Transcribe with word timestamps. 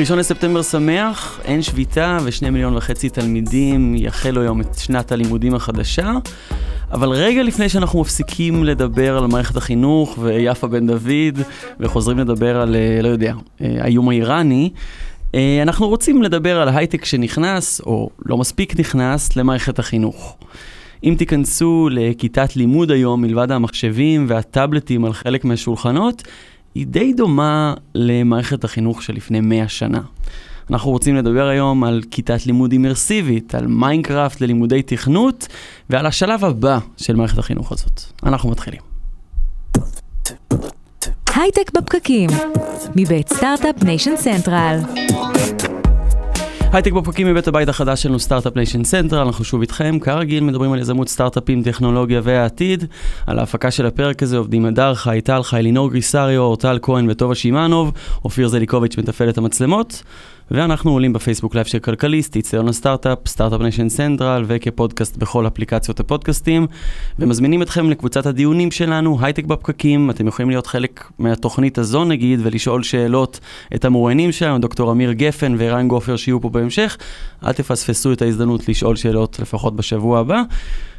ראשון 0.00 0.18
לספטמבר 0.18 0.62
שמח, 0.62 1.40
אין 1.44 1.62
שביתה 1.62 2.18
ושני 2.24 2.50
מיליון 2.50 2.76
וחצי 2.76 3.08
תלמידים 3.08 3.94
יחלו 3.96 4.40
היום 4.40 4.60
את 4.60 4.78
שנת 4.78 5.12
הלימודים 5.12 5.54
החדשה. 5.54 6.12
אבל 6.92 7.08
רגע 7.08 7.42
לפני 7.42 7.68
שאנחנו 7.68 8.00
מפסיקים 8.00 8.64
לדבר 8.64 9.18
על 9.18 9.26
מערכת 9.26 9.56
החינוך 9.56 10.18
ויפה 10.20 10.66
בן 10.66 10.86
דוד 10.86 11.40
וחוזרים 11.80 12.18
לדבר 12.18 12.60
על, 12.60 12.76
אה, 12.76 13.02
לא 13.02 13.08
יודע, 13.08 13.34
אה, 13.60 13.76
האיום 13.80 14.08
האיראני, 14.08 14.70
אה, 15.34 15.58
אנחנו 15.62 15.88
רוצים 15.88 16.22
לדבר 16.22 16.60
על 16.60 16.68
הייטק 16.68 17.04
שנכנס, 17.04 17.80
או 17.80 18.10
לא 18.26 18.36
מספיק 18.36 18.80
נכנס, 18.80 19.36
למערכת 19.36 19.78
החינוך. 19.78 20.36
אם 21.04 21.14
תיכנסו 21.18 21.88
לכיתת 21.92 22.56
לימוד 22.56 22.90
היום, 22.90 23.22
מלבד 23.22 23.50
המחשבים 23.50 24.26
והטאבלטים 24.28 25.04
על 25.04 25.12
חלק 25.12 25.44
מהשולחנות, 25.44 26.22
היא 26.74 26.86
די 26.86 27.12
דומה 27.12 27.74
למערכת 27.94 28.64
החינוך 28.64 29.02
של 29.02 29.12
לפני 29.12 29.40
100 29.40 29.68
שנה. 29.68 30.00
אנחנו 30.70 30.90
רוצים 30.90 31.16
לדבר 31.16 31.46
היום 31.46 31.84
על 31.84 32.02
כיתת 32.10 32.46
לימוד 32.46 32.72
אימרסיבית, 32.72 33.54
על 33.54 33.66
מיינקראפט 33.66 34.40
ללימודי 34.40 34.82
תכנות 34.82 35.48
ועל 35.90 36.06
השלב 36.06 36.44
הבא 36.44 36.78
של 36.96 37.16
מערכת 37.16 37.38
החינוך 37.38 37.72
הזאת. 37.72 38.00
אנחנו 38.22 38.50
מתחילים. 38.50 38.80
הייטק 41.34 41.70
בפקקים, 41.74 42.30
מבית 42.96 43.28
Start-Up 43.28 43.84
Nation 43.84 44.16
Central. 44.16 44.78
הייטק 46.72 46.92
בפקקים 46.92 47.26
מבית 47.26 47.48
הבית 47.48 47.68
החדש 47.68 48.02
שלנו, 48.02 48.18
Start-Up 48.18 48.56
Nation 48.56 48.84
Central, 48.84 49.26
אנחנו 49.26 49.44
שוב 49.44 49.60
איתכם, 49.60 49.98
כרגיל 49.98 50.44
מדברים 50.44 50.72
על 50.72 50.78
יזמות 50.78 51.08
סטארט-אפים, 51.08 51.62
טכנולוגיה 51.62 52.20
והעתיד. 52.24 52.84
על 53.26 53.38
ההפקה 53.38 53.70
של 53.70 53.86
הפרק 53.86 54.22
הזה 54.22 54.38
עובדים 54.38 54.64
הדר 54.64 54.94
חי, 54.94 55.20
טל 55.24 55.42
חי, 55.42 55.62
לינור 55.62 55.90
גריסריו, 55.90 56.40
אורטל 56.40 56.78
כהן 56.82 57.10
וטובה 57.10 57.34
שמענוב, 57.34 57.92
אופיר 58.24 58.48
זליקוביץ' 58.48 58.98
מתפעל 58.98 59.28
את 59.28 59.38
המצלמות. 59.38 60.02
ואנחנו 60.50 60.90
עולים 60.90 61.12
בפייסבוק 61.12 61.54
לייב 61.54 61.66
של 61.66 61.78
כלכליסט, 61.78 62.36
איזי 62.36 62.54
און 62.54 62.68
הסטארט-אפ, 62.68 63.18
Start-Up 63.26 63.60
Nation 63.60 63.88
Central 63.88 64.44
וכפודקאסט 64.46 65.16
בכל 65.16 65.46
אפליקציות 65.46 66.00
הפודקאסטים. 66.00 66.66
ומזמינים 67.18 67.62
אתכם 67.62 67.90
לקבוצת 67.90 68.26
הדיונים 68.26 68.70
שלנו, 68.70 69.18
הייטק 69.20 69.44
בפקקים, 69.44 70.10
אתם 70.10 70.26
יכולים 70.26 70.50
להיות 70.50 70.66
חלק 70.66 71.10
מהתוכנית 71.18 71.78
הזו 71.78 72.04
נגיד 72.04 72.40
ולשאול 72.42 72.82
שאלות 72.82 73.40
את 73.74 73.84
המרואיינים 73.84 74.32
שלנו, 74.32 74.58
דוקטור 74.58 74.92
אמיר 74.92 75.12
גפן 75.12 75.54
וערן 75.58 75.88
גופר 75.88 76.16
שיהיו 76.16 76.40
פה 76.40 76.48
בהמשך, 76.48 76.96
אל 77.46 77.52
תפספסו 77.52 78.12
את 78.12 78.22
ההזדמנות 78.22 78.68
לשאול 78.68 78.96
שאלות 78.96 79.38
לפחות 79.40 79.76
בשבוע 79.76 80.18
הבא. 80.18 80.42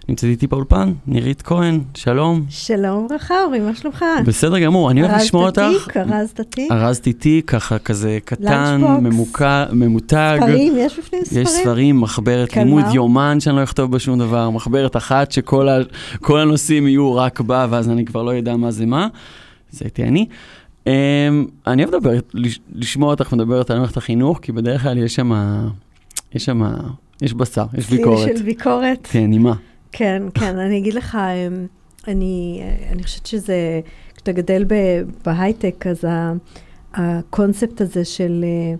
נמצאת 0.09 0.30
איתי 0.30 0.47
באולפן, 0.47 0.94
נירית 1.07 1.41
כהן, 1.41 1.81
שלום. 1.94 2.44
שלום 2.49 3.05
וברכה, 3.05 3.44
אורי, 3.44 3.59
מה 3.59 3.75
שלומך? 3.75 4.05
בסדר 4.25 4.59
גמור, 4.59 4.91
אני 4.91 5.03
אוהב 5.03 5.16
לשמוע 5.16 5.45
אותך. 5.45 5.61
ארזת 5.61 5.81
תיק, 5.85 5.97
ארזת 5.97 6.41
תיק. 6.41 6.71
ארזתי 6.71 7.13
תיק, 7.13 7.52
ככה 7.52 7.80
כזה 7.80 8.17
קטן, 8.25 8.81
ממוקע, 9.02 9.66
ממותג. 9.72 10.38
ספרים, 10.41 10.73
יש 10.77 10.99
בפנים 10.99 11.25
ספרים? 11.25 11.44
יש 11.44 11.49
ספרים, 11.49 12.02
מחברת 12.02 12.57
לימוד, 12.57 12.83
יומן 12.94 13.39
שאני 13.39 13.55
לא 13.55 13.63
אכתוב 13.63 13.91
בה 13.91 13.99
שום 13.99 14.19
דבר, 14.19 14.49
מחברת 14.49 14.97
אחת 14.97 15.31
שכל 15.31 15.69
ה, 15.69 15.77
הנושאים 16.29 16.88
יהיו 16.88 17.16
רק 17.16 17.41
בה, 17.41 17.67
ואז 17.69 17.89
אני 17.89 18.05
כבר 18.05 18.23
לא 18.23 18.39
אדע 18.39 18.55
מה 18.55 18.72
זה 18.72 18.85
מה. 18.85 19.07
זה 19.72 19.85
הייתי 19.85 20.03
אני. 20.03 20.25
Um, 20.85 20.89
אני 21.67 21.83
אוהב 21.83 21.95
לדבר, 21.95 22.19
לשמוע 22.75 23.11
אותך 23.11 23.33
מדברת 23.33 23.72
על 23.72 23.77
מערכת 23.77 23.97
החינוך, 23.97 24.39
כי 24.41 24.52
בדרך 24.52 24.81
כלל 24.81 24.97
יש 24.97 25.16
שם, 25.16 25.31
יש 26.33 26.45
שם, 26.45 26.62
יש 27.22 27.33
בשר, 27.33 27.66
יש 27.73 27.89
ביקורת. 27.89 28.38
של 28.38 28.44
ביקורת. 28.44 29.07
כן, 29.12 29.25
נימה. 29.25 29.53
כן, 29.91 30.24
כן, 30.34 30.57
אני 30.57 30.78
אגיד 30.78 30.94
לך, 30.94 31.16
אמ, 31.16 31.66
אני, 32.07 32.62
אני 32.91 33.03
חושבת 33.03 33.25
שזה, 33.25 33.81
כשאתה 34.16 34.31
גדל 34.31 34.66
בהייטק, 35.25 35.88
אז 35.88 36.03
הקונספט 36.94 37.81
הזה 37.81 38.06
של, 38.06 38.46
אה, 38.47 38.75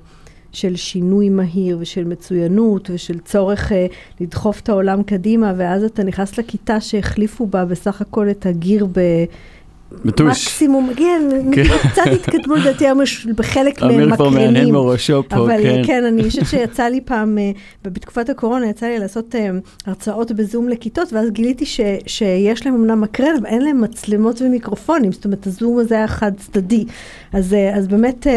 של 0.52 0.76
שינוי 0.76 1.30
מהיר 1.30 1.78
ושל 1.82 2.04
מצוינות 2.04 2.90
ושל 2.94 3.20
צורך 3.20 3.72
אה, 3.72 3.86
לדחוף 4.20 4.60
את 4.60 4.70
העולם 4.70 5.04
קדימה, 5.04 5.54
ואז 5.58 5.84
אתה 5.84 6.04
נכנס 6.04 6.38
לכיתה 6.38 6.82
שהחליפו 6.82 7.48
בה 7.48 7.66
בסך 7.66 8.02
הכל 8.02 8.30
את 8.30 8.46
הגיר 8.46 8.86
ב... 8.86 9.00
בטוש. 10.06 10.28
מקסימום, 10.28 10.90
כן, 10.96 11.22
כן. 11.56 11.64
קצת 11.64 12.02
התקדמו 12.14 12.56
לדעתי 12.56 12.86
היום 12.86 13.00
בחלק 13.36 13.82
מהם 13.82 13.90
מקרנים. 13.90 14.02
אמיר 14.02 14.16
כבר 14.16 14.30
מהנהן 14.30 14.72
מראשו 14.72 15.24
פה, 15.30 15.36
אבל 15.36 15.64
כן. 15.64 15.82
כן, 15.86 16.04
אני 16.06 16.24
חושבת 16.24 16.48
שיצא 16.48 16.84
לי 16.84 17.02
פעם, 17.02 17.38
אה, 17.38 17.52
בתקופת 17.84 18.30
הקורונה, 18.30 18.70
יצא 18.70 18.86
לי 18.86 19.00
לעשות 19.00 19.36
אה, 19.36 19.50
הרצאות 19.86 20.32
בזום 20.32 20.70
לכיתות, 20.70 21.14
ואז 21.14 21.30
גיליתי 21.30 21.66
ש, 21.66 21.80
שיש 22.08 22.66
להם 22.66 22.76
אמנם 22.76 23.02
מקרן, 23.02 23.36
אבל 23.40 23.46
אין 23.46 23.62
להם 23.62 23.82
מצלמות 23.82 24.42
ומיקרופונים, 24.42 25.12
זאת 25.12 25.26
אומרת, 25.26 25.48
הזום 25.48 25.80
הזה 25.80 25.96
היה 25.96 26.08
חד 26.08 26.32
צדדי. 26.38 26.86
אז, 27.34 27.54
אה, 27.54 27.76
אז 27.76 27.88
באמת, 27.88 28.28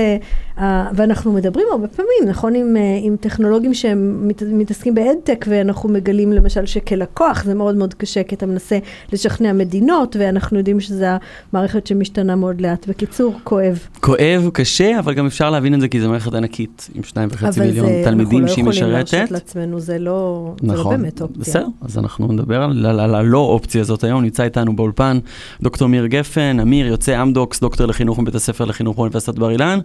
ואנחנו 0.94 1.32
מדברים 1.32 1.66
הרבה 1.72 1.88
פעמים, 1.88 2.24
נכון, 2.26 2.54
עם, 2.54 2.76
עם 3.02 3.16
טכנולוגים 3.16 3.74
שהם 3.74 4.28
מת, 4.28 4.42
מתעסקים 4.42 4.94
באדטק, 4.94 5.44
ואנחנו 5.48 5.88
מגלים 5.88 6.32
למשל 6.32 6.66
שכלקוח 6.66 7.44
זה 7.44 7.54
מאוד 7.54 7.74
מאוד 7.76 7.94
קשה, 7.94 8.22
כי 8.22 8.34
אתה 8.34 8.46
מנסה 8.46 8.78
לשכנע 9.12 9.52
מדינות, 9.52 10.16
ואנחנו 10.18 10.58
יודעים 10.58 10.80
שזה... 10.80 11.16
מערכת 11.52 11.86
שמשתנה 11.86 12.36
מאוד 12.36 12.60
לאט. 12.60 12.88
בקיצור, 12.88 13.34
כואב. 13.44 13.78
כואב, 14.00 14.50
קשה, 14.52 14.98
אבל 14.98 15.14
גם 15.14 15.26
אפשר 15.26 15.50
להבין 15.50 15.74
את 15.74 15.80
זה 15.80 15.88
כי 15.88 16.00
זו 16.00 16.08
מערכת 16.08 16.34
ענקית 16.34 16.90
עם 16.94 17.02
שניים 17.02 17.28
וחצי 17.32 17.60
מיליון 17.60 17.86
זה, 17.86 18.02
תלמידים 18.04 18.48
שהיא 18.48 18.64
משרתת. 18.64 18.84
אבל 18.84 18.94
אנחנו 18.94 19.10
לא 19.10 19.10
יכולים 19.10 19.18
להרשות 19.18 19.30
לעצמנו, 19.30 19.80
זה 19.80 19.98
לא, 19.98 20.52
נכון, 20.62 20.76
זה 20.76 20.82
לא 20.84 20.90
באמת 20.90 21.22
אופציה. 21.22 21.40
בסדר, 21.40 21.66
אז 21.80 21.98
אנחנו 21.98 22.32
נדבר 22.32 22.62
על, 22.62 22.86
על, 22.86 23.00
על 23.00 23.14
הלא 23.14 23.38
אופציה 23.38 23.80
הזאת 23.80 24.04
היום. 24.04 24.22
נמצא 24.22 24.42
איתנו 24.42 24.76
באולפן 24.76 25.18
דוקטור 25.62 25.88
אמיר 25.88 26.06
גפן, 26.06 26.60
אמיר 26.60 26.86
יוצא 26.86 27.22
אמדוקס, 27.22 27.60
דוקטור 27.60 27.86
לחינוך 27.86 28.18
מבית 28.18 28.34
הספר 28.34 28.64
לחינוך 28.64 28.96
באוניברסיטת 28.96 29.38
בר 29.38 29.50
אילן. 29.50 29.78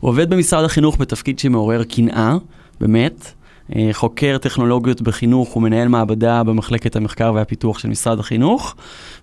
הוא 0.00 0.10
עובד 0.10 0.30
במשרד 0.30 0.64
החינוך 0.64 0.96
בתפקיד 1.00 1.38
שמעורר 1.38 1.84
קנאה, 1.84 2.36
באמת. 2.80 3.32
אה, 3.76 3.88
חוקר 3.92 4.38
טכנולוגיות 4.38 5.02
בחינוך 5.02 5.56
ומנהל 5.56 5.88
מעבדה 5.88 6.42
במחלקת 6.42 6.96
המחקר 6.96 7.32
והפיתוח 7.34 7.78
של 7.78 7.88
משרד 7.88 8.20
החינוך. 8.20 8.76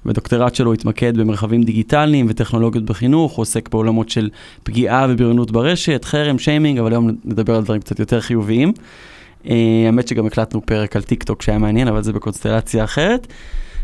בדוקטורט 0.06 0.56
שלו 0.56 0.74
התמקד 0.74 1.18
במרחבים 1.18 1.64
דיגיטליים 1.64 2.26
וטכנולוגיות 2.30 2.86
בחינוך, 2.86 3.32
הוא 3.32 3.42
עוסק 3.42 3.70
בעולמות 3.70 4.10
של 4.10 4.30
פגיעה 4.64 5.08
ובריונות 5.10 5.52
ברשת, 5.52 6.06
חרם, 6.06 6.40
שיימינג, 6.40 6.80
אבל 6.80 6.92
היום 6.92 7.10
נדבר 7.26 7.56
על 7.56 7.64
דברים 7.64 7.82
קצת 7.82 8.00
יותר 8.00 8.22
חיוביים. 8.22 8.74
אה, 9.50 9.84
האמת 9.86 10.08
שגם 10.08 10.26
הקלטנו 10.26 10.66
פרק 10.66 10.96
על 10.96 11.02
טיק 11.02 11.24
טוק 11.24 11.42
שהיה 11.42 11.58
מעניין, 11.58 11.88
אבל 11.88 12.04
זה 12.04 12.14
בקונסטלציה 12.14 12.84
אחרת. 12.84 13.28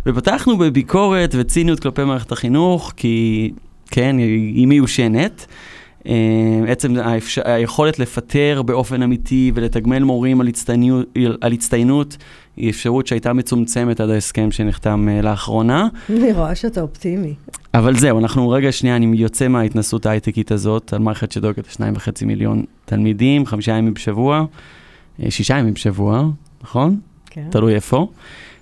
ופתחנו 0.06 0.58
בביקורת 0.58 1.36
וציניות 1.38 1.80
כלפי 1.80 2.04
מערכת 2.04 2.32
החינוך, 2.32 2.94
כי 2.98 3.52
כן, 3.92 4.18
היא 4.18 4.68
מיושנת. 4.68 5.46
אה, 6.08 6.14
עצם 6.68 6.96
היכולת 7.46 8.00
לפטר 8.00 8.62
באופן 8.62 9.02
אמיתי 9.02 9.52
ולתגמל 9.56 10.04
מורים 10.04 10.42
על 10.42 10.48
הצטיינות, 10.48 11.08
על 11.42 11.54
הצטיינות 11.54 12.18
היא 12.58 12.70
אפשרות 12.70 13.08
שהייתה 13.08 13.34
מצומצמת 13.34 14.00
עד 14.00 14.10
ההסכם 14.10 14.52
שנחתם 14.52 15.08
uh, 15.08 15.26
לאחרונה. 15.26 15.88
אני 16.10 16.34
רואה 16.34 16.56
שאתה 16.56 16.82
אופטימי. 16.82 17.34
אבל 17.74 17.98
זהו, 17.98 18.20
אנחנו 18.20 18.50
רגע 18.50 18.72
שנייה, 18.72 18.96
אני 18.96 19.18
יוצא 19.18 19.48
מההתנסות 19.48 20.06
ההייטקית 20.06 20.52
הזאת, 20.52 20.94
על 20.94 21.00
מערכת 21.00 21.32
שדואגת 21.32 21.68
לשניים 21.68 21.94
וחצי 21.96 22.26
מיליון 22.26 22.64
תלמידים, 22.86 23.46
חמישה 23.46 23.72
ימים 23.72 23.94
בשבוע, 23.94 24.46
אה, 25.24 25.32
שישה 25.32 25.58
ימים 25.58 25.74
בשבוע, 25.74 26.30
נכון? 26.64 27.00
כן. 27.30 27.48
תלוי 27.52 27.76
איפה. 27.76 28.08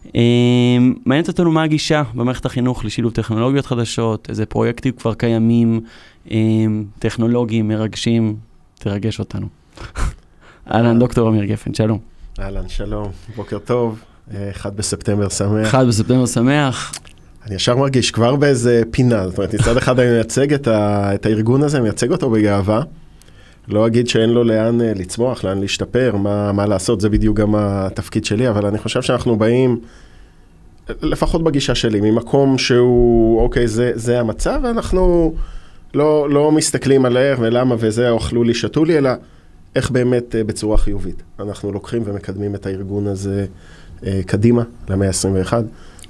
Um, 0.08 0.12
מעניינת 1.06 1.28
אותנו 1.28 1.52
מה 1.52 1.64
הגישה 1.64 2.04
במערכת 2.16 2.46
החינוך 2.46 2.86
לשילוב 2.86 3.14
טכנולוגיות 3.14 3.66
חדשות, 3.66 4.30
איזה 4.30 4.46
פרויקטים 4.46 4.94
כבר 4.94 5.14
קיימים, 5.14 5.82
um, 6.26 6.32
טכנולוגיים, 7.00 7.68
מרגשים, 7.68 8.36
תרגש 8.80 9.20
אותנו. 9.20 9.48
אהלן, 10.74 11.00
דוקטור 11.00 11.30
אמיר 11.30 11.46
גפן, 11.46 11.74
שלום. 11.74 12.00
אהלן, 12.40 12.70
שלום, 12.70 13.12
בוקר 13.36 13.60
טוב, 13.60 14.00
אה, 14.34 14.50
אחד 14.50 14.78
בספטמבר 14.78 15.30
שמח. 15.30 15.68
אחד 15.68 15.88
בספטמבר 15.88 16.26
שמח. 16.26 16.92
אני 17.46 17.56
ישר 17.56 17.76
מרגיש 17.76 18.12
כבר 18.12 18.36
באיזה 18.36 18.82
פינה, 18.92 19.30
זאת 19.30 19.38
אומרת, 19.38 19.56
מצד 19.56 19.78
אחד 19.78 20.00
אני 20.00 20.12
מייצג 20.12 20.54
את, 20.54 20.68
ה, 20.68 21.12
את 21.16 21.26
הארגון 21.26 21.64
הזה, 21.64 21.82
מייצג 21.82 22.12
אותו 22.12 22.30
בגאווה. 22.30 22.82
לא 23.70 23.88
אגיד 23.88 24.08
שאין 24.08 24.30
לו 24.30 24.44
לאן 24.44 24.82
אה, 24.82 24.92
לצמוח, 24.96 25.44
לאן 25.44 25.60
להשתפר, 25.60 26.16
מה, 26.16 26.52
מה 26.52 26.66
לעשות, 26.66 27.02
זה 27.02 27.10
בדיוק 27.10 27.38
גם 27.38 27.56
התפקיד 27.56 28.26
שלי, 28.26 28.50
אבל 28.50 28.66
אני 28.66 28.78
חושב 28.78 29.02
שאנחנו 29.02 29.36
באים, 29.36 29.80
לפחות 31.02 31.44
בגישה 31.44 31.76
שלי, 31.76 32.02
ממקום 32.02 32.58
שהוא, 32.58 33.42
אוקיי, 33.42 33.68
זה, 33.68 33.92
זה 33.96 34.20
המצב, 34.20 34.60
ואנחנו 34.64 35.34
לא, 35.94 36.30
לא 36.30 36.52
מסתכלים 36.52 37.06
על 37.06 37.18
איך 37.18 37.40
ולמה 37.42 37.76
וזה, 37.80 38.10
אוכלו 38.10 38.44
לי, 38.44 38.54
שתו 38.54 38.86
לי, 38.86 38.98
אלא 38.98 39.10
איך 39.76 39.92
באמת 39.92 40.36
אה, 40.36 40.44
בצורה 40.44 40.78
חיובית 40.78 41.24
אנחנו 41.40 41.72
לוקחים 41.72 42.02
ומקדמים 42.06 42.56
את 42.56 42.66
הארגון 42.66 43.08
הזה 43.08 43.46
אה, 44.06 44.22
קדימה 44.26 44.64
למאה 44.90 45.08
ה-21. 45.08 45.54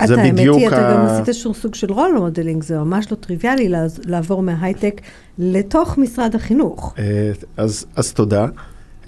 זה 0.08 0.22
האמת 0.22 0.34
בדיוק 0.34 0.58
היא, 0.58 0.68
אתה 0.68 0.90
ה- 0.90 0.94
גם 0.94 1.06
עשית 1.06 1.28
איזשהו 1.28 1.54
סוג 1.54 1.76
של 1.76 1.92
role 1.92 2.12
modeling, 2.18 2.64
זה 2.64 2.78
ממש 2.78 3.12
לא 3.12 3.16
טריוויאלי 3.16 3.72
לעבור 4.06 4.42
מההייטק 4.42 5.02
לתוך 5.38 5.98
משרד 5.98 6.36
החינוך. 6.36 6.94
אה, 7.00 7.32
אז, 7.58 7.86
אז 7.96 8.14
תודה. 8.14 8.46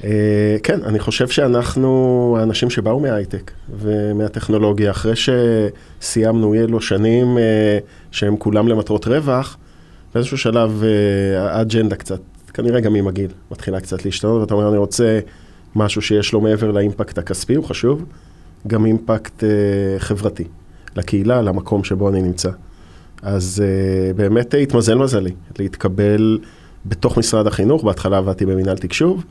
אה, 0.04 0.58
כן, 0.64 0.80
אני 0.84 1.00
חושב 1.00 1.28
שאנחנו 1.28 2.38
האנשים 2.40 2.70
שבאו 2.70 3.00
מההייטק 3.00 3.52
ומהטכנולוגיה, 3.80 4.92
אחרי 4.92 5.14
שסיימנו 5.16 6.54
אי 6.54 6.60
אלו 6.60 6.82
שנים 6.82 7.38
אה, 7.38 7.78
שהם 8.12 8.38
כולם 8.38 8.68
למטרות 8.68 9.08
רווח, 9.08 9.58
באיזשהו 10.14 10.38
שלב 10.38 10.84
האג'נדה 11.38 11.96
קצת, 11.96 12.20
כנראה 12.54 12.80
גם 12.80 12.96
עם 12.96 13.08
הגיל, 13.08 13.32
מתחילה 13.52 13.80
קצת 13.80 14.06
להשתנות, 14.06 14.42
ואתה 14.42 14.54
אומר, 14.54 14.70
אני 14.70 14.78
רוצה 14.78 15.20
משהו 15.76 16.02
שיש 16.02 16.34
לו 16.34 16.42
מעבר 16.42 16.72
לאימפקט 16.72 17.18
הכספי, 17.18 17.56
הוא 17.56 17.66
חשוב, 17.66 18.06
גם 18.68 18.86
אימפקט 18.86 19.44
חברתי, 19.98 20.44
לקהילה, 20.96 21.42
למקום 21.42 21.84
שבו 21.84 22.10
אני 22.10 22.22
נמצא. 22.22 22.50
אז 23.22 23.64
uh, 23.64 24.18
באמת 24.18 24.54
התמזל 24.62 24.96
מזלי 24.96 25.32
להתקבל 25.60 26.40
בתוך 26.86 27.18
משרד 27.18 27.48
החינוך, 27.48 27.84
בהתחלה 27.84 28.18
עבדתי 28.18 28.46
במינהל 28.46 28.78
תקשוב, 28.78 29.24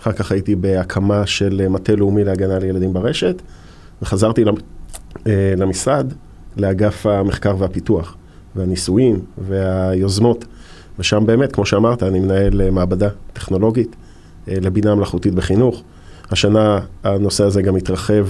אחר 0.00 0.12
כך 0.12 0.32
הייתי 0.32 0.54
בהקמה 0.54 1.26
של 1.26 1.60
אה, 1.64 1.68
מטה 1.68 1.96
לאומי 1.96 2.24
להגנה 2.24 2.56
על 2.56 2.64
ילדים 2.64 2.92
ברשת, 2.92 3.42
וחזרתי 4.02 4.44
למ- 4.44 4.54
אה, 5.26 5.54
למשרד, 5.56 6.12
לאגף 6.56 7.06
המחקר 7.06 7.54
והפיתוח, 7.58 8.16
והניסויים 8.56 9.20
והיוזמות, 9.48 10.44
ושם 10.98 11.26
באמת, 11.26 11.52
כמו 11.52 11.66
שאמרת, 11.66 12.02
אני 12.02 12.20
מנהל 12.20 12.60
אה, 12.60 12.70
מעבדה 12.70 13.08
טכנולוגית 13.32 13.96
אה, 14.48 14.54
לבינה 14.60 14.94
מלאכותית 14.94 15.34
בחינוך. 15.34 15.82
השנה 16.30 16.80
הנושא 17.04 17.44
הזה 17.44 17.62
גם 17.62 17.76
התרחב 17.76 18.26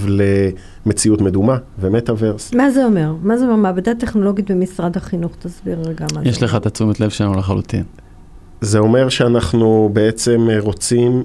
למציאות 0.85 1.21
מדומה 1.21 1.57
ומטאוורס. 1.79 2.53
מה 2.53 2.71
זה 2.71 2.85
אומר? 2.85 3.13
מה 3.21 3.37
זה 3.37 3.43
אומר 3.43 3.55
מעבדה 3.55 3.95
טכנולוגית 3.95 4.51
במשרד 4.51 4.97
החינוך? 4.97 5.31
תסביר 5.39 5.79
רגע 5.85 6.05
מה 6.13 6.23
זה 6.23 6.29
יש 6.29 6.43
לך 6.43 6.55
את 6.55 6.65
התשומת 6.65 6.99
לב 6.99 7.09
שלנו 7.09 7.33
לחלוטין. 7.33 7.83
זה 8.61 8.79
אומר 8.79 9.09
שאנחנו 9.09 9.89
בעצם 9.93 10.47
רוצים 10.59 11.23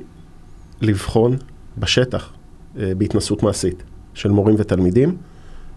לבחון 0.81 1.37
בשטח, 1.79 2.33
אה, 2.79 2.93
בהתנסות 2.99 3.43
מעשית, 3.43 3.83
של 4.15 4.31
מורים 4.31 4.57
ותלמידים, 4.59 5.17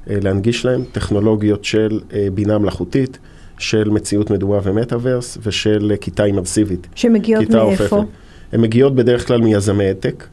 אה, 0.10 0.18
להנגיש 0.22 0.66
להם 0.66 0.84
טכנולוגיות 0.92 1.66
של 1.66 2.00
אה, 2.14 2.28
בינה 2.34 2.58
מלאכותית, 2.58 3.20
של 3.60 3.90
מציאות 3.90 4.30
מדומה 4.30 4.60
ומטאוורס, 4.64 5.38
ושל 5.44 5.94
כיתה 6.02 6.24
אימרסיבית. 6.24 6.88
שמגיעות 6.96 7.50
מאיפה? 7.50 8.04
הן 8.52 8.62
מגיעות 8.62 8.96
בדרך 8.96 9.28
כלל 9.28 9.42
מיזמי 9.42 9.84
העתק, 9.84 10.28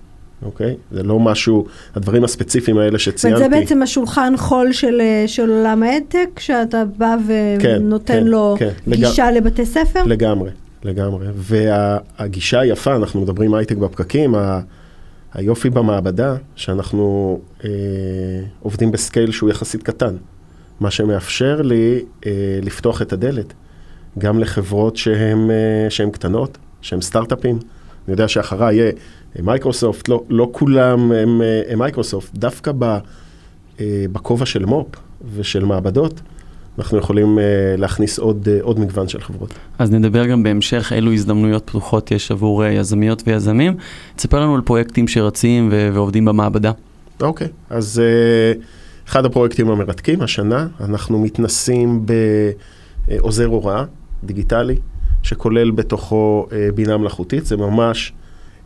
אוקיי? 0.44 0.76
זה 0.92 1.02
לא 1.02 1.20
משהו, 1.20 1.66
הדברים 1.94 2.24
הספציפיים 2.24 2.78
האלה 2.78 2.98
שציינתי. 2.98 3.26
אומרת, 3.44 3.50
זה 3.52 3.60
בעצם 3.60 3.82
השולחן 3.82 4.34
חול 4.36 4.72
של, 4.72 5.00
אה, 5.00 5.24
של 5.26 5.50
עולם 5.50 5.82
ההדטק, 5.82 6.40
שאתה 6.40 6.82
בא 6.98 7.16
כן, 7.58 7.76
ונותן 7.80 8.14
כן, 8.14 8.24
לו 8.26 8.56
כן, 8.58 8.70
לג- 8.86 8.94
גישה 8.96 9.30
לבתי 9.30 9.66
ספר? 9.66 10.02
לגמרי, 10.04 10.50
לגמרי. 10.84 11.26
והגישה 11.34 12.60
היפה, 12.60 12.96
אנחנו 12.96 13.20
מדברים 13.20 13.54
הייטק 13.54 13.76
בפקקים, 13.76 14.34
ה- 14.34 14.60
היופי 15.34 15.70
במעבדה, 15.70 16.36
שאנחנו 16.56 17.38
אה, 17.64 17.70
עובדים 18.62 18.92
ב 18.92 18.99
scale 18.99 19.30
שהוא 19.30 19.50
יחסית 19.50 19.82
קטן, 19.82 20.14
מה 20.80 20.90
שמאפשר 20.90 21.62
לי 21.62 22.00
אה, 22.26 22.30
לפתוח 22.62 23.02
את 23.02 23.12
הדלת 23.12 23.52
גם 24.18 24.38
לחברות 24.38 24.96
שהן 24.96 25.50
אה, 25.50 26.10
קטנות, 26.12 26.58
שהן 26.80 27.00
סטארט-אפים. 27.00 27.58
אני 28.06 28.12
יודע 28.12 28.28
שאחריי 28.28 28.76
יהיה 28.76 28.92
אה, 29.38 29.42
מייקרוסופט, 29.42 30.08
לא, 30.08 30.22
לא 30.28 30.48
כולם 30.52 31.12
הם, 31.12 31.42
אה, 31.42 31.62
הם 31.68 31.78
מייקרוסופט, 31.78 32.34
דווקא 32.34 32.72
ב, 32.78 32.98
אה, 33.80 34.04
בכובע 34.12 34.46
של 34.46 34.64
מו"פ 34.64 34.96
ושל 35.34 35.64
מעבדות, 35.64 36.20
אנחנו 36.78 36.98
יכולים 36.98 37.38
אה, 37.38 37.44
להכניס 37.78 38.18
עוד, 38.18 38.48
אה, 38.48 38.58
עוד 38.62 38.80
מגוון 38.80 39.08
של 39.08 39.20
חברות. 39.20 39.54
אז 39.78 39.90
נדבר 39.90 40.26
גם 40.26 40.42
בהמשך 40.42 40.92
אילו 40.94 41.12
הזדמנויות 41.12 41.66
פתוחות 41.66 42.10
יש 42.10 42.30
עבור 42.30 42.64
אה, 42.64 42.72
יזמיות 42.72 43.22
ויזמים. 43.26 43.76
תספר 44.16 44.40
לנו 44.40 44.54
על 44.54 44.60
פרויקטים 44.60 45.08
שרצים 45.08 45.68
ו- 45.72 45.90
ועובדים 45.94 46.24
במעבדה. 46.24 46.72
אוקיי, 47.22 47.48
אז 47.70 48.02
אה, 48.04 48.60
אחד 49.08 49.24
הפרויקטים 49.24 49.70
המרתקים 49.70 50.20
השנה, 50.20 50.66
אנחנו 50.80 51.18
מתנסים 51.18 52.06
בעוזר 53.08 53.46
הוראה 53.46 53.84
דיגיטלי, 54.24 54.76
שכולל 55.24 55.70
בתוכו 55.70 56.46
אה, 56.52 56.68
בינה 56.74 56.96
מלאכותית, 56.96 57.46
זה 57.46 57.56
ממש 57.56 58.12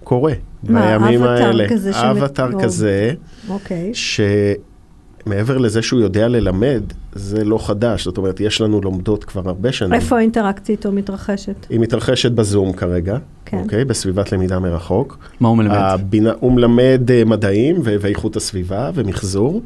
קורה 0.05 0.33
מה, 0.63 0.81
בימים 0.99 1.23
אבטאר 1.23 1.47
האלה. 1.47 1.69
כזה 1.69 1.93
שמת- 1.93 2.05
אבטאר 2.05 2.53
או- 2.53 2.61
כזה, 2.63 3.13
אוקיי. 3.49 3.93
שמעבר 3.95 5.59
לזה 5.59 5.83
שהוא 5.83 6.01
יודע 6.01 6.29
ללמד, 6.29 6.83
זה 7.13 7.45
לא 7.45 7.59
חדש, 7.67 8.05
זאת 8.05 8.19
אומרת, 8.19 8.41
יש 8.41 8.61
לנו 8.61 8.81
לומדות 8.81 9.25
כבר 9.25 9.43
הרבה 9.49 9.73
שנים. 9.73 9.93
איפה 9.93 10.19
האינטראקציה 10.19 10.73
איתו 10.73 10.93
מתרחשת? 10.93 11.67
היא 11.71 11.81
מתרחשת 11.81 12.33
בזום 12.33 12.73
כרגע, 12.73 13.19
כן. 13.45 13.59
אוקיי? 13.59 13.85
בסביבת 13.85 14.33
למידה 14.33 14.59
מרחוק. 14.59 15.19
מה 15.41 15.49
הוא 15.49 15.57
מלמד? 15.57 15.75
הבינה, 15.77 16.33
הוא 16.41 16.53
מלמד 16.53 17.11
אה, 17.11 17.25
מדעים 17.25 17.77
ואיכות 17.83 18.37
הסביבה 18.37 18.91
ומחזור. 18.95 19.63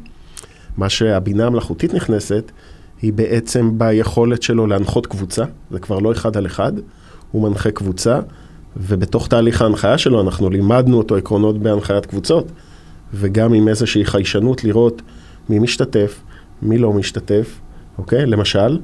מה 0.77 0.89
שהבינה 0.89 1.45
המלאכותית 1.47 1.93
נכנסת, 1.93 2.51
היא 3.03 3.13
בעצם 3.13 3.71
ביכולת 3.77 4.43
שלו 4.43 4.67
להנחות 4.67 5.07
קבוצה, 5.07 5.43
זה 5.71 5.79
כבר 5.79 5.99
לא 5.99 6.11
אחד 6.11 6.37
על 6.37 6.45
אחד, 6.45 6.71
הוא 7.31 7.49
מנחה 7.49 7.71
קבוצה, 7.71 8.19
ובתוך 8.77 9.27
תהליך 9.27 9.61
ההנחיה 9.61 9.97
שלו 9.97 10.21
אנחנו 10.21 10.49
לימדנו 10.49 10.97
אותו 10.97 11.15
עקרונות 11.15 11.57
בהנחיית 11.57 12.05
קבוצות, 12.05 12.51
וגם 13.13 13.53
עם 13.53 13.67
איזושהי 13.67 14.05
חיישנות 14.05 14.63
לראות 14.63 15.01
מי 15.49 15.59
משתתף, 15.59 16.19
מי 16.61 16.77
לא 16.77 16.93
משתתף, 16.93 17.59
אוקיי? 17.97 18.25
למשל, 18.25 18.79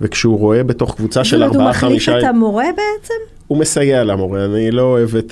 וכשהוא 0.00 0.38
רואה 0.38 0.64
בתוך 0.64 0.96
קבוצה 0.96 1.24
של 1.24 1.36
זאת 1.36 1.42
אומרת, 1.42 1.54
הוא 1.54 1.60
ארבעה, 1.60 1.70
מחליף 1.70 1.90
חמישה... 1.90 2.18
את 2.18 2.24
המורה 2.24 2.66
בעצם? 2.76 3.39
הוא 3.50 3.58
מסייע 3.58 4.04
למורה, 4.04 4.44
אני 4.44 4.70
לא 4.70 4.82
אוהב 4.82 5.16
את 5.16 5.30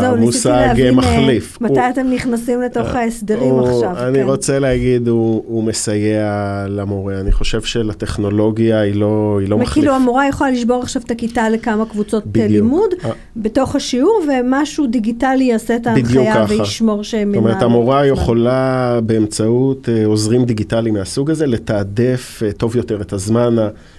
זהו, 0.00 0.14
המושג 0.14 0.50
להבין 0.50 0.86
אה, 0.86 0.92
מחליף. 0.92 1.58
מתי 1.60 1.72
הוא- 1.80 1.88
אתם 1.92 2.06
נכנסים 2.10 2.62
לתוך 2.62 2.94
ההסדרים 2.94 3.50
הוא- 3.52 3.68
עכשיו. 3.68 4.08
אני 4.08 4.18
כן. 4.18 4.24
רוצה 4.24 4.58
להגיד, 4.58 5.08
הוא, 5.08 5.42
הוא 5.46 5.64
מסייע 5.64 6.26
למורה. 6.68 7.20
אני 7.20 7.32
חושב 7.32 7.62
שלטכנולוגיה 7.62 8.80
היא 8.80 8.94
לא, 8.94 9.36
היא 9.40 9.48
לא 9.48 9.58
מחליף. 9.58 9.70
וכאילו 9.72 9.92
המורה 9.92 10.28
יכולה 10.28 10.50
לשבור 10.50 10.82
עכשיו 10.82 11.02
את 11.06 11.10
הכיתה 11.10 11.48
לכמה 11.48 11.86
קבוצות 11.86 12.22
אה, 12.24 12.28
בדיוק. 12.32 12.50
לימוד 12.50 12.90
אה. 13.04 13.10
בתוך 13.36 13.76
השיעור, 13.76 14.20
ומשהו 14.28 14.86
דיגיטלי 14.86 15.44
יעשה 15.44 15.76
את 15.76 15.86
ההנחיה. 15.86 16.44
וישמור 16.48 17.04
שהם 17.04 17.28
זאת 17.28 17.36
אומרת, 17.36 17.62
המורה. 17.62 18.06
יכולה 18.06 19.00
באמצעות 19.04 19.88
אה, 19.88 20.06
עוזרים 20.06 20.44
דיגיטליים 20.44 20.94
מהסוג 20.94 21.30
הזה 21.30 21.46
לתעדף 21.46 22.42
אה, 22.46 22.52
טוב 22.52 22.76
יותר 22.76 23.00
את 23.00 23.12
הזמן 23.12 23.56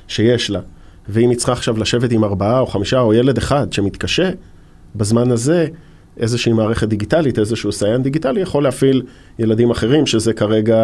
שיש 0.07 0.49
לה. 0.49 0.59
ואם 1.11 1.29
היא 1.29 1.37
צריכה 1.37 1.51
עכשיו 1.51 1.77
לשבת 1.77 2.11
עם 2.11 2.23
ארבעה 2.23 2.59
או 2.59 2.67
חמישה 2.67 2.99
או 2.99 3.13
ילד 3.13 3.37
אחד 3.37 3.73
שמתקשה, 3.73 4.29
בזמן 4.95 5.31
הזה 5.31 5.67
איזושהי 6.17 6.53
מערכת 6.53 6.87
דיגיטלית, 6.87 7.39
איזשהו 7.39 7.71
סייען 7.71 8.03
דיגיטלי 8.03 8.41
יכול 8.41 8.63
להפעיל 8.63 9.01
ילדים 9.39 9.71
אחרים 9.71 10.05
שזה 10.05 10.33
כרגע 10.33 10.77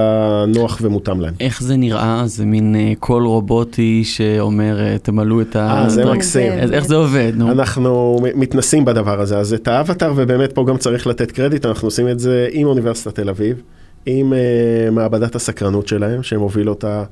נוח 0.47 0.77
ומותאם 0.81 1.21
להם. 1.21 1.33
איך 1.39 1.63
זה 1.63 1.77
נראה? 1.77 2.23
זה 2.25 2.45
מין 2.45 2.75
אה, 2.75 2.93
קול 2.99 3.23
רובוטי 3.23 4.03
שאומר, 4.03 4.79
אה, 4.79 4.97
תמלאו 4.97 5.41
את 5.41 5.55
ה... 5.55 5.83
אה, 5.83 5.89
זה 5.89 6.05
מקסים. 6.05 6.51
אז 6.51 6.71
איך 6.71 6.85
זה 6.85 6.95
עובד? 6.95 7.31
נו. 7.35 7.51
אנחנו 7.51 8.19
מתנסים 8.35 8.85
בדבר 8.85 9.21
הזה, 9.21 9.37
אז 9.37 9.53
את 9.53 9.67
האבטר, 9.67 10.13
ובאמת 10.15 10.53
פה 10.53 10.65
גם 10.65 10.77
צריך 10.77 11.07
לתת 11.07 11.31
קרדיט, 11.31 11.65
אנחנו 11.65 11.87
עושים 11.87 12.09
את 12.09 12.19
זה 12.19 12.47
עם 12.51 12.67
אוניברסיטת 12.67 13.15
תל 13.15 13.29
אביב, 13.29 13.61
עם 14.05 14.33
uh, 14.33 14.91
מעבדת 14.91 15.35
הסקרנות 15.35 15.87
שלהם, 15.87 16.23
שמוביל 16.23 16.69
אותה 16.69 17.03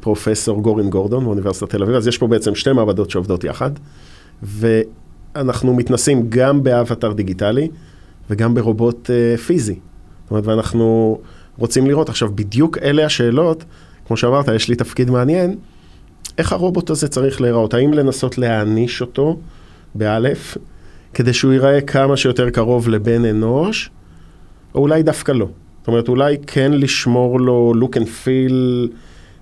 פרופסור 0.00 0.62
גורין 0.62 0.90
גורדון 0.90 1.24
באוניברסיטת 1.24 1.70
תל 1.70 1.82
אביב, 1.82 1.96
אז 1.96 2.08
יש 2.08 2.18
פה 2.18 2.26
בעצם 2.26 2.54
שתי 2.54 2.72
מעבדות 2.72 3.10
שעובדות 3.10 3.44
יחד, 3.44 3.70
ואנחנו 4.42 5.74
מתנסים 5.74 6.26
גם 6.28 6.62
באבטר 6.62 7.12
דיגיטלי 7.12 7.68
וגם 8.30 8.54
ברובוט 8.54 9.10
uh, 9.10 9.40
פיזי. 9.40 9.78
זאת 10.22 10.30
אומרת, 10.30 10.46
ואנחנו 10.46 11.18
רוצים 11.58 11.86
לראות, 11.86 12.08
עכשיו 12.08 12.30
בדיוק 12.34 12.78
אלה 12.78 13.04
השאלות, 13.04 13.64
כמו 14.06 14.16
שאמרת, 14.16 14.48
יש 14.48 14.68
לי 14.68 14.76
תפקיד 14.76 15.10
מעניין, 15.10 15.56
איך 16.38 16.52
הרובוט 16.52 16.90
הזה 16.90 17.08
צריך 17.08 17.40
להיראות? 17.40 17.74
האם 17.74 17.92
לנסות 17.92 18.38
להעניש 18.38 19.00
אותו, 19.00 19.38
באלף, 19.94 20.56
כדי 21.14 21.32
שהוא 21.32 21.52
ייראה 21.52 21.80
כמה 21.80 22.16
שיותר 22.16 22.50
קרוב 22.50 22.88
לבן 22.88 23.24
אנוש, 23.24 23.90
או 24.74 24.80
אולי 24.80 25.02
דווקא 25.02 25.32
לא. 25.32 25.46
זאת 25.78 25.88
אומרת, 25.88 26.08
אולי 26.08 26.36
כן 26.46 26.72
לשמור 26.72 27.40
לו 27.40 27.72
look 27.80 27.96
and 27.96 28.06
feel 28.24 28.88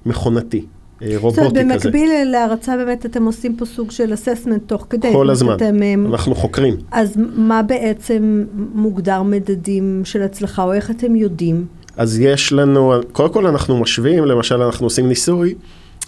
מכונתי, 0.06 0.64
אה, 1.02 1.08
זאת 1.10 1.20
רובוטי 1.22 1.40
אומרת, 1.40 1.76
כזה. 1.76 1.90
במקביל 1.90 2.10
להרצה 2.26 2.76
באמת 2.76 3.06
אתם 3.06 3.24
עושים 3.24 3.56
פה 3.56 3.64
סוג 3.64 3.90
של 3.90 4.14
אססמנט 4.14 4.62
תוך 4.66 4.86
כדי. 4.90 5.08
זאת 5.08 5.12
כל 5.16 5.20
אומרת, 5.20 5.30
הזמן. 5.30 5.54
אתם, 5.54 5.82
אה, 5.82 5.94
אנחנו 6.10 6.34
חוקרים. 6.34 6.76
אז 6.90 7.18
מה 7.34 7.62
בעצם 7.62 8.44
מוגדר 8.74 9.22
מדדים 9.22 10.02
של 10.04 10.22
הצלחה, 10.22 10.62
או 10.62 10.72
איך 10.72 10.90
אתם 10.90 11.16
יודעים? 11.16 11.66
אז 11.96 12.20
יש 12.20 12.52
לנו, 12.52 12.92
קודם 13.12 13.32
כל 13.32 13.46
אנחנו 13.46 13.80
משווים, 13.80 14.24
למשל 14.24 14.62
אנחנו 14.62 14.86
עושים 14.86 15.08
ניסוי, 15.08 15.54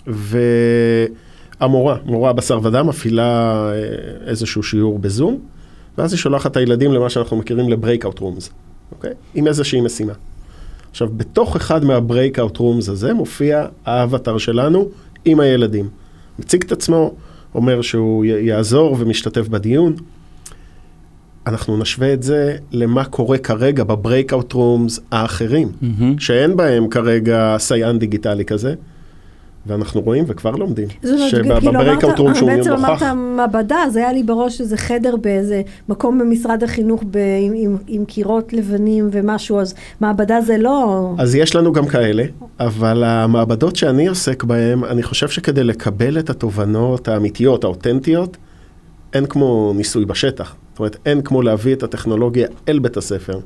והמורה, 0.07 1.97
מורה 2.05 2.33
בשר 2.33 2.61
ודם, 2.63 2.87
מפעילה 2.87 3.23
אה, 3.73 3.75
איזשהו 4.27 4.63
שיעור 4.63 4.99
בזום, 4.99 5.39
ואז 5.99 6.13
היא 6.13 6.19
שולחת 6.19 6.51
את 6.51 6.57
הילדים 6.57 6.93
למה 6.93 7.11
שאנחנו 7.11 7.37
מכירים 7.37 7.69
ל-breakout 7.69 8.19
rooms, 8.19 8.51
אוקיי? 8.93 9.11
עם 9.35 9.47
איזושהי 9.47 9.81
משימה. 9.81 10.13
עכשיו, 10.93 11.09
בתוך 11.17 11.57
אחד 11.57 11.85
מה-breakout 11.85 12.57
rooms 12.59 12.91
הזה 12.91 13.15
מופיע 13.15 13.67
האבטר 13.87 14.39
שלנו 14.39 14.89
עם 15.25 15.41
הילדים. 15.41 15.89
מציג 16.39 16.63
את 16.63 16.73
עצמו, 16.73 17.15
אומר 17.55 17.83
שהוא 17.83 18.25
יעזור 18.25 18.97
ומשתתף 18.99 19.49
בדיון. 19.49 19.95
אנחנו 21.47 21.77
נשווה 21.77 22.13
את 22.13 22.23
זה 22.23 22.57
למה 22.73 23.05
קורה 23.05 23.39
כרגע 23.39 23.85
ב 23.85 23.92
breakout 23.92 24.53
rooms 24.53 25.01
האחרים, 25.11 25.73
מהמם. 25.81 26.19
שאין 26.19 26.57
בהם 26.57 26.89
כרגע 26.89 27.57
סייען 27.59 27.99
דיגיטלי 27.99 28.45
כזה, 28.45 28.75
ואנחנו 29.66 30.00
רואים 30.00 30.25
וכבר 30.26 30.50
לומדים. 30.50 30.88
שב 31.29 31.53
breakout 31.53 32.19
room 32.19 32.35
שהוא 32.35 32.50
בעצם 32.50 32.71
נוכח, 32.71 33.02
אמרת 33.02 33.16
מעבדה, 33.37 33.76
אז 33.76 33.97
היה 33.97 34.12
לי 34.12 34.23
בראש 34.23 34.61
איזה 34.61 34.76
חדר 34.76 35.16
באיזה 35.16 35.62
מקום 35.88 36.19
במשרד 36.19 36.62
החינוך 36.62 37.04
ב, 37.11 37.19
עם, 37.40 37.52
עם, 37.57 37.76
עם 37.87 38.04
קירות 38.04 38.52
לבנים 38.52 39.09
ומשהו, 39.12 39.61
אז 39.61 39.75
מעבדה 40.00 40.40
זה 40.40 40.59
לא... 40.59 41.11
אז 41.19 41.35
יש 41.35 41.57
לנו 41.57 41.73
גם 41.73 41.87
כאלה, 41.87 42.25
אבל 42.61 43.04
המעבדות 43.04 43.76
שאני 43.76 44.07
עוסק 44.07 44.45
בהן, 44.45 44.85
אני 44.85 45.02
חושב 45.02 45.28
שכדי 45.28 45.64
לקבל 45.64 46.19
את 46.19 46.31
התובנות 46.31 47.09
האמיתיות, 47.09 47.64
האותנטיות, 47.64 48.37
אין 49.14 49.26
כמו 49.26 49.73
ניסוי 49.76 50.04
בשטח. 50.04 50.54
זאת 50.73 50.78
אומרת, 50.78 50.97
אין 51.07 51.23
כמו 51.23 51.42
להביא 51.42 51.75
את 51.75 51.83
הטכנולוגיה 51.83 52.47
אל 52.69 52.78
בית 52.78 52.97
הספר, 52.97 53.40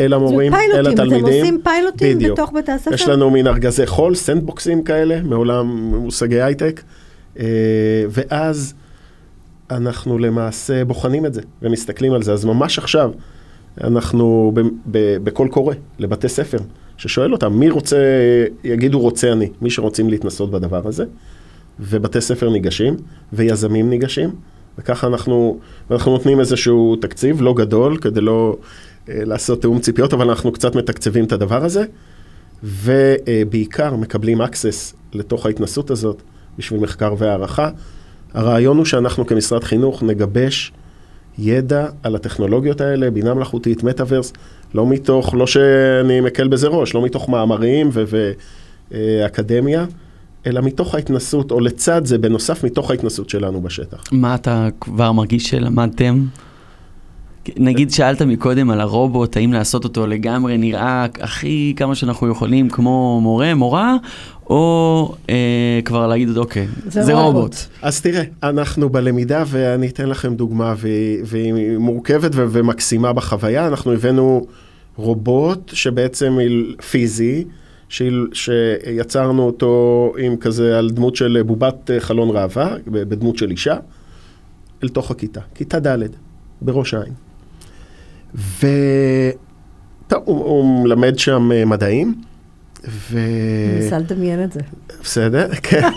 אל 0.00 0.12
המורים, 0.12 0.54
אל 0.54 0.58
פיילוטים, 0.58 0.92
התלמידים. 0.92 1.26
אתם 1.26 1.34
עושים 1.34 1.60
פיילוטים 1.64 2.16
בדיוק. 2.16 2.32
בתוך 2.38 2.52
בתי 2.52 2.72
הספר? 2.72 2.94
יש 2.94 3.08
לנו 3.08 3.30
מין 3.30 3.46
ארגזי 3.46 3.86
חול, 3.86 4.14
סנדבוקסים 4.14 4.82
כאלה, 4.82 5.22
מעולם 5.22 5.66
מושגי 5.96 6.42
הייטק, 6.42 6.82
אה, 7.38 7.44
ואז 8.10 8.74
אנחנו 9.70 10.18
למעשה 10.18 10.84
בוחנים 10.84 11.26
את 11.26 11.34
זה 11.34 11.40
ומסתכלים 11.62 12.12
על 12.12 12.22
זה. 12.22 12.32
אז 12.32 12.44
ממש 12.44 12.78
עכשיו 12.78 13.10
אנחנו 13.80 14.52
ב- 14.54 14.60
ב- 14.90 15.16
בקול 15.24 15.48
קורא 15.48 15.74
לבתי 15.98 16.28
ספר, 16.28 16.58
ששואל 16.96 17.32
אותם, 17.32 17.52
מי 17.52 17.70
רוצה, 17.70 17.96
יגידו 18.64 18.98
רוצה 18.98 19.32
אני, 19.32 19.48
מי 19.60 19.70
שרוצים 19.70 20.08
להתנסות 20.08 20.50
בדבר 20.50 20.88
הזה, 20.88 21.04
ובתי 21.80 22.20
ספר 22.20 22.50
ניגשים, 22.50 22.96
ויזמים 23.32 23.90
ניגשים, 23.90 24.30
וככה 24.78 25.06
אנחנו, 25.06 25.58
אנחנו 25.90 26.12
נותנים 26.12 26.40
איזשהו 26.40 26.96
תקציב, 26.96 27.42
לא 27.42 27.54
גדול, 27.54 27.96
כדי 27.96 28.20
לא 28.20 28.56
לעשות 29.08 29.60
תיאום 29.60 29.80
ציפיות, 29.80 30.12
אבל 30.12 30.28
אנחנו 30.28 30.52
קצת 30.52 30.74
מתקצבים 30.74 31.24
את 31.24 31.32
הדבר 31.32 31.64
הזה, 31.64 31.84
ובעיקר 32.62 33.96
מקבלים 33.96 34.40
access 34.40 34.94
לתוך 35.12 35.46
ההתנסות 35.46 35.90
הזאת 35.90 36.22
בשביל 36.58 36.80
מחקר 36.80 37.14
והערכה. 37.18 37.70
הרעיון 38.34 38.76
הוא 38.76 38.84
שאנחנו 38.84 39.26
כמשרד 39.26 39.64
חינוך 39.64 40.02
נגבש 40.02 40.72
ידע 41.38 41.86
על 42.02 42.16
הטכנולוגיות 42.16 42.80
האלה, 42.80 43.10
בינה 43.10 43.34
מלאכותית, 43.34 43.82
מטאוורס, 43.82 44.32
לא 44.74 44.86
מתוך, 44.86 45.34
לא 45.34 45.46
שאני 45.46 46.20
מקל 46.20 46.48
בזה 46.48 46.68
ראש, 46.68 46.94
לא 46.94 47.04
מתוך 47.04 47.28
מאמרים 47.28 47.90
ואקדמיה, 48.90 49.86
אלא 50.46 50.60
מתוך 50.60 50.94
ההתנסות, 50.94 51.50
או 51.50 51.60
לצד 51.60 52.06
זה, 52.06 52.18
בנוסף, 52.18 52.64
מתוך 52.64 52.90
ההתנסות 52.90 53.30
שלנו 53.30 53.60
בשטח. 53.62 54.04
מה 54.12 54.34
אתה 54.34 54.68
כבר 54.80 55.12
מרגיש 55.12 55.44
שלמדתם? 55.50 56.24
נגיד 57.56 57.90
שאלת 57.90 58.22
מקודם 58.22 58.70
על 58.70 58.80
הרובוט, 58.80 59.36
האם 59.36 59.52
לעשות 59.52 59.84
אותו 59.84 60.06
לגמרי 60.06 60.58
נראה 60.58 61.06
הכי 61.20 61.74
כמה 61.76 61.94
שאנחנו 61.94 62.28
יכולים 62.28 62.68
כמו 62.68 63.20
מורה, 63.22 63.54
מורה, 63.54 63.96
או 64.46 65.14
אה, 65.30 65.80
כבר 65.84 66.06
להגיד, 66.06 66.36
אוקיי, 66.36 66.66
זה 66.86 67.02
זה, 67.02 67.12
רובוט." 67.14 67.34
רובוט. 67.34 67.54
אז 67.82 68.00
תראה, 68.00 68.22
אנחנו 68.42 68.88
בלמידה, 68.88 69.44
ואני 69.46 69.88
אתן 69.88 70.08
לכם 70.08 70.34
דוגמה, 70.34 70.74
והיא, 70.78 71.18
והיא 71.26 71.78
מורכבת 71.78 72.30
ו- 72.34 72.46
ומקסימה 72.50 73.12
בחוויה. 73.12 73.66
אנחנו 73.66 73.92
הבאנו 73.92 74.46
רובוט 74.96 75.70
שבעצם 75.74 76.36
היא 76.38 76.64
פיזי, 76.90 77.44
שהיא- 77.88 78.10
שיצרנו 78.32 79.42
אותו 79.42 79.72
עם 80.18 80.36
כזה 80.36 80.78
על 80.78 80.90
דמות 80.90 81.16
של 81.16 81.42
בובת 81.46 81.90
אה, 81.90 82.00
חלון 82.00 82.36
ראווה, 82.36 82.74
בדמות 82.86 83.38
של 83.38 83.50
אישה, 83.50 83.76
אל 84.84 84.88
תוך 84.88 85.10
הכיתה, 85.10 85.40
כיתה 85.54 85.78
ד', 85.80 85.98
בראש 86.62 86.94
העין. 86.94 87.12
ו... 88.34 88.66
טוב, 90.08 90.22
הוא, 90.24 90.44
הוא 90.44 90.84
מלמד 90.84 91.18
שם 91.18 91.52
אה, 91.52 91.64
מדעים, 91.64 92.14
ו... 92.88 93.18
אני 93.18 93.82
מנסה 93.82 93.98
לדמיין 93.98 94.44
את 94.44 94.52
זה. 94.52 94.60
בסדר, 95.02 95.48
כן. 95.62 95.88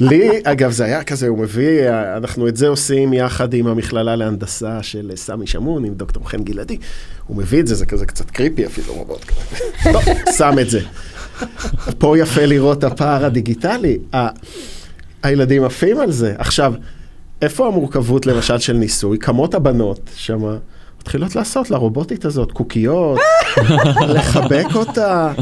לי, 0.00 0.30
אגב, 0.44 0.70
זה 0.70 0.84
היה 0.84 1.04
כזה, 1.04 1.28
הוא 1.28 1.38
מביא, 1.38 1.80
אנחנו 2.16 2.48
את 2.48 2.56
זה 2.56 2.68
עושים 2.68 3.12
יחד 3.12 3.54
עם 3.54 3.66
המכללה 3.66 4.16
להנדסה 4.16 4.82
של 4.82 5.12
סמי 5.14 5.46
שמון, 5.46 5.84
עם 5.84 5.94
דוקטור 5.94 6.28
חן 6.30 6.42
גלעדי. 6.42 6.78
הוא 7.26 7.36
מביא 7.36 7.60
את 7.60 7.66
זה, 7.66 7.74
זה 7.74 7.86
כזה 7.86 8.06
קצת 8.06 8.30
קריפי 8.30 8.66
אפילו, 8.66 8.94
רובוט 8.94 9.24
כזה. 9.24 9.56
טוב, 9.92 10.02
שם 10.38 10.54
את 10.60 10.70
זה. 10.70 10.80
פה 11.98 12.18
יפה 12.18 12.46
לראות 12.46 12.84
הפער 12.84 13.24
הדיגיטלי. 13.24 13.98
ה- 14.14 14.28
הילדים 15.22 15.64
עפים 15.64 16.00
על 16.00 16.12
זה. 16.12 16.34
עכשיו, 16.38 16.74
איפה 17.42 17.66
המורכבות 17.66 18.26
למשל 18.26 18.58
של 18.58 18.72
ניסוי? 18.72 19.18
קמות 19.18 19.54
הבנות 19.54 20.10
שמה. 20.16 20.56
מתחילות 21.06 21.36
לעשות 21.36 21.70
לרובוטית 21.70 22.24
הזאת 22.24 22.52
קוקיות, 22.52 23.18
לחבק 24.14 24.66
אותה. 24.74 25.32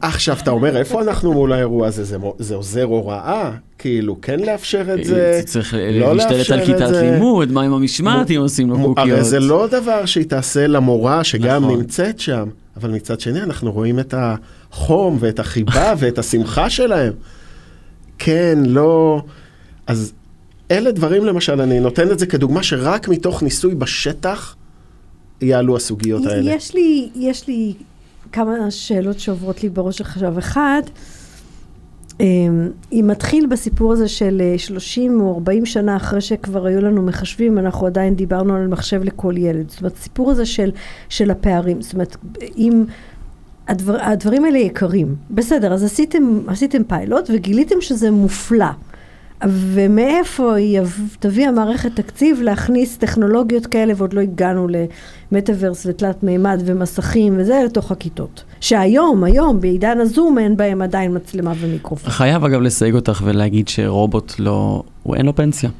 עכשיו, 0.00 0.36
אתה 0.42 0.50
אומר, 0.50 0.76
איפה 0.76 1.02
אנחנו 1.02 1.32
מול 1.32 1.52
האירוע 1.52 1.86
הזה? 1.86 2.18
זה, 2.38 2.54
עוזר 2.54 2.82
הוראה? 2.82 3.50
כאילו, 3.78 4.20
כן 4.20 4.40
לאפשר 4.40 4.94
את 4.94 5.04
זה? 5.04 5.40
צריך 5.44 5.74
לא 6.00 6.16
להשתלט 6.16 6.50
על 6.50 6.60
את 6.60 6.66
כיתת? 6.66 6.90
לימוד, 6.90 7.52
מה 7.52 7.62
עם 7.62 7.72
המשמעת 7.72 8.30
אם 8.30 8.36
עושים 8.36 8.70
לו 8.70 8.76
קוקיות? 8.76 9.08
הרי 9.08 9.24
זה 9.24 9.40
לא 9.40 9.66
דבר 9.70 10.06
שהיא 10.06 10.24
תעשה 10.24 10.66
למורה 10.66 11.24
שגם 11.24 11.64
נכון. 11.64 11.78
נמצאת 11.78 12.20
שם, 12.20 12.48
אבל 12.76 12.90
מצד 12.90 13.20
שני 13.20 13.42
אנחנו 13.42 13.72
רואים 13.72 13.98
את 13.98 14.14
החום 14.16 15.16
ואת 15.20 15.38
החיבה 15.38 15.94
ואת 15.98 16.18
השמחה 16.18 16.70
שלהם. 16.70 17.12
כן, 18.18 18.58
לא... 18.66 19.22
אז 19.86 20.12
אלה 20.72 20.92
דברים 20.92 21.24
למשל, 21.24 21.60
אני 21.60 21.80
נותן 21.80 22.10
את 22.10 22.18
זה 22.18 22.26
כדוגמה 22.26 22.62
שרק 22.62 23.08
מתוך 23.08 23.42
ניסוי 23.42 23.74
בשטח 23.74 24.56
יעלו 25.40 25.76
הסוגיות 25.76 26.26
האלה. 26.26 26.50
יש 26.50 26.74
לי, 26.74 27.08
יש 27.14 27.48
לי 27.48 27.74
כמה 28.32 28.70
שאלות 28.70 29.18
שעוברות 29.20 29.62
לי 29.62 29.68
בראש 29.68 30.00
עכשיו. 30.00 30.38
אחד, 30.38 30.82
אמ, 32.20 32.70
אם 32.92 33.04
מתחיל 33.10 33.46
בסיפור 33.46 33.92
הזה 33.92 34.08
של 34.08 34.42
אה, 34.44 34.58
30 34.58 35.20
או 35.20 35.34
40 35.34 35.66
שנה 35.66 35.96
אחרי 35.96 36.20
שכבר 36.20 36.66
היו 36.66 36.80
לנו 36.80 37.02
מחשבים, 37.02 37.58
אנחנו 37.58 37.86
עדיין 37.86 38.14
דיברנו 38.14 38.54
על 38.54 38.66
מחשב 38.66 39.04
לכל 39.04 39.34
ילד. 39.36 39.70
זאת 39.70 39.80
אומרת, 39.80 39.96
הסיפור 39.96 40.30
הזה 40.30 40.46
של, 40.46 40.70
של 41.08 41.30
הפערים. 41.30 41.82
זאת 41.82 41.92
אומרת, 41.92 42.16
אם... 42.56 42.84
הדבר, 43.68 43.96
הדברים 44.00 44.44
האלה 44.44 44.58
יקרים. 44.58 45.14
בסדר, 45.30 45.72
אז 45.72 45.84
עשיתם, 45.84 46.40
עשיתם 46.46 46.84
פיילוט 46.84 47.30
וגיליתם 47.32 47.80
שזה 47.80 48.10
מופלא. 48.10 48.66
ומאיפה 49.48 50.60
יב- 50.60 51.16
תביא 51.20 51.48
המערכת 51.48 51.96
תקציב 51.96 52.40
להכניס 52.42 52.96
טכנולוגיות 52.96 53.66
כאלה, 53.66 53.92
ועוד 53.96 54.12
לא 54.12 54.20
הגענו 54.20 54.66
למטאוורס 55.32 55.86
ותלת 55.86 56.22
מימד 56.22 56.62
ומסכים 56.64 57.34
וזה, 57.38 57.60
לתוך 57.64 57.90
הכיתות. 57.90 58.44
שהיום, 58.60 59.24
היום, 59.24 59.60
בעידן 59.60 60.00
הזום, 60.00 60.38
אין 60.38 60.56
בהם 60.56 60.82
עדיין 60.82 61.16
מצלמה 61.16 61.52
ומיקרופון. 61.60 62.10
חייב 62.10 62.44
אגב 62.44 62.60
לסייג 62.60 62.94
אותך 62.94 63.22
ולהגיד 63.24 63.68
שרובוט 63.68 64.32
לא, 64.38 64.82
הוא 65.02 65.16
אין 65.16 65.26
לו 65.26 65.36
פנסיה. 65.36 65.70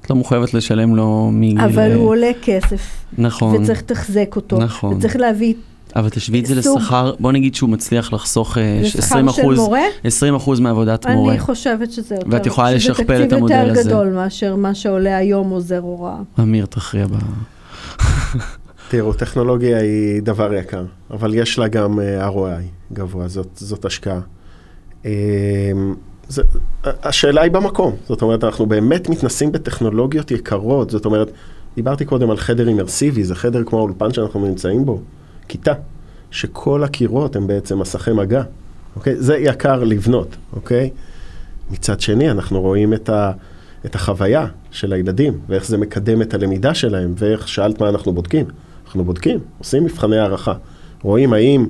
את 0.00 0.10
לא 0.10 0.16
מחויבת 0.16 0.54
לשלם 0.54 0.96
לו 0.96 1.30
מגיל... 1.32 1.60
אבל 1.60 1.90
אה, 1.90 1.94
הוא 1.94 2.08
עולה 2.08 2.30
כסף, 2.42 3.04
נכון, 3.18 3.62
וצריך 3.62 3.78
לתחזק 3.82 4.36
אותו, 4.36 4.58
נכון. 4.58 4.96
וצריך 4.96 5.16
להביא 5.16 5.54
אבל 5.96 6.08
תשווי 6.08 6.40
את 6.40 6.46
זה 6.46 6.62
סוג- 6.62 6.78
לשכר, 6.78 7.14
בוא 7.20 7.32
נגיד 7.32 7.54
שהוא 7.54 7.70
מצליח 7.70 8.12
לחסוך 8.12 8.58
אה, 8.58 8.80
ש- 8.84 8.96
20 8.96 9.26
לשכר 9.26 9.36
של 9.36 9.42
אחוז, 9.42 9.58
מורה. 9.58 9.80
20 10.04 10.34
אחוז 10.34 10.60
מעבודת 10.60 11.06
מורה. 11.06 11.32
אני 11.32 11.40
חושבת 11.40 11.92
שזה 11.92 12.14
יותר, 12.14 12.26
ואת 12.30 12.46
יכולה 12.46 12.72
לשכפל 12.72 13.22
את 13.24 13.32
המודל 13.32 13.54
שזה 13.54 13.64
תקציב 13.64 13.70
הזה. 13.70 13.90
יותר 13.90 14.02
גדול 14.02 14.08
מאשר 14.14 14.56
מה 14.56 14.74
שעולה 14.74 15.16
היום 15.16 15.50
עוזר 15.50 15.78
הוראה. 15.78 16.16
אמיר 16.40 16.66
תכריע 16.66 17.06
ב... 17.06 17.12
תראו, 18.90 19.12
טכנולוגיה 19.12 19.78
היא 19.80 20.22
דבר 20.22 20.54
יקר, 20.54 20.84
אבל 21.10 21.34
יש 21.34 21.58
לה 21.58 21.68
גם 21.68 22.00
אה, 22.00 22.28
ROI 22.28 22.62
גבוה, 22.92 23.28
זאת, 23.28 23.48
זאת 23.56 23.84
השקעה. 23.84 24.20
אה, 25.06 25.10
זה, 26.28 26.42
השאלה 26.84 27.42
היא 27.42 27.52
במקום, 27.52 27.92
זאת 28.08 28.22
אומרת, 28.22 28.44
אנחנו 28.44 28.66
באמת 28.66 29.08
מתנסים 29.08 29.52
בטכנולוגיות 29.52 30.30
יקרות, 30.30 30.90
זאת 30.90 31.04
אומרת, 31.04 31.30
דיברתי 31.76 32.04
קודם 32.04 32.30
על 32.30 32.36
חדר 32.36 32.68
אימרסיבי, 32.68 33.24
זה 33.24 33.34
חדר 33.34 33.62
כמו 33.64 33.78
האולפן 33.78 34.12
שאנחנו 34.12 34.46
נמצאים 34.46 34.84
בו, 34.84 35.00
כיתה, 35.50 35.72
שכל 36.30 36.84
הקירות 36.84 37.36
הם 37.36 37.46
בעצם 37.46 37.78
מסכי 37.78 38.12
מגע, 38.12 38.42
אוקיי? 38.96 39.16
זה 39.16 39.36
יקר 39.36 39.84
לבנות, 39.84 40.36
אוקיי? 40.52 40.90
מצד 41.70 42.00
שני, 42.00 42.30
אנחנו 42.30 42.60
רואים 42.60 42.94
את, 42.94 43.08
ה, 43.08 43.32
את 43.86 43.94
החוויה 43.94 44.46
של 44.70 44.92
הילדים, 44.92 45.38
ואיך 45.48 45.66
זה 45.66 45.78
מקדם 45.78 46.22
את 46.22 46.34
הלמידה 46.34 46.74
שלהם, 46.74 47.14
ואיך 47.16 47.48
שאלת 47.48 47.80
מה 47.80 47.88
אנחנו 47.88 48.12
בודקים. 48.12 48.46
אנחנו 48.84 49.04
בודקים, 49.04 49.38
עושים 49.58 49.84
מבחני 49.84 50.18
הערכה. 50.18 50.54
רואים 51.02 51.32
האם 51.32 51.66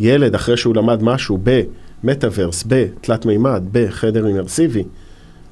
ילד, 0.00 0.34
אחרי 0.34 0.56
שהוא 0.56 0.74
למד 0.76 1.02
משהו 1.02 1.38
במטאוורס, 1.42 2.64
בתלת 2.66 3.26
מימד, 3.26 3.62
בחדר 3.72 4.26
אימרסיבי, 4.26 4.84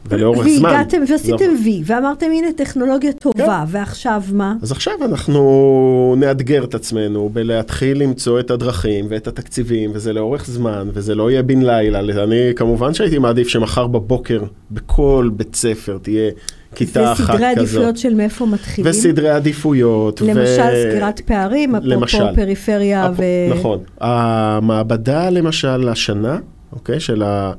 ולאורך 0.08 0.46
זמן. 0.48 0.68
והגעתם 0.68 0.98
לא. 1.00 1.12
ועשיתם 1.12 1.50
וי, 1.64 1.82
ואמרתם 1.86 2.26
הנה 2.26 2.46
טכנולוגיה 2.56 3.12
טובה, 3.12 3.64
ועכשיו 3.68 4.22
מה? 4.32 4.54
אז 4.62 4.72
עכשיו 4.72 4.92
אנחנו 5.04 6.14
נאתגר 6.18 6.64
את 6.64 6.74
עצמנו 6.74 7.30
בלהתחיל 7.32 8.02
למצוא 8.02 8.40
את 8.40 8.50
הדרכים 8.50 9.04
ואת 9.08 9.26
התקציבים, 9.26 9.90
וזה 9.94 10.12
לאורך 10.12 10.46
זמן, 10.46 10.88
וזה 10.92 11.14
לא 11.14 11.30
יהיה 11.30 11.42
בן 11.42 11.62
לילה. 11.62 12.00
אני 12.24 12.52
כמובן 12.56 12.94
שהייתי 12.94 13.18
מעדיף 13.18 13.48
שמחר 13.48 13.86
בבוקר 13.86 14.42
בכל 14.70 15.30
בית 15.36 15.54
ספר 15.54 15.98
תהיה 16.02 16.30
כיתה 16.74 17.12
אחת 17.12 17.24
כזאת. 17.24 17.34
וסדרי 17.34 17.46
עדיפויות 17.46 17.96
של 17.96 18.14
מאיפה 18.14 18.46
מתחילים? 18.46 18.90
וסדרי 18.90 19.28
עדיפויות. 19.30 20.20
למשל 20.20 20.62
סגירת 20.90 21.20
פערים, 21.20 21.74
אפרופו. 21.74 22.18
פריפריה 22.34 23.06
אפ- 23.06 23.14
ו... 23.16 23.22
נכון. 23.58 23.78
המעבדה 24.00 25.30
למשל 25.30 25.88
השנה, 25.88 26.38
אוקיי, 26.72 27.00
של 27.00 27.22
ה... 27.22 27.52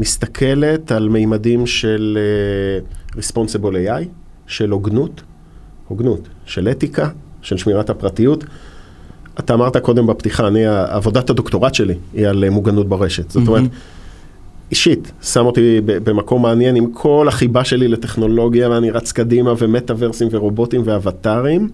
מסתכלת 0.00 0.92
על 0.92 1.08
מימדים 1.08 1.66
של 1.66 2.18
uh, 3.12 3.16
Responsible 3.16 3.74
AI, 3.88 4.04
של 4.46 4.70
הוגנות, 4.70 5.22
הוגנות, 5.88 6.28
של 6.46 6.68
אתיקה, 6.68 7.08
של 7.42 7.56
שמירת 7.56 7.90
הפרטיות. 7.90 8.44
אתה 9.38 9.54
אמרת 9.54 9.76
קודם 9.76 10.06
בפתיחה, 10.06 10.46
אני, 10.46 10.66
עבודת 10.66 11.30
הדוקטורט 11.30 11.74
שלי 11.74 11.94
היא 12.14 12.26
על 12.26 12.44
אה, 12.44 12.50
מוגנות 12.50 12.88
ברשת. 12.88 13.30
זאת 13.30 13.48
אומרת, 13.48 13.70
אישית, 14.70 15.12
שם 15.22 15.46
אותי 15.46 15.80
במקום 15.84 16.42
מעניין 16.42 16.76
עם 16.76 16.92
כל 16.92 17.28
החיבה 17.28 17.64
שלי 17.64 17.88
לטכנולוגיה, 17.88 18.70
ואני 18.70 18.90
רץ 18.90 19.12
קדימה, 19.12 19.54
ומטאוורסים 19.58 20.28
ורובוטים 20.30 20.82
ואבטארים. 20.84 21.70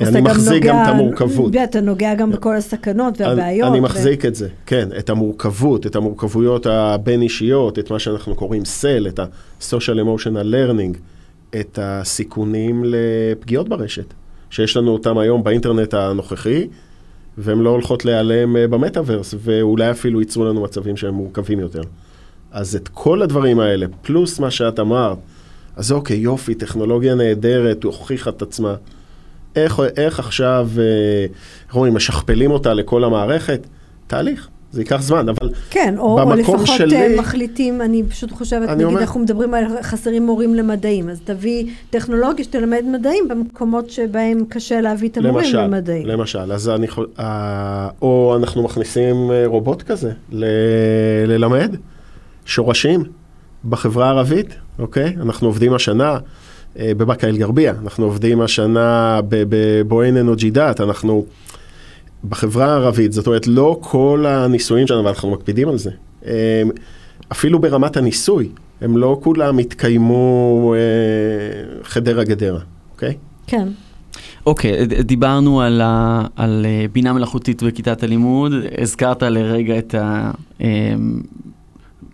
אני 0.00 0.20
מחזיק 0.20 0.62
גם 0.62 0.76
את 0.82 0.88
המורכבות. 0.88 1.56
אתה 1.56 1.80
נוגע 1.80 2.14
גם 2.14 2.30
בכל 2.30 2.56
הסכנות 2.56 3.20
והבעיות. 3.20 3.68
אני, 3.68 3.70
אני 3.70 3.80
ו- 3.80 3.82
מחזיק 3.82 4.24
את 4.24 4.34
זה, 4.34 4.48
כן, 4.66 4.88
את 4.98 5.10
המורכבות, 5.10 5.86
את 5.86 5.96
המורכבויות 5.96 6.66
הבין-אישיות, 6.66 7.78
את 7.78 7.90
מה 7.90 7.98
שאנחנו 7.98 8.34
קוראים 8.34 8.64
סל, 8.64 9.06
את 9.08 9.18
ה-social 9.18 9.96
emotional 10.04 10.44
learning, 10.54 10.98
את 11.60 11.78
הסיכונים 11.82 12.82
לפגיעות 12.86 13.68
ברשת, 13.68 14.14
שיש 14.50 14.76
לנו 14.76 14.90
אותם 14.90 15.18
היום 15.18 15.44
באינטרנט 15.44 15.94
הנוכחי, 15.94 16.66
והן 17.38 17.58
לא 17.58 17.70
הולכות 17.70 18.04
להיעלם 18.04 18.56
אה, 18.56 18.68
במטאוורס, 18.68 19.34
ואולי 19.38 19.90
אפילו 19.90 20.20
ייצרו 20.20 20.44
לנו 20.44 20.62
מצבים 20.62 20.96
שהם 20.96 21.14
מורכבים 21.14 21.60
יותר. 21.60 21.82
אז 22.50 22.76
את 22.76 22.88
כל 22.88 23.22
הדברים 23.22 23.60
האלה, 23.60 23.86
פלוס 24.02 24.38
מה 24.38 24.50
שאת 24.50 24.80
אמרת, 24.80 25.18
אז 25.76 25.92
אוקיי, 25.92 26.16
יופי, 26.16 26.54
טכנולוגיה 26.54 27.14
נהדרת, 27.14 27.84
הוכיחה 27.84 28.30
את 28.30 28.42
עצמה. 28.42 28.74
איך, 29.56 29.80
איך 29.96 30.18
עכשיו, 30.18 30.68
אה, 30.78 30.82
איך 31.66 31.74
אומרים, 31.76 31.94
משכפלים 31.94 32.50
אותה 32.50 32.74
לכל 32.74 33.04
המערכת? 33.04 33.66
תהליך, 34.06 34.48
זה 34.72 34.80
ייקח 34.80 35.02
זמן, 35.02 35.28
אבל 35.28 35.50
כן, 35.70 35.94
או, 35.98 36.02
או 36.20 36.26
במקום 36.26 36.38
לפחות 36.38 36.66
שלי- 36.66 36.90
שלי, 36.90 37.16
מחליטים, 37.18 37.82
אני 37.82 38.02
פשוט 38.08 38.32
חושבת, 38.32 38.62
אני 38.68 38.74
נגיד 38.74 38.86
אומר- 38.86 39.00
אנחנו 39.00 39.20
מדברים 39.20 39.54
על 39.54 39.64
חסרים 39.82 40.26
מורים 40.26 40.54
למדעים, 40.54 41.08
אז 41.08 41.20
תביא 41.24 41.64
טכנולוגיה 41.90 42.44
שתלמד 42.44 42.82
מדעים 42.92 43.28
במקומות 43.28 43.90
שבהם 43.90 44.44
קשה 44.48 44.80
להביא 44.80 45.08
את 45.08 45.16
המורים 45.16 45.36
למשל, 45.36 45.60
למדעים. 45.62 46.06
למשל, 46.06 46.52
אז 46.52 46.68
אני 46.68 46.86
יכול, 46.86 47.06
אה, 47.18 47.88
או 48.02 48.36
אנחנו 48.40 48.62
מכניסים 48.62 49.30
אה, 49.30 49.42
רובוט 49.46 49.82
כזה 49.82 50.12
ל, 50.32 50.44
ללמד 51.26 51.76
שורשים 52.44 53.04
בחברה 53.68 54.06
הערבית, 54.06 54.54
אוקיי? 54.78 55.16
אנחנו 55.22 55.48
עובדים 55.48 55.74
השנה 55.74 56.10
אה, 56.10 56.18
בבאקה 56.76 57.26
אל-גרבייה, 57.28 57.74
אנחנו 57.82 58.04
עובדים 58.04 58.40
השנה 58.40 59.20
ב- 59.28 59.44
בבועיינה 59.48 60.22
נוג'ידאת, 60.22 60.80
אנחנו 60.80 61.24
בחברה 62.28 62.66
הערבית, 62.72 63.12
זאת 63.12 63.26
אומרת, 63.26 63.46
לא 63.46 63.78
כל 63.80 64.24
הניסויים 64.28 64.86
שלנו, 64.86 65.04
ואנחנו 65.04 65.30
מקפידים 65.30 65.68
על 65.68 65.78
זה, 65.78 65.90
אה, 66.26 66.62
אפילו 67.32 67.58
ברמת 67.58 67.96
הניסוי, 67.96 68.48
הם 68.80 68.96
לא 68.96 69.20
כולם 69.22 69.58
התקיימו 69.58 70.74
אה, 70.76 70.80
חדרה 71.84 72.24
גדרה, 72.24 72.60
אוקיי? 72.92 73.14
כן. 73.46 73.68
אוקיי, 74.46 74.86
ד- 74.86 75.00
דיברנו 75.00 75.60
על, 75.60 75.80
ה, 75.80 76.24
על 76.36 76.66
אה, 76.68 76.86
בינה 76.92 77.12
מלאכותית 77.12 77.62
בכיתת 77.62 78.02
הלימוד, 78.02 78.52
הזכרת 78.80 79.22
לרגע 79.22 79.78
את 79.78 79.94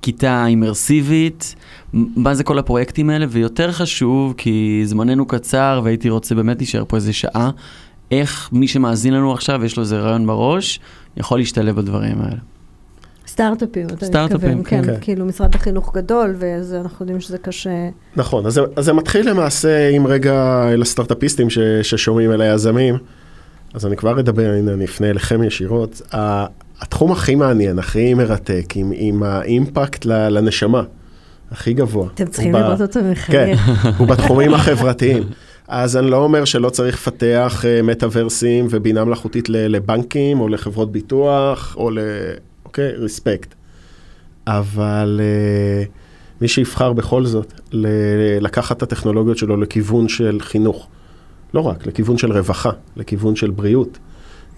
הכיתה 0.00 0.30
האימרסיבית, 0.30 1.54
מה 1.92 2.34
זה 2.34 2.44
כל 2.44 2.58
הפרויקטים 2.58 3.10
האלה, 3.10 3.26
ויותר 3.28 3.72
חשוב, 3.72 4.34
כי 4.36 4.82
זמננו 4.84 5.26
קצר 5.26 5.80
והייתי 5.84 6.10
רוצה 6.10 6.34
באמת 6.34 6.56
להישאר 6.58 6.84
פה 6.88 6.96
איזה 6.96 7.12
שעה, 7.12 7.50
איך 8.10 8.48
מי 8.52 8.68
שמאזין 8.68 9.14
לנו 9.14 9.32
עכשיו, 9.32 9.64
יש 9.64 9.76
לו 9.76 9.82
איזה 9.82 9.98
רעיון 9.98 10.26
בראש, 10.26 10.80
יכול 11.16 11.38
להשתלב 11.38 11.76
בדברים 11.76 12.20
האלה. 12.20 12.36
סטארט-אפים, 13.26 13.86
אתה 13.86 14.06
סטארט-אפים, 14.06 14.58
מתכוון, 14.58 14.84
כן, 14.84 14.94
כן. 14.94 15.00
כאילו 15.00 15.24
משרד 15.26 15.54
החינוך 15.54 15.94
גדול, 15.96 16.34
ואז 16.38 16.74
אנחנו 16.74 17.02
יודעים 17.04 17.20
שזה 17.20 17.38
קשה. 17.38 17.88
נכון, 18.16 18.46
אז, 18.46 18.52
זה- 18.54 18.60
אז 18.76 18.84
זה 18.84 18.92
מתחיל 18.92 19.30
למעשה 19.30 19.88
עם 19.88 20.06
רגע 20.06 20.64
אל 20.72 20.82
הסטארט-אפיסטים 20.82 21.50
ש, 21.50 21.58
ששומעים 21.82 22.32
אל 22.32 22.40
היזמים, 22.40 22.94
אז 23.74 23.86
אני 23.86 23.96
כבר 23.96 24.20
אדבר, 24.20 24.50
הנה 24.58 24.72
אני 24.72 24.84
אפנה 24.84 25.10
אליכם 25.10 25.42
ישירות. 25.42 26.02
התחום 26.80 27.12
הכי 27.12 27.34
מעניין, 27.34 27.78
הכי 27.78 28.14
מרתק, 28.14 28.64
עם, 28.74 28.92
עם 28.94 29.22
האימפקט 29.22 30.04
ל- 30.06 30.28
לנשמה, 30.28 30.82
הכי 31.52 31.72
גבוה. 31.72 32.08
אתם 32.14 32.26
צריכים 32.26 32.52
לראות 32.52 32.80
אותו 32.80 33.00
כן, 33.00 33.10
מחייך. 33.10 33.70
הוא 33.98 34.06
בתחומים 34.08 34.54
החברתיים. 34.54 35.22
אז 35.68 35.96
אני 35.96 36.10
לא 36.10 36.16
אומר 36.16 36.44
שלא 36.44 36.70
צריך 36.70 36.94
לפתח 36.94 37.64
אה, 37.66 37.82
מטאוורסים 37.82 38.66
ובינה 38.70 39.04
מלאכותית 39.04 39.48
לבנקים 39.48 40.40
או 40.40 40.48
לחברות 40.48 40.92
ביטוח 40.92 41.74
או 41.76 41.90
ל... 41.90 41.98
אוקיי, 42.64 42.92
ריספקט. 42.96 43.54
אבל 44.46 45.20
אה, 45.22 45.84
מי 46.40 46.48
שיבחר 46.48 46.92
בכל 46.92 47.24
זאת 47.24 47.52
לקחת 48.40 48.76
את 48.76 48.82
הטכנולוגיות 48.82 49.38
שלו 49.38 49.56
לכיוון 49.56 50.08
של 50.08 50.38
חינוך, 50.40 50.88
לא 51.54 51.60
רק, 51.60 51.86
לכיוון 51.86 52.18
של 52.18 52.32
רווחה, 52.32 52.70
לכיוון 52.96 53.36
של 53.36 53.50
בריאות, 53.50 53.98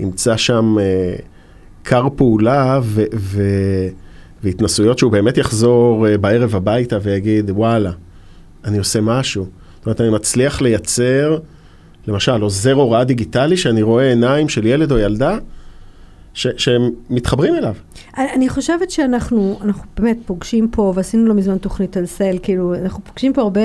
ימצא 0.00 0.36
שם 0.36 0.76
אה, 0.80 1.14
כר 1.84 2.08
פעולה 2.16 2.80
ו- 2.82 3.04
ו- 3.14 3.88
והתנסויות 4.44 4.98
שהוא 4.98 5.12
באמת 5.12 5.38
יחזור 5.38 6.08
אה, 6.08 6.18
בערב 6.18 6.56
הביתה 6.56 6.98
ויגיד, 7.02 7.50
וואלה, 7.50 7.90
אני 8.64 8.78
עושה 8.78 9.00
משהו. 9.00 9.46
זאת 9.76 9.86
אומרת, 9.86 10.00
אני 10.00 10.10
מצליח 10.10 10.60
לייצר, 10.60 11.38
למשל, 12.06 12.42
עוזר 12.42 12.72
הוראה 12.72 13.04
דיגיטלי 13.04 13.56
שאני 13.56 13.82
רואה 13.82 14.08
עיניים 14.08 14.48
של 14.48 14.66
ילד 14.66 14.92
או 14.92 14.98
ילדה 14.98 15.38
ש- 16.34 16.46
שהם 16.56 16.90
מתחברים 17.10 17.54
אליו. 17.54 17.74
אני 18.18 18.26
אני 18.34 18.48
חושבת 18.48 18.90
שאנחנו 18.90 19.58
אנחנו 19.64 19.82
באמת 19.98 20.16
פוגשים 20.26 20.68
פה, 20.68 20.92
ועשינו 20.96 21.26
לא 21.26 21.34
מזמן 21.34 21.58
תוכנית 21.58 21.96
על 21.96 22.06
סל, 22.06 22.36
כאילו, 22.42 22.74
אנחנו 22.74 23.04
פוגשים 23.04 23.32
פה 23.32 23.40
הרבה 23.42 23.60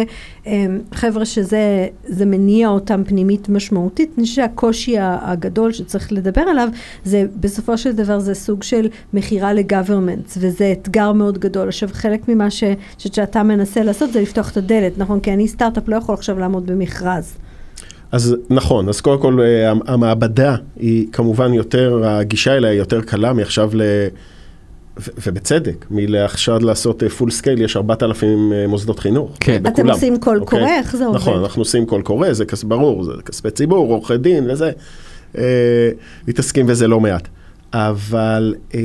אמ, 0.46 0.80
חבר'ה 0.94 1.26
שזה 1.26 1.60
זה 2.04 2.26
מניע 2.26 2.68
אותם 2.70 3.04
פנימית 3.04 3.50
משמעותית. 3.50 4.12
אני 4.18 4.26
חושבת 4.26 4.36
שהקושי 4.36 4.96
הגדול 5.00 5.72
שצריך 5.74 6.12
לדבר 6.14 6.42
עליו, 6.42 6.70
זה 7.04 7.26
בסופו 7.40 7.78
של 7.78 7.92
דבר 7.92 8.20
זה 8.20 8.34
סוג 8.34 8.64
של 8.64 8.88
מכירה 9.14 9.54
לגוורמנטס, 9.54 10.38
וזה 10.42 10.72
אתגר 10.82 11.12
מאוד 11.12 11.38
גדול. 11.38 11.68
עכשיו, 11.68 11.90
חלק 11.92 12.28
ממה 12.30 12.52
ש- 12.52 12.64
שאתה 12.98 13.44
מנסה 13.44 13.84
לעשות 13.84 14.14
זה 14.14 14.22
לפתוח 14.22 14.52
את 14.52 14.58
הדלת, 14.58 14.98
נכון? 14.98 15.20
כי 15.20 15.34
אני 15.34 15.48
סטארט-אפ 15.48 15.88
לא 15.88 15.96
יכול 15.96 16.16
עכשיו 16.16 16.40
לעמוד 16.40 16.66
במכרז. 16.66 17.38
אז 18.12 18.36
נכון, 18.50 18.90
אז 18.90 19.02
קודם 19.02 19.22
כל 19.22 19.40
אה, 19.42 19.72
המ- 19.72 19.80
המעבדה 19.88 20.56
היא 20.76 21.08
כמובן 21.12 21.54
יותר, 21.54 22.02
הגישה 22.06 22.58
אליה 22.58 22.72
היא 22.72 22.80
יותר 22.80 23.02
קלה 23.02 23.34
מעכשיו 23.34 23.70
ל... 23.74 23.82
ו- 25.00 25.12
ובצדק, 25.28 25.86
מלעכשיו 25.92 26.60
לעשות 26.66 27.04
full 27.18 27.32
scale, 27.32 27.62
יש 27.62 27.78
4,000 27.78 28.54
אה, 28.54 28.68
מוסדות 28.68 29.00
חינוך. 29.00 29.32
כן. 29.40 29.56
אתם 29.56 29.72
בכולם, 29.72 29.90
עושים 29.90 30.18
קול 30.20 30.40
אוקיי? 30.42 30.60
קורא? 30.60 30.72
איך 30.72 30.96
זה 30.96 31.06
עובד? 31.06 31.18
נכון, 31.20 31.40
אנחנו 31.44 31.62
עושים 31.62 31.86
קול 31.86 32.02
קורא, 32.02 32.34
זה 32.34 32.64
ברור, 32.64 33.04
זה 33.04 33.12
כספי 33.26 33.52
ציבור, 33.52 33.94
עורכי 33.94 34.18
דין 34.18 34.50
וזה, 34.52 34.72
אה, 35.38 35.90
מתעסקים 36.28 36.68
בזה 36.68 36.88
לא 36.88 37.00
מעט. 37.00 37.28
אבל 37.74 38.56
אה, 38.76 38.80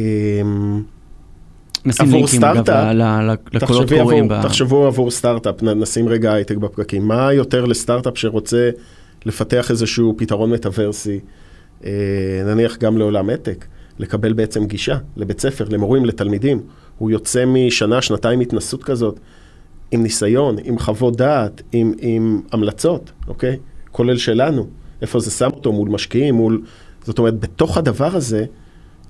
נשים 1.85 2.07
עבור 2.07 2.27
סטארט-אפ, 2.27 2.95
ל- 2.95 3.03
ל- 3.03 3.35
לקולות 3.53 3.89
קוראים. 3.93 4.25
עבור, 4.25 4.39
ב- 4.39 4.43
תחשבו 4.43 4.87
עבור 4.87 5.11
סטארט-אפ, 5.11 5.63
נ- 5.63 5.81
נשים 5.81 6.09
רגע 6.09 6.33
הייטק 6.33 6.57
בפקקים. 6.57 7.09
מה 7.09 7.33
יותר 7.33 7.65
לסטארט-אפ 7.65 8.19
שרוצה 8.19 8.71
לפתח 9.27 9.71
איזשהו 9.71 10.15
פתרון 10.19 10.51
מטאוורסי, 10.51 11.21
אה, 11.85 11.91
נניח 12.47 12.79
גם 12.79 12.99
לעולם 12.99 13.29
הייטק, 13.29 13.67
לקבל 13.99 14.33
בעצם 14.33 14.67
גישה 14.67 14.99
לבית 15.17 15.41
ספר, 15.41 15.65
למורים, 15.69 16.05
לתלמידים. 16.05 16.61
הוא 16.99 17.11
יוצא 17.11 17.45
משנה, 17.47 18.03
שנתיים 18.03 18.41
התנסות 18.41 18.85
כזאת, 18.85 19.21
עם 19.91 20.03
ניסיון, 20.03 20.57
עם 20.65 20.79
חוות 20.79 21.17
דעת, 21.17 21.63
עם, 21.73 21.93
עם 21.99 22.41
המלצות, 22.53 23.13
אוקיי? 23.29 23.57
כולל 23.93 24.17
שלנו. 24.17 24.67
איפה 25.03 25.21
זה 25.21 25.31
שם 25.31 25.51
אותו 25.55 25.73
מול 25.73 25.89
משקיעים, 25.89 26.35
מול... 26.35 26.63
זאת 27.05 27.19
אומרת, 27.19 27.41
בתוך 27.41 27.79
הדבר 27.79 28.17
הזה, 28.17 28.45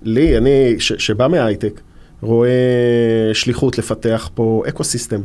לי, 0.02 0.38
אני, 0.38 0.74
ש, 0.78 0.92
שבא 0.92 1.28
מההייטק, 1.28 1.80
רואה 2.20 2.50
שליחות 3.32 3.78
לפתח 3.78 4.30
פה 4.34 4.62
אקו 4.68 4.84
סיסטם 4.84 5.20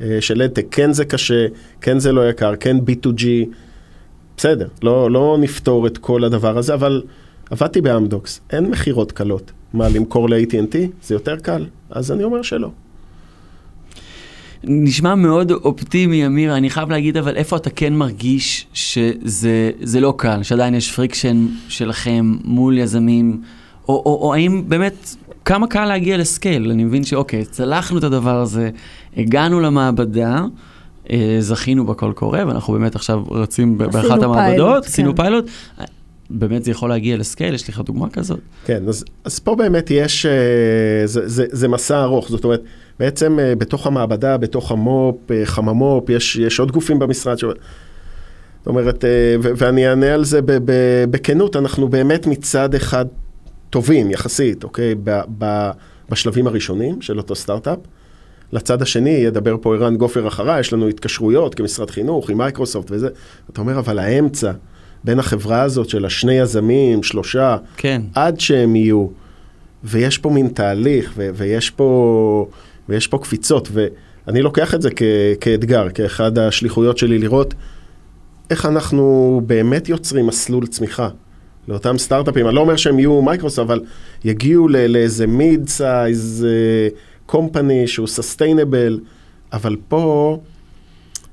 אה, 0.00 0.16
של 0.20 0.42
edtech. 0.42 0.66
כן 0.70 0.92
זה 0.92 1.04
קשה, 1.04 1.46
כן 1.80 1.98
זה 1.98 2.12
לא 2.12 2.28
יקר, 2.28 2.54
כן 2.60 2.76
B2G, 2.78 3.24
בסדר, 4.36 4.68
לא, 4.82 5.10
לא 5.10 5.36
נפתור 5.40 5.86
את 5.86 5.98
כל 5.98 6.24
הדבר 6.24 6.58
הזה, 6.58 6.74
אבל 6.74 7.02
עבדתי 7.50 7.80
באמדוקס, 7.80 8.40
אין 8.50 8.70
מכירות 8.70 9.12
קלות. 9.12 9.52
מה, 9.74 9.88
למכור 9.88 10.28
ל-AT&T? 10.30 10.76
זה 11.02 11.14
יותר 11.14 11.36
קל? 11.36 11.66
אז 11.90 12.12
אני 12.12 12.24
אומר 12.24 12.42
שלא. 12.42 12.70
נשמע 14.64 15.14
מאוד 15.14 15.50
אופטימי, 15.50 16.26
אמיר, 16.26 16.56
אני 16.56 16.70
חייב 16.70 16.90
להגיד, 16.90 17.16
אבל 17.16 17.36
איפה 17.36 17.56
אתה 17.56 17.70
כן 17.70 17.94
מרגיש 17.94 18.66
שזה 18.72 19.70
זה 19.82 20.00
לא 20.00 20.14
קל, 20.18 20.42
שעדיין 20.42 20.74
יש 20.74 20.92
friction 20.92 21.46
שלכם 21.68 22.36
מול 22.44 22.78
יזמים, 22.78 23.42
או, 23.88 23.94
או, 24.06 24.18
או 24.22 24.34
האם 24.34 24.64
באמת, 24.68 25.16
כמה 25.44 25.66
קל 25.66 25.84
להגיע 25.84 26.16
לסקייל? 26.16 26.70
אני 26.70 26.84
מבין 26.84 27.04
שאוקיי, 27.04 27.44
צלחנו 27.44 27.98
את 27.98 28.04
הדבר 28.04 28.40
הזה, 28.40 28.70
הגענו 29.16 29.60
למעבדה, 29.60 30.44
זכינו 31.40 31.86
בקול 31.86 32.12
קורא, 32.12 32.38
ואנחנו 32.38 32.72
באמת 32.72 32.94
עכשיו 32.94 33.22
רצים 33.30 33.78
באחת 33.78 34.22
המעבדות, 34.22 34.36
פיילוט, 34.36 34.84
עשינו 34.84 35.10
כן. 35.10 35.16
פיילוט. 35.16 35.44
באמת 36.30 36.64
זה 36.64 36.70
יכול 36.70 36.88
להגיע 36.88 37.16
לסקייל, 37.16 37.54
יש 37.54 37.68
לך 37.68 37.80
דוגמה 37.80 38.10
כזאת? 38.10 38.38
כן, 38.64 38.82
אז, 38.88 39.04
אז 39.24 39.38
פה 39.38 39.54
באמת 39.54 39.90
יש, 39.90 40.26
אה, 40.26 40.32
זה, 41.04 41.28
זה, 41.28 41.44
זה 41.50 41.68
מסע 41.68 42.02
ארוך, 42.02 42.28
זאת 42.28 42.44
אומרת, 42.44 42.62
בעצם 42.98 43.38
אה, 43.38 43.54
בתוך 43.54 43.86
המעבדה, 43.86 44.36
בתוך 44.36 44.72
המו"פ, 44.72 45.30
אה, 45.30 45.40
חממו"פ, 45.44 46.10
יש, 46.10 46.36
יש 46.36 46.60
עוד 46.60 46.72
גופים 46.72 46.98
במשרד. 46.98 47.38
ש... 47.38 47.44
זאת 47.44 48.66
אומרת, 48.66 49.04
אה, 49.04 49.10
ו- 49.42 49.50
ואני 49.56 49.88
אענה 49.88 50.14
על 50.14 50.24
זה 50.24 50.42
ב- 50.42 50.52
ב- 50.64 51.04
בכנות, 51.10 51.56
אנחנו 51.56 51.88
באמת 51.88 52.26
מצד 52.26 52.74
אחד 52.74 53.06
טובים 53.70 54.10
יחסית, 54.10 54.64
אוקיי? 54.64 54.94
ב- 55.04 55.20
ב- 55.38 55.70
בשלבים 56.10 56.46
הראשונים 56.46 57.02
של 57.02 57.18
אותו 57.18 57.34
סטארט-אפ. 57.34 57.78
לצד 58.52 58.82
השני, 58.82 59.10
ידבר 59.10 59.56
פה 59.60 59.74
ערן 59.74 59.96
גופר 59.96 60.28
אחריי, 60.28 60.60
יש 60.60 60.72
לנו 60.72 60.88
התקשרויות 60.88 61.54
כמשרד 61.54 61.90
חינוך 61.90 62.30
עם 62.30 62.38
מייקרוסופט 62.38 62.90
וזה. 62.90 63.08
אתה 63.50 63.60
אומר, 63.60 63.78
אבל 63.78 63.98
האמצע, 63.98 64.52
בין 65.04 65.18
החברה 65.18 65.62
הזאת 65.62 65.88
של 65.88 66.04
השני 66.04 66.32
יזמים, 66.34 67.02
שלושה, 67.02 67.56
כן. 67.76 68.02
עד 68.14 68.40
שהם 68.40 68.76
יהיו, 68.76 69.06
ויש 69.84 70.18
פה 70.18 70.30
מין 70.30 70.48
תהליך, 70.48 71.12
ו- 71.16 71.30
ויש 71.34 71.70
פה, 71.70 72.46
ויש 72.88 73.06
פה 73.06 73.18
קפיצות, 73.18 73.68
ואני 73.72 74.42
לוקח 74.42 74.74
את 74.74 74.82
זה 74.82 74.90
כ- 74.96 75.02
כאתגר, 75.40 75.88
כאחד 75.94 76.38
השליחויות 76.38 76.98
שלי, 76.98 77.18
לראות 77.18 77.54
איך 78.50 78.66
אנחנו 78.66 79.40
באמת 79.46 79.88
יוצרים 79.88 80.26
מסלול 80.26 80.66
צמיחה 80.66 81.08
לאותם 81.68 81.98
סטארט-אפים. 81.98 82.46
אני 82.46 82.54
לא 82.54 82.60
אומר 82.60 82.76
שהם 82.76 82.98
יהיו 82.98 83.22
מייקרוסופט, 83.22 83.70
אבל 83.70 83.80
יגיעו 84.24 84.68
לאיזה 84.68 85.26
mid-size 85.26 86.46
company 87.32 87.86
שהוא 87.86 88.06
sustainable, 88.06 89.00
אבל 89.52 89.76
פה... 89.88 90.38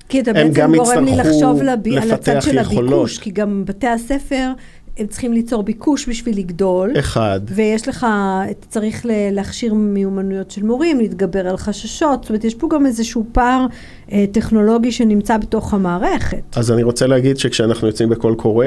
כי 0.09 0.19
אתה 0.19 0.31
הם 0.31 0.35
בעצם 0.35 0.61
גם 0.61 0.75
גורם 0.75 1.05
לי 1.05 1.15
לחשוב 1.15 1.61
לב... 1.61 1.79
על 2.01 2.11
הצד 2.11 2.41
של 2.41 2.57
יכולות. 2.57 2.93
הביקוש, 2.93 3.17
כי 3.17 3.31
גם 3.31 3.63
בתי 3.65 3.87
הספר, 3.87 4.51
הם 4.97 5.07
צריכים 5.07 5.33
ליצור 5.33 5.63
ביקוש 5.63 6.09
בשביל 6.09 6.37
לגדול. 6.37 6.93
אחד, 6.99 7.39
ויש 7.47 7.87
לך, 7.87 8.07
אתה 8.51 8.67
צריך 8.67 9.05
להכשיר 9.31 9.73
מיומנויות 9.73 10.51
של 10.51 10.63
מורים, 10.63 10.99
להתגבר 10.99 11.47
על 11.47 11.57
חששות, 11.57 12.21
זאת 12.21 12.29
אומרת, 12.29 12.43
יש 12.43 12.55
פה 12.55 12.67
גם 12.71 12.85
איזשהו 12.85 13.25
פער 13.31 13.65
אה, 14.11 14.25
טכנולוגי 14.31 14.91
שנמצא 14.91 15.37
בתוך 15.37 15.73
המערכת. 15.73 16.57
אז 16.57 16.71
אני 16.71 16.83
רוצה 16.83 17.07
להגיד 17.07 17.37
שכשאנחנו 17.37 17.87
יוצאים 17.87 18.09
בקול 18.09 18.35
קורא, 18.35 18.65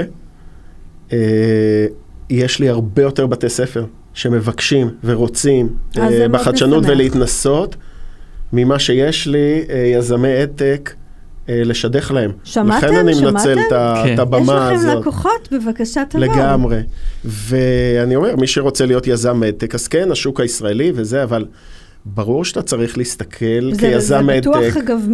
אה, 1.13 1.87
יש 2.31 2.59
לי 2.59 2.69
הרבה 2.69 3.03
יותר 3.03 3.27
בתי 3.27 3.49
ספר 3.49 3.85
שמבקשים 4.15 4.91
ורוצים 5.05 5.69
אה, 5.99 6.09
זה 6.11 6.29
מאוד 6.29 6.41
בחדשנות. 6.41 6.85
ולהתנסות, 6.87 7.77
ממה 8.53 8.79
שיש 8.79 9.27
לי 9.27 9.65
אה, 9.71 9.77
יזמי 9.77 10.43
אדטק 10.43 10.95
אה, 11.49 11.63
לשדך 11.65 12.11
להם. 12.11 12.33
שמעתם? 12.45 12.87
לכן 12.87 12.97
אני 12.97 13.21
מנצל? 13.21 13.59
את 13.59 13.73
כן. 14.05 14.21
הבמה 14.21 14.71
יש 14.73 14.79
לכם 14.79 14.89
הזאת. 14.89 15.01
לקוחות? 15.01 15.49
בבקשה 15.53 16.03
תבואו. 16.09 16.25
לגמרי. 16.25 16.81
ואני 17.25 18.17
אומר, 18.17 18.37
מי 18.37 18.47
שרוצה 18.47 18.87
להיות 18.87 19.07
יזם 19.07 19.43
אדטק, 19.43 19.75
אז 19.75 19.89
כן, 19.89 20.13
השוק 20.13 20.41
הישראלי 20.41 20.93
וזה, 20.95 21.23
אבל 21.23 21.45
ברור 22.05 22.45
שאתה 22.45 22.63
צריך 22.63 22.99
להסתכל 22.99 23.71
זה, 23.73 23.81
כיזם 23.81 23.99
זה 24.01 24.19
אדטק. 24.19 24.49
בטוח 24.49 24.77
אגב 24.77 25.09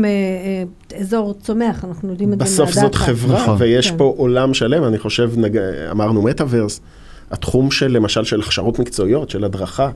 מאזור 0.94 1.34
צומח, 1.42 1.84
אנחנו 1.84 2.10
יודעים 2.10 2.32
את 2.32 2.38
זה 2.38 2.44
בסוף 2.44 2.70
זאת 2.72 2.82
מהדאטה. 2.82 2.98
חברה, 2.98 3.42
נכון. 3.42 3.56
ויש 3.58 3.90
כן. 3.90 3.96
פה 3.96 4.14
עולם 4.16 4.54
שלם, 4.54 4.84
אני 4.84 4.98
חושב, 4.98 5.32
נג... 5.36 5.58
אמרנו 5.90 6.22
מטאוורס, 6.22 6.80
התחום 7.30 7.70
של 7.70 7.86
למשל 7.92 8.24
של 8.24 8.40
הכשרות 8.40 8.78
מקצועיות, 8.78 9.30
של 9.30 9.44
הדרכה, 9.44 9.90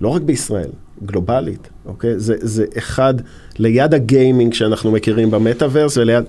לא 0.00 0.08
רק 0.08 0.22
בישראל, 0.22 0.68
גלובלית, 1.04 1.68
אוקיי? 1.86 2.18
זה, 2.18 2.34
זה 2.40 2.64
אחד, 2.78 3.14
ליד 3.58 3.94
הגיימינג 3.94 4.54
שאנחנו 4.54 4.90
מכירים 4.92 5.30
במטאוורס, 5.30 5.96
וליד... 5.96 6.24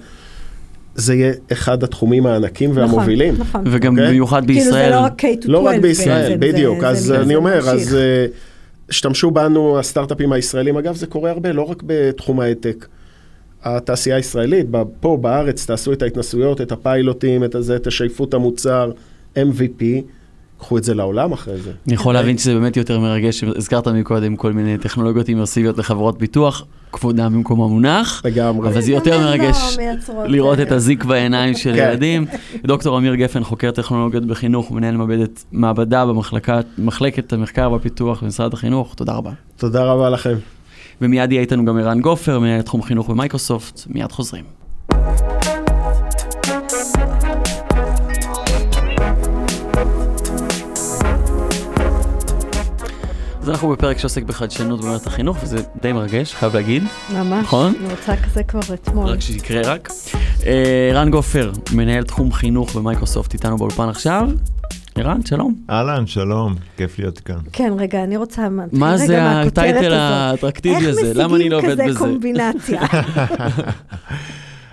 זה 0.96 1.14
יהיה 1.14 1.34
אחד 1.52 1.84
התחומים 1.84 2.26
הענקים 2.26 2.72
והמובילים. 2.74 3.34
נכון, 3.34 3.46
נכון. 3.62 3.64
וגם 3.76 3.94
אוקיי? 3.94 4.08
במיוחד 4.10 4.46
כאילו 4.46 4.60
זה 4.60 4.66
בישראל. 4.66 4.92
לא 4.92 5.00
רק 5.00 5.22
K-12 5.26 5.26
לא 5.46 5.60
רק 5.60 5.80
בישראל, 5.80 6.38
בעצם, 6.38 6.54
בדיוק. 6.54 6.80
זה- 6.80 6.88
אז 6.88 7.00
זה- 7.06 7.18
אני 7.20 7.26
זה 7.26 7.36
אומר, 7.36 7.56
ממשיך. 7.56 7.68
אז 7.68 7.96
אה, 7.96 8.26
השתמשו 8.90 9.32
בנו 9.32 9.80
הסטארט-אפים 9.80 10.32
הישראלים, 10.32 10.78
אגב, 10.78 10.96
זה 10.96 11.08
קורה 11.08 11.32
הרבה, 11.32 11.52
לא 11.52 11.62
רק 11.62 11.84
בתחום 11.86 12.40
ההייטק. 12.40 12.86
התעשייה 13.64 14.16
הישראלית, 14.16 14.68
פה 15.00 15.18
בארץ, 15.22 15.66
תעשו 15.66 15.94
את 15.94 16.02
ההתנסויות, 16.02 16.62
את 16.62 16.72
הפיילוטים, 16.72 17.44
את 17.44 17.56
הזה, 17.56 17.80
תשייפו 17.80 18.24
את 18.24 18.34
המוצר, 18.34 18.92
MVP, 19.36 19.84
קחו 20.62 20.78
את 20.78 20.84
זה 20.84 20.94
לעולם 20.94 21.32
אחרי 21.32 21.58
זה. 21.58 21.72
אני 21.88 21.94
יכול 21.94 22.14
להבין 22.14 22.38
שזה 22.38 22.54
באמת 22.54 22.78
יותר 22.78 23.00
מרגש, 23.00 23.44
הזכרת 23.44 23.88
מקודם 23.88 24.36
כל 24.36 24.54
מיני 24.54 24.78
טכנולוגיות 24.78 25.30
אימרסיביות 25.30 25.78
לחברות 25.78 26.18
ביטוח, 26.18 26.66
כבודם 26.92 27.34
במקום 27.34 27.62
המונח, 27.62 28.22
לגמרי. 28.26 28.70
אבל 28.70 28.82
זה 28.82 28.92
יותר 28.92 29.18
לא 29.18 29.24
מרגש 29.24 29.78
לראות 30.26 30.60
אה, 30.60 30.64
את 30.64 30.72
הזיק 30.72 31.04
בעיניים 31.04 31.56
של 31.56 31.74
כן. 31.76 31.90
ילדים. 31.90 32.26
דוקטור 32.68 32.98
אמיר 32.98 33.16
גפן, 33.16 33.44
חוקר 33.44 33.72
טכנולוגיות 33.72 34.26
בחינוך, 34.26 34.72
מנהל 34.72 34.98
מעבדת 34.98 35.44
מעבדה 35.52 36.06
במחלקת 36.78 37.34
המחקר 37.34 37.72
והפיתוח 37.72 38.24
במשרד 38.24 38.54
החינוך, 38.54 38.96
תודה 38.96 39.14
רבה. 39.14 39.32
תודה 39.58 39.84
רבה 39.84 40.10
לכם. 40.10 40.36
ומיד 41.02 41.32
יהיה 41.32 41.42
איתנו 41.42 41.66
גם 41.66 41.78
ערן 41.78 42.02
גופר, 42.02 42.40
מנהל 42.40 42.62
תחום 42.62 42.82
חינוך 42.82 43.10
במייקרוסופט, 43.10 43.82
מיד 43.88 44.12
חוזרים. 44.12 44.44
אנחנו 53.52 53.70
בפרק 53.70 53.98
שעוסק 53.98 54.24
בחדשנות 54.24 54.82
במערכת 54.82 55.08
החינוך, 55.08 55.38
וזה 55.44 55.58
די 55.82 55.94
מרגש, 55.94 56.34
חייב 56.34 56.56
להגיד, 56.56 56.84
ממש. 57.14 57.44
נכון? 57.46 57.74
אני 57.80 57.92
רוצה 57.94 58.16
כזה 58.16 58.44
כבר 58.44 58.60
אתמול. 58.74 59.08
רק 59.08 59.22
שיקרה 59.22 59.62
רק. 59.66 59.90
אה, 60.46 60.90
ערן 60.92 61.12
גופר, 61.12 61.52
מנהל 61.74 62.04
תחום 62.04 62.32
חינוך 62.32 62.76
במייקרוסופט, 62.76 63.34
איתנו 63.34 63.58
באולפן 63.58 63.90
עכשיו. 63.90 64.30
ערן, 64.96 65.26
שלום. 65.26 65.56
אהלן, 65.70 66.08
שלום, 66.08 66.56
כיף 66.78 67.00
להיות 67.00 67.20
כאן. 67.20 67.36
כן, 67.54 67.74
רגע, 67.78 68.04
אני 68.04 68.18
רוצה... 68.18 68.48
מה 68.72 68.94
רגע, 68.94 68.98
זה 69.06 69.32
הטייטל. 69.42 69.94
האטרקטיבי 69.94 70.88
הזה? 70.88 71.12
למה 71.16 71.36
אני 71.36 71.50
לא 71.50 71.58
עובד 71.58 71.80
איך 71.80 71.80
משיגים 71.80 71.96
בזה? 71.96 72.00
כזה 72.00 72.10
קומבינציה? 72.10 72.82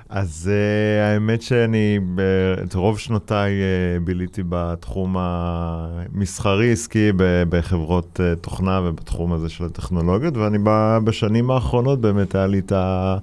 אז 0.08 0.50
uh, 0.50 1.10
האמת 1.12 1.42
שאני 1.42 1.98
ב- 2.14 2.54
את 2.64 2.74
רוב 2.74 2.98
שנותיי 2.98 3.52
uh, 3.52 4.04
ביליתי 4.04 4.42
בתחום 4.48 5.16
המסחרי-עסקי 5.18 7.12
בחברות 7.48 8.20
uh, 8.20 8.40
תוכנה 8.40 8.80
ובתחום 8.84 9.32
הזה 9.32 9.48
של 9.48 9.64
הטכנולוגיות, 9.64 10.36
ואני 10.36 10.58
ב- 10.62 10.98
בשנים 11.04 11.50
האחרונות 11.50 12.00
באמת 12.00 12.34
היה 12.34 12.46
לי 12.46 12.58
את, 12.58 12.72
ה, 12.72 13.16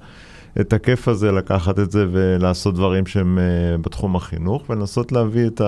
את 0.62 0.74
הכיף 0.74 1.08
הזה 1.08 1.32
לקחת 1.32 1.80
את 1.80 1.91
זה 1.91 2.06
ולעשות 2.12 2.76
דברים 2.76 3.06
שהם 3.06 3.38
uh, 3.38 3.82
בתחום 3.82 4.15
החינוך, 4.15 4.69
ולנסות 4.69 5.12
להביא 5.12 5.48
את 5.48 5.62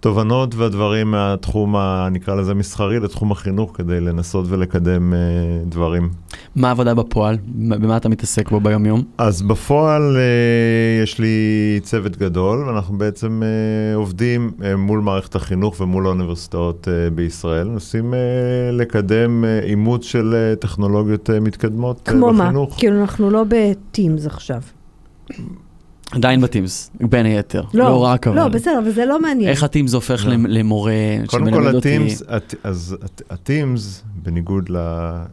התובנות 0.00 0.54
והדברים 0.54 1.10
מהתחום, 1.10 1.76
ה, 1.76 2.08
נקרא 2.10 2.34
לזה 2.34 2.54
מסחרי, 2.54 3.00
לתחום 3.00 3.32
החינוך, 3.32 3.70
כדי 3.74 4.00
לנסות 4.00 4.44
ולקדם 4.48 5.12
uh, 5.12 5.16
דברים. 5.70 6.08
מה 6.56 6.68
העבודה 6.68 6.94
בפועל? 6.94 7.36
במה 7.54 7.96
אתה 7.96 8.08
מתעסק 8.08 8.50
בו 8.50 8.60
ביום-יום? 8.60 9.02
אז 9.18 9.42
בפועל 9.42 10.16
אה, 10.16 11.02
יש 11.02 11.18
לי 11.18 11.36
צוות 11.82 12.16
גדול, 12.16 12.58
ואנחנו 12.68 12.98
בעצם 12.98 13.42
אה, 13.42 13.94
עובדים 13.96 14.50
אה, 14.64 14.76
מול 14.76 15.00
מערכת 15.00 15.34
החינוך 15.34 15.80
ומול 15.80 16.06
האוניברסיטאות 16.06 16.88
אה, 16.88 17.10
בישראל, 17.10 17.68
מנסים 17.68 18.14
אה, 18.14 18.18
לקדם 18.72 19.44
אה, 19.44 19.60
אימוץ 19.62 20.04
של 20.04 20.34
אה, 20.34 20.56
טכנולוגיות 20.56 21.30
אה, 21.30 21.40
מתקדמות 21.40 22.08
אה, 22.08 22.12
כמו 22.12 22.32
מה? 22.32 22.44
בחינוך. 22.44 22.74
כאילו, 22.78 23.00
אנחנו 23.00 23.30
לא 23.30 23.44
בטימס 23.48 24.26
עכשיו. 24.26 24.60
עדיין 26.12 26.40
בטימס, 26.40 26.90
בין 27.00 27.26
היתר. 27.26 27.62
לא, 27.74 27.84
לא 27.84 27.98
רק 28.04 28.26
אבל. 28.26 28.36
לא, 28.36 28.48
בסדר, 28.48 28.78
אבל 28.82 28.90
זה 28.90 29.04
לא 29.06 29.20
מעניין. 29.22 29.50
איך 29.50 29.62
הטימס 29.62 29.94
הופך 29.94 30.26
לא. 30.26 30.32
למ- 30.32 30.46
למורה 30.46 30.92
קודם 31.26 31.44
שמלמד 31.44 31.58
כל 31.70 31.76
אותי? 31.76 31.96
הטימס, 31.96 32.22
הט- 32.28 32.54
אז 32.64 32.96
הט- 33.04 33.22
הטימס, 33.30 34.02
בניגוד 34.22 34.70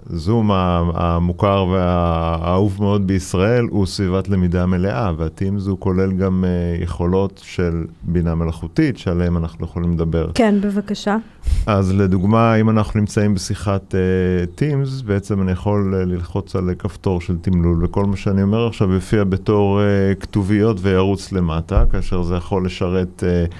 לזום 0.09 0.51
המוכר 0.51 1.65
והאהוב 1.71 2.77
מאוד 2.79 3.07
בישראל, 3.07 3.65
הוא 3.69 3.85
סביבת 3.85 4.29
למידה 4.29 4.65
מלאה, 4.65 5.11
והטימס 5.17 5.67
הוא 5.67 5.79
כולל 5.79 6.11
גם 6.11 6.45
אה, 6.47 6.83
יכולות 6.83 7.41
של 7.45 7.71
בינה 8.03 8.35
מלאכותית, 8.35 8.97
שעליהן 8.97 9.35
אנחנו 9.35 9.65
יכולים 9.65 9.93
לדבר. 9.93 10.27
כן, 10.33 10.55
בבקשה. 10.61 11.17
אז 11.65 11.93
לדוגמה, 11.93 12.55
אם 12.55 12.69
אנחנו 12.69 12.99
נמצאים 12.99 13.33
בשיחת 13.35 13.95
uh, 13.95 14.59
Teams, 14.59 15.03
בעצם 15.05 15.41
אני 15.41 15.51
יכול 15.51 15.93
uh, 15.93 16.05
ללחוץ 16.09 16.55
על 16.55 16.69
כפתור 16.79 17.21
של 17.21 17.37
תמלול, 17.41 17.85
וכל 17.85 18.05
מה 18.05 18.17
שאני 18.17 18.43
אומר 18.43 18.67
עכשיו 18.67 18.93
יופיע 18.93 19.23
בתור 19.23 19.79
uh, 19.79 20.25
כתוביות 20.65 20.77
ירוץ 20.81 21.31
למטה, 21.31 21.83
כאשר 21.91 22.21
זה 22.21 22.35
יכול 22.35 22.65
לשרת 22.65 23.23
אה, 23.23 23.53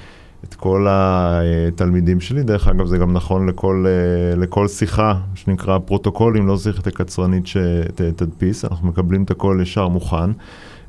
את 0.43 0.53
כל 0.53 0.87
התלמידים 0.89 2.19
שלי. 2.19 2.43
דרך 2.43 2.67
אגב, 2.67 2.85
זה 2.85 2.97
גם 2.97 3.13
נכון 3.13 3.49
לכל, 3.49 3.85
אה, 3.87 4.35
לכל 4.35 4.67
שיחה, 4.67 5.13
שנקרא 5.35 5.77
פרוטוקולים, 5.79 6.47
לא 6.47 6.57
את 6.79 6.87
הקצרנית 6.87 7.47
שתדפיס, 7.47 8.65
אנחנו 8.65 8.87
מקבלים 8.87 9.23
את 9.23 9.31
הכל 9.31 9.59
ישר 9.61 9.87
מוכן. 9.87 10.31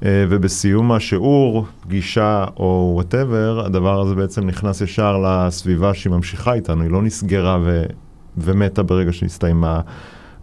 אה, 0.05 0.24
ובסיום 0.29 0.92
השיעור, 0.92 1.66
פגישה 1.81 2.44
או 2.57 2.90
whatever, 2.94 3.62
הדבר 3.66 4.00
הזה 4.00 4.14
בעצם 4.14 4.46
נכנס 4.46 4.81
ישר 4.81 5.22
לסביבה 5.24 5.94
שהיא 5.94 6.11
ממשיכה 6.11 6.55
איתנו, 6.55 6.83
היא 6.83 6.90
לא 6.90 7.02
נסגרה 7.02 7.59
ו... 7.64 7.85
ומתה 8.38 8.83
ברגע 8.83 9.12
שהסתיימה 9.12 9.81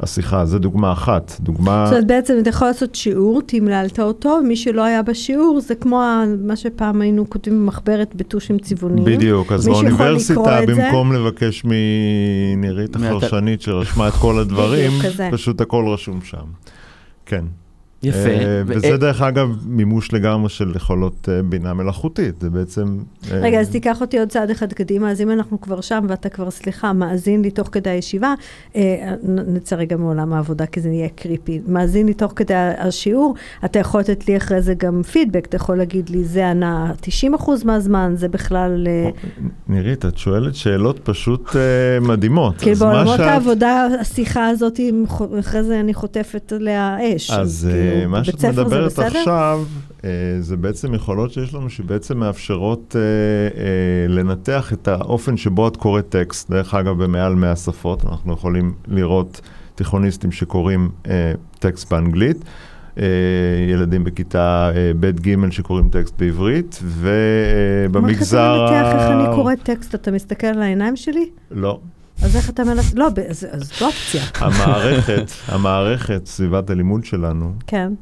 השיחה. 0.03 0.45
זו 0.45 0.59
דוגמה 0.59 0.91
אחת. 0.91 1.35
דוגמה... 1.39 1.85
זאת 1.85 1.93
אומרת, 1.93 2.07
בעצם 2.07 2.37
אתה 2.41 2.49
יכול 2.49 2.67
לעשות 2.67 2.95
שיעור, 2.95 3.41
תמללת 3.45 3.99
אותו, 3.99 4.39
מי 4.43 4.55
שלא 4.55 4.83
היה 4.83 5.01
בשיעור, 5.01 5.59
זה 5.61 5.75
כמו 5.75 6.01
מה 6.43 6.55
שפעם 6.55 7.01
היינו 7.01 7.29
כותבים 7.29 7.59
במחברת 7.59 8.15
בטושים 8.15 8.59
צבעוניים. 8.59 9.05
בדיוק, 9.05 9.51
אז 9.51 9.67
באוניברסיטה, 9.67 10.63
את 10.63 10.67
זה? 10.67 10.75
במקום 10.75 11.13
לבקש 11.13 11.63
מנירית 11.65 12.95
החרשנית 12.95 13.61
שרשמה 13.61 14.07
את 14.07 14.13
כל 14.13 14.39
הדברים. 14.39 14.91
פשוט 15.31 15.61
הכל 15.61 15.85
רשום 15.93 16.19
שם. 16.23 16.45
כן. 17.25 17.45
יפה. 18.03 18.29
אה, 18.29 18.61
ו- 18.65 18.73
וזה 18.75 18.97
דרך 18.97 19.21
אגב 19.21 19.49
מימוש 19.65 20.13
לגמרי 20.13 20.49
של 20.49 20.73
יכולות 20.75 21.29
אה, 21.29 21.43
בינה 21.43 21.73
מלאכותית, 21.73 22.41
זה 22.41 22.49
בעצם... 22.49 22.97
אה, 23.31 23.39
רגע, 23.39 23.59
אז 23.59 23.69
תיקח 23.69 24.01
אותי 24.01 24.19
עוד 24.19 24.29
צעד 24.29 24.49
אחד 24.49 24.73
קדימה, 24.73 25.11
אז 25.11 25.21
אם 25.21 25.31
אנחנו 25.31 25.61
כבר 25.61 25.81
שם 25.81 26.05
ואתה 26.09 26.29
כבר, 26.29 26.51
סליחה, 26.51 26.93
מאזין 26.93 27.41
לי 27.41 27.51
תוך 27.51 27.69
כדי 27.71 27.89
הישיבה, 27.89 28.33
אה, 28.75 29.13
נצא 29.23 29.75
רגע 29.75 29.97
מעולם 29.97 30.33
העבודה, 30.33 30.65
כי 30.65 30.81
זה 30.81 30.89
יהיה 30.89 31.09
קריפי. 31.15 31.61
מאזין 31.67 32.05
לי 32.05 32.13
תוך 32.13 32.33
כדי 32.35 32.53
השיעור, 32.77 33.35
אתה 33.65 33.79
יכול 33.79 33.99
לתת 33.99 34.27
לי 34.27 34.37
אחרי 34.37 34.61
זה 34.61 34.73
גם 34.73 35.03
פידבק, 35.03 35.45
אתה 35.45 35.55
יכול 35.55 35.77
להגיד 35.77 36.09
לי, 36.09 36.23
זה 36.23 36.49
ענה 36.49 36.91
90% 37.33 37.65
מהזמן, 37.65 38.13
זה 38.15 38.27
בכלל... 38.27 38.87
אה, 38.87 39.09
נירית, 39.67 40.05
את 40.05 40.17
שואלת 40.17 40.55
שאלות 40.55 40.99
פשוט 41.03 41.55
אה, 41.55 41.61
מדהימות. 42.01 42.67
אז 42.67 42.83
מה 42.83 42.93
בעולמות 42.93 43.19
העבודה, 43.19 43.87
השיחה 44.01 44.47
הזאת, 44.47 44.79
אחרי 45.39 45.63
זה 45.63 45.79
אני 45.79 45.93
חוטפת 45.93 46.51
עליה 46.51 46.97
אש. 47.15 47.31
אז 47.31 47.67
כאילו, 47.71 47.92
אה, 47.92 47.92
מה 48.07 48.21
בבית 48.21 48.39
שאת 48.39 48.45
מדברת? 48.45 48.99
עכשיו, 48.99 49.63
אה, 50.03 50.09
זה 50.39 50.57
בעצם 50.57 50.93
יכולות 50.93 51.31
שיש 51.31 51.53
לנו 51.53 51.69
שבעצם 51.69 52.17
מאפשרות 52.17 52.95
אה, 52.95 53.01
אה, 53.01 54.07
לנתח 54.07 54.73
את 54.73 54.87
האופן 54.87 55.37
שבו 55.37 55.67
את 55.67 55.77
קוראת 55.77 56.09
טקסט. 56.09 56.51
דרך 56.51 56.73
אגב, 56.73 57.03
במעל 57.03 57.35
100 57.35 57.55
שפות, 57.55 58.05
אנחנו 58.05 58.33
יכולים 58.33 58.73
לראות 58.87 59.41
תיכוניסטים 59.75 60.31
שקוראים 60.31 60.89
אה, 61.07 61.33
טקסט 61.59 61.91
באנגלית. 61.91 62.37
אה, 62.97 63.05
ילדים 63.69 64.03
בכיתה 64.03 64.71
אה, 64.75 64.91
ב'-ג' 64.99 65.49
שקוראים 65.49 65.89
טקסט 65.89 66.13
בעברית, 66.19 66.79
ובמגזר... 66.83 68.57
מה 68.57 68.65
אתה 68.65 68.83
מנתח 68.83 68.99
איך 68.99 69.11
אני 69.11 69.35
קוראת 69.35 69.63
טקסט? 69.63 69.95
אתה 69.95 70.11
מסתכל 70.11 70.47
על 70.47 70.61
העיניים 70.61 70.95
שלי? 70.95 71.29
לא. 71.51 71.79
אז 72.21 72.35
איך 72.35 72.49
אתה 72.49 72.63
מנתח? 72.63 72.91
לא, 72.95 73.07
אז 73.29 73.45
זו 73.79 73.85
אופציה. 73.85 74.21
המערכת, 74.35 75.25
המערכת, 75.47 76.21
סביבת 76.25 76.69
הלימוד 76.69 77.05
שלנו, 77.05 77.53
כן. 77.67 77.93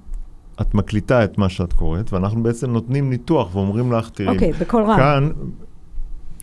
את 0.61 0.75
מקליטה 0.75 1.23
את 1.23 1.37
מה 1.37 1.49
שאת 1.49 1.73
קוראת, 1.73 2.13
ואנחנו 2.13 2.43
בעצם 2.43 2.71
נותנים 2.71 3.09
ניתוח 3.09 3.55
ואומרים 3.55 3.91
לך, 3.93 4.09
תראי, 4.09 4.27
אוקיי, 4.35 4.51
בקול 4.53 4.83
רם. 4.83 4.97
כאן, 4.97 5.29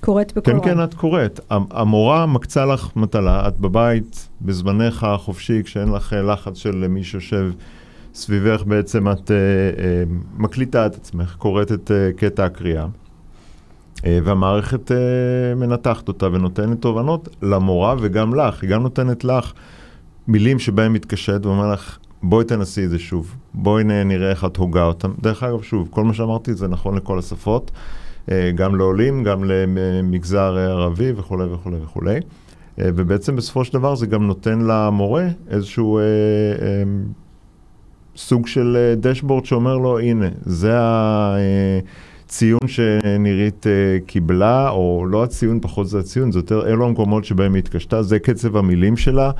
קוראת 0.00 0.32
בקול 0.36 0.44
כן, 0.44 0.58
רם. 0.58 0.64
כן, 0.64 0.84
את 0.84 0.94
קוראת. 0.94 1.40
המ- 1.50 1.64
המורה 1.70 2.26
מקצה 2.26 2.64
לך 2.66 2.96
מטלה, 2.96 3.48
את 3.48 3.58
בבית, 3.58 4.28
בזמנך 4.42 5.04
החופשי, 5.04 5.62
כשאין 5.64 5.92
לך 5.92 6.12
אה, 6.12 6.22
לחץ 6.22 6.56
של 6.56 6.86
מי 6.88 7.04
שיושב 7.04 7.50
סביבך, 8.14 8.62
בעצם 8.66 9.08
את 9.08 9.30
אה, 9.30 9.36
אה, 9.36 10.02
מקליטה 10.36 10.86
את 10.86 10.94
עצמך, 10.94 11.34
קוראת 11.38 11.72
את 11.72 11.90
אה, 11.90 12.10
קטע 12.16 12.44
הקריאה. 12.44 12.86
אה, 14.06 14.18
והמערכת 14.24 14.92
אה, 14.92 14.96
מנתחת 15.56 16.08
אותה 16.08 16.26
ונותנת 16.26 16.80
תובנות 16.80 17.28
למורה 17.42 17.94
וגם 18.00 18.34
לך, 18.34 18.62
היא 18.62 18.70
גם 18.70 18.82
נותנת 18.82 19.24
לך 19.24 19.52
מילים 20.28 20.58
שבהם 20.58 20.92
מתקשט 20.92 21.46
ואומר 21.46 21.72
לך, 21.72 21.98
בואי 22.22 22.44
תנסי 22.44 22.84
את 22.84 22.90
זה 22.90 22.98
שוב, 22.98 23.36
בואי 23.54 23.84
נראה 23.84 24.30
איך 24.30 24.44
את 24.44 24.56
הוגה 24.56 24.84
אותם. 24.84 25.12
דרך 25.20 25.42
אגב, 25.42 25.62
שוב, 25.62 25.88
כל 25.90 26.04
מה 26.04 26.14
שאמרתי 26.14 26.54
זה 26.54 26.68
נכון 26.68 26.96
לכל 26.96 27.18
השפות, 27.18 27.70
אה, 28.30 28.50
גם 28.54 28.76
לעולים, 28.76 29.24
גם 29.24 29.44
למגזר 29.44 30.56
אה, 30.56 30.64
ערבי 30.64 31.12
וכולי 31.16 31.44
וכולי 31.44 31.76
וכולי. 31.82 32.20
אה, 32.78 32.88
ובעצם 32.94 33.36
בסופו 33.36 33.64
של 33.64 33.72
דבר 33.72 33.94
זה 33.94 34.06
גם 34.06 34.26
נותן 34.26 34.58
למורה 34.58 35.28
איזשהו 35.50 35.98
אה, 35.98 36.02
אה, 36.02 36.82
סוג 38.16 38.46
של 38.46 38.76
אה, 38.76 38.94
דשבורד 38.94 39.44
שאומר 39.44 39.78
לו, 39.78 39.98
הנה, 39.98 40.28
זה 40.40 40.72
הציון 42.28 42.58
שנירית 42.66 43.66
אה, 43.66 43.72
קיבלה, 44.06 44.70
או 44.70 45.06
לא 45.10 45.24
הציון, 45.24 45.58
פחות 45.62 45.88
זה 45.88 45.98
הציון, 45.98 46.32
זה 46.32 46.38
יותר, 46.38 46.66
אלו 46.68 46.86
המקומות 46.86 47.24
שבהם 47.24 47.54
היא 47.54 47.62
התקשתה, 47.62 48.02
זה 48.02 48.18
קצב 48.18 48.56
המילים 48.56 48.96
שלה, 48.96 49.30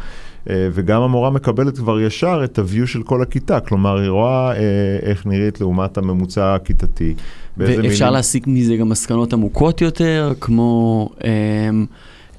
אה, 0.50 0.68
וגם 0.72 1.02
המורה 1.02 1.30
מקבלת 1.30 1.78
כבר 1.78 2.00
ישר 2.00 2.40
את 2.44 2.58
ה-view 2.58 2.86
של 2.86 3.02
כל 3.02 3.22
הכיתה, 3.22 3.60
כלומר, 3.60 3.98
היא 3.98 4.08
רואה 4.08 4.52
אה, 4.52 4.58
איך 5.02 5.26
נראית 5.26 5.60
לעומת 5.60 5.98
הממוצע 5.98 6.54
הכיתתי. 6.54 7.14
ואפשר 7.56 7.76
מילים- 7.82 8.12
להסיק 8.12 8.46
מזה 8.46 8.76
גם 8.76 8.88
מסקנות 8.88 9.32
עמוקות 9.32 9.80
יותר, 9.80 10.32
כמו 10.40 11.08
אמ, 11.24 11.86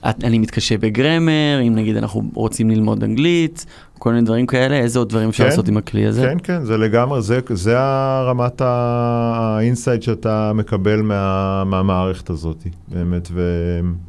אני 0.04 0.40
מתקשה 0.40 0.78
ב 0.78 0.87
grammar, 0.87 1.60
אם 1.68 1.76
נגיד 1.76 1.96
אנחנו 1.98 2.24
רוצים 2.34 2.70
ללמוד 2.70 3.04
אנגלית, 3.04 3.66
כל 4.00 4.10
מיני 4.10 4.22
דברים 4.22 4.46
כאלה, 4.46 4.76
איזה 4.76 5.00
עוד 5.00 5.10
דברים 5.10 5.30
אפשר 5.30 5.44
כן, 5.44 5.50
לעשות 5.50 5.68
עם 5.68 5.78
הכלי 5.78 6.06
הזה? 6.06 6.22
כן, 6.22 6.38
כן, 6.44 6.66
זה 6.66 6.78
לגמרי, 6.78 7.22
זה, 7.22 7.40
זה 7.50 7.76
הרמת 7.78 8.62
ה 8.62 8.79
insight 8.79 10.02
שאתה 10.02 10.52
מקבל 10.56 11.02
מה, 11.02 11.64
מהמערכת 11.64 12.30
הזאת, 12.30 12.64
באמת. 12.88 13.28
ו... 13.32 13.42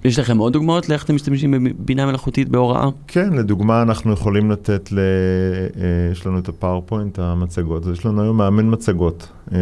יש 0.05 0.19
לכם 0.19 0.39
עוד 0.39 0.53
דוגמאות 0.53 0.89
לאיך 0.89 1.05
אתם 1.05 1.15
משתמשים 1.15 1.65
בבינה 1.65 2.07
מלאכותית 2.07 2.49
בהוראה? 2.49 2.89
כן, 3.07 3.33
לדוגמה, 3.33 3.83
אנחנו 3.83 4.13
יכולים 4.13 4.51
לתת 4.51 4.93
ל... 4.93 4.99
אה, 4.99 6.13
יש 6.13 6.27
לנו 6.27 6.39
את 6.39 6.49
ה 6.49 6.54
PowerPoint, 6.54 7.19
המצגות, 7.19 7.83
יש 7.93 8.07
לנו 8.07 8.23
היום 8.23 8.37
מאמן 8.37 8.73
מצגות. 8.73 9.29
אה, 9.53 9.59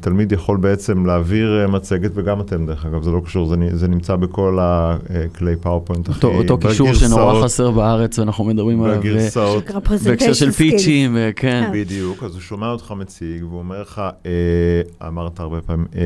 תלמיד 0.00 0.32
יכול 0.32 0.56
בעצם 0.56 1.06
להעביר 1.06 1.60
אה, 1.62 1.66
מצגת, 1.66 2.10
וגם 2.14 2.40
אתם 2.40 2.66
דרך 2.66 2.86
אגב, 2.86 3.02
זה 3.02 3.10
לא 3.10 3.20
קשור, 3.24 3.46
זה, 3.46 3.56
זה 3.72 3.88
נמצא 3.88 4.16
בכל 4.16 4.58
הכלי 4.60 5.56
PowerPoint 5.56 6.08
הכי... 6.08 6.26
אותו, 6.26 6.38
אותו 6.38 6.68
קישור 6.68 6.94
שנורא 6.94 7.42
חסר 7.42 7.70
בארץ 7.70 8.18
ואנחנו 8.18 8.44
מדברים 8.44 8.82
עליו. 8.82 9.00
בגרסאות. 9.00 9.71
שנקרא 9.80 10.10
בהקשר 10.10 10.32
של 10.32 10.48
skills. 10.48 10.52
pitchים, 10.52 11.12
וכן. 11.14 11.64
כן. 11.66 11.70
בדיוק, 11.72 12.22
אז 12.22 12.32
הוא 12.32 12.40
שומע 12.40 12.70
אותך 12.70 12.94
מציג, 12.96 13.44
והוא 13.44 13.58
אומר 13.58 13.82
לך, 13.82 14.02
אה, 14.26 15.08
אמרת 15.08 15.40
הרבה 15.40 15.60
פעמים 15.60 15.86
אה, 15.96 16.02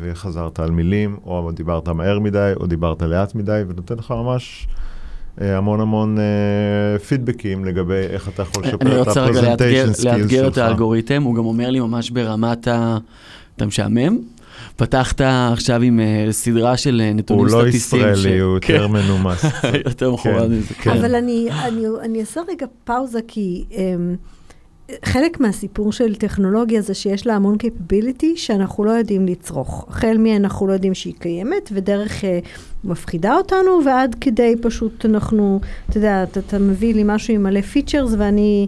וחזרת 0.00 0.60
על 0.60 0.70
מילים, 0.70 1.16
או 1.26 1.50
דיברת 1.52 1.88
מהר 1.88 2.18
מדי, 2.18 2.52
או 2.60 2.66
דיברת 2.66 3.02
לאט 3.02 3.34
מדי, 3.34 3.62
ונותן 3.68 3.94
לך 3.94 4.10
ממש 4.10 4.66
אה, 5.40 5.56
המון 5.58 5.80
המון 5.80 6.18
אה, 6.18 6.98
פידבקים 6.98 7.64
לגבי 7.64 8.06
איך 8.10 8.28
אתה 8.28 8.42
יכול 8.42 8.62
אני 8.64 8.72
לשפר 8.72 9.02
את 9.02 9.06
רוצה 9.08 9.22
רגע 9.22 9.32
לאתגר, 9.32 9.52
ה 9.52 9.55
presentation 9.55 9.92
skills 9.92 10.04
לאתגר 10.04 10.48
את 10.48 10.54
שלך. 10.54 10.64
האלגוריתם, 10.64 11.22
הוא 11.22 11.34
גם 11.34 11.44
אומר 11.44 11.70
לי 11.70 11.80
ממש 11.80 12.10
ברמת 12.10 12.68
ה... 12.68 12.98
אתה 13.56 13.66
משעמם? 13.66 14.18
פתחת 14.76 15.20
עכשיו 15.52 15.82
עם 15.82 16.00
אה, 16.00 16.26
סדרה 16.30 16.76
של 16.76 17.00
אה, 17.04 17.12
נתונים 17.12 17.44
הוא 17.44 17.52
לא 17.52 17.62
סטטיסטיים. 17.64 18.02
ישראלי, 18.12 18.38
הוא 18.38 18.58
כן, 18.60 18.74
יותר 18.74 18.88
מנומס. 18.88 19.44
יותר 19.84 20.16
כן, 20.16 20.46
מזה. 20.50 20.74
כן. 20.74 20.90
אבל 20.90 21.14
אני, 21.14 21.48
אני, 21.64 21.82
אני 22.02 22.20
אעשה 22.20 22.40
רגע 22.48 22.66
פאוזה, 22.84 23.18
כי 23.28 23.64
um, 23.70 23.76
חלק 25.04 25.40
מהסיפור 25.40 25.92
של 25.92 26.14
טכנולוגיה 26.14 26.80
זה 26.80 26.94
שיש 26.94 27.26
לה 27.26 27.34
המון 27.34 27.56
capability 27.62 28.26
שאנחנו 28.36 28.84
לא 28.84 28.90
יודעים 28.90 29.26
לצרוך. 29.26 29.86
החל 29.88 30.16
מאנחנו 30.18 30.66
לא 30.66 30.72
יודעים 30.72 30.94
שהיא 30.94 31.14
קיימת, 31.18 31.70
ודרך 31.72 32.20
uh, 32.20 32.24
מפחידה 32.84 33.36
אותנו, 33.36 33.80
ועד 33.86 34.16
כדי 34.20 34.54
פשוט 34.62 35.06
אנחנו, 35.06 35.60
אתה 35.90 35.98
יודע, 35.98 36.22
אתה, 36.22 36.40
אתה 36.40 36.58
מביא 36.58 36.94
לי 36.94 37.02
משהו 37.06 37.34
עם 37.34 37.42
מלא 37.42 37.60
features, 37.60 38.10
ואני, 38.18 38.66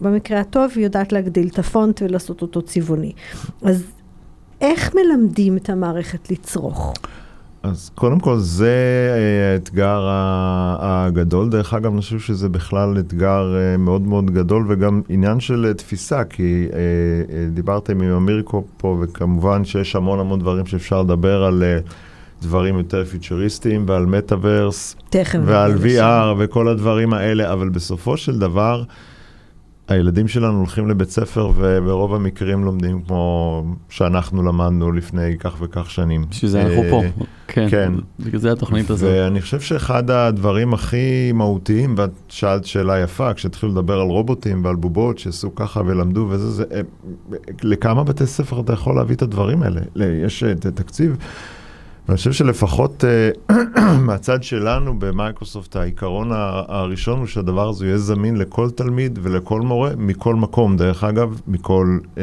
במקרה 0.00 0.40
הטוב, 0.40 0.78
יודעת 0.78 1.12
להגדיל 1.12 1.48
את 1.48 1.58
הפונט 1.58 2.02
ולעשות 2.02 2.42
אותו 2.42 2.62
צבעוני. 2.62 3.12
אז 3.62 3.84
איך 4.64 4.94
מלמדים 4.94 5.56
את 5.56 5.70
המערכת 5.70 6.30
לצרוך? 6.30 6.94
אז 7.62 7.90
קודם 7.94 8.20
כל 8.20 8.38
זה 8.38 8.76
אה, 9.16 9.52
האתגר 9.52 10.08
הגדול. 10.78 11.50
דרך 11.50 11.74
אגב, 11.74 11.92
אני 11.92 12.00
חושב 12.00 12.18
שזה 12.18 12.48
בכלל 12.48 12.98
אתגר 12.98 13.56
אה, 13.56 13.76
מאוד 13.76 14.02
מאוד 14.02 14.30
גדול 14.30 14.66
וגם 14.68 15.02
עניין 15.08 15.40
של 15.40 15.66
אה, 15.68 15.74
תפיסה, 15.74 16.24
כי 16.24 16.68
דיברתם 17.52 18.00
עם 18.02 18.10
אמיר 18.10 18.42
פה, 18.76 18.98
וכמובן 19.00 19.64
שיש 19.64 19.96
המון 19.96 20.20
המון 20.20 20.40
דברים 20.40 20.66
שאפשר 20.66 21.02
לדבר 21.02 21.44
על 21.44 21.62
דברים 22.42 22.78
יותר 22.78 23.04
פיצ'ריסטיים 23.04 23.84
ועל 23.88 24.06
מטאוורס. 24.06 24.96
ועל. 25.46 25.74
VR 25.74 26.34
וכל 26.38 26.68
הדברים 26.68 27.12
האלה, 27.12 27.52
אבל 27.52 27.68
בסופו 27.68 28.16
של 28.16 28.38
דבר, 28.38 28.82
הילדים 29.88 30.28
שלנו 30.28 30.58
הולכים 30.58 30.88
לבית 30.88 31.10
ספר 31.10 31.50
וברוב 31.56 32.14
המקרים 32.14 32.64
לומדים 32.64 33.02
כמו 33.02 33.64
שאנחנו 33.88 34.42
למדנו 34.42 34.92
לפני 34.92 35.38
כך 35.38 35.56
וכך 35.60 35.90
שנים. 35.90 36.24
בשביל 36.30 36.50
זה 36.50 36.62
אנחנו 36.62 36.82
אה, 36.82 36.90
פה. 36.90 37.02
כן. 37.48 37.66
כן. 37.70 37.92
בגלל 38.20 38.40
זה 38.40 38.52
התוכנית 38.52 38.90
הזאת. 38.90 39.10
ואני 39.12 39.40
חושב 39.40 39.60
שאחד 39.60 40.10
הדברים 40.10 40.74
הכי 40.74 41.32
מהותיים, 41.32 41.94
ואת 41.98 42.10
שאלת 42.28 42.64
שאלה 42.64 43.00
יפה, 43.00 43.34
כשהתחילו 43.34 43.72
לדבר 43.72 44.00
על 44.00 44.08
רובוטים 44.08 44.64
ועל 44.64 44.76
בובות 44.76 45.18
שעשו 45.18 45.54
ככה 45.54 45.80
ולמדו 45.86 46.26
וזה, 46.30 46.50
זה, 46.50 46.64
אה, 46.72 46.80
לכמה 47.62 48.04
בתי 48.04 48.26
ספר 48.26 48.60
אתה 48.60 48.72
יכול 48.72 48.96
להביא 48.96 49.16
את 49.16 49.22
הדברים 49.22 49.62
האלה? 49.62 49.80
יש 50.24 50.42
אה, 50.42 50.54
תקציב. 50.54 51.16
ואני 52.08 52.16
חושב 52.16 52.32
שלפחות 52.32 53.04
אה, 53.04 53.30
מהצד 54.06 54.42
שלנו 54.42 54.98
במייקרוסופט, 54.98 55.76
העיקרון 55.76 56.30
הראשון 56.68 57.18
הוא 57.18 57.26
שהדבר 57.26 57.68
הזה 57.68 57.86
יהיה 57.86 57.98
זמין 57.98 58.36
לכל 58.36 58.70
תלמיד 58.70 59.18
ולכל 59.22 59.60
מורה, 59.60 59.90
מכל 59.96 60.34
מקום, 60.34 60.76
דרך 60.76 61.04
אגב, 61.04 61.40
מכל, 61.48 61.98
אה, 62.18 62.22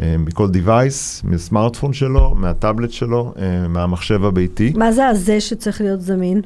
אה, 0.00 0.16
מכל 0.18 0.48
device, 0.48 1.24
מהסמארטפון 1.24 1.92
שלו, 1.92 2.34
מהטאבלט 2.34 2.90
שלו, 2.90 3.34
אה, 3.38 3.68
מהמחשב 3.68 4.24
הביתי. 4.24 4.72
מה 4.76 4.92
זה 4.92 5.06
הזה 5.06 5.40
שצריך 5.40 5.80
להיות 5.80 6.00
זמין? 6.00 6.40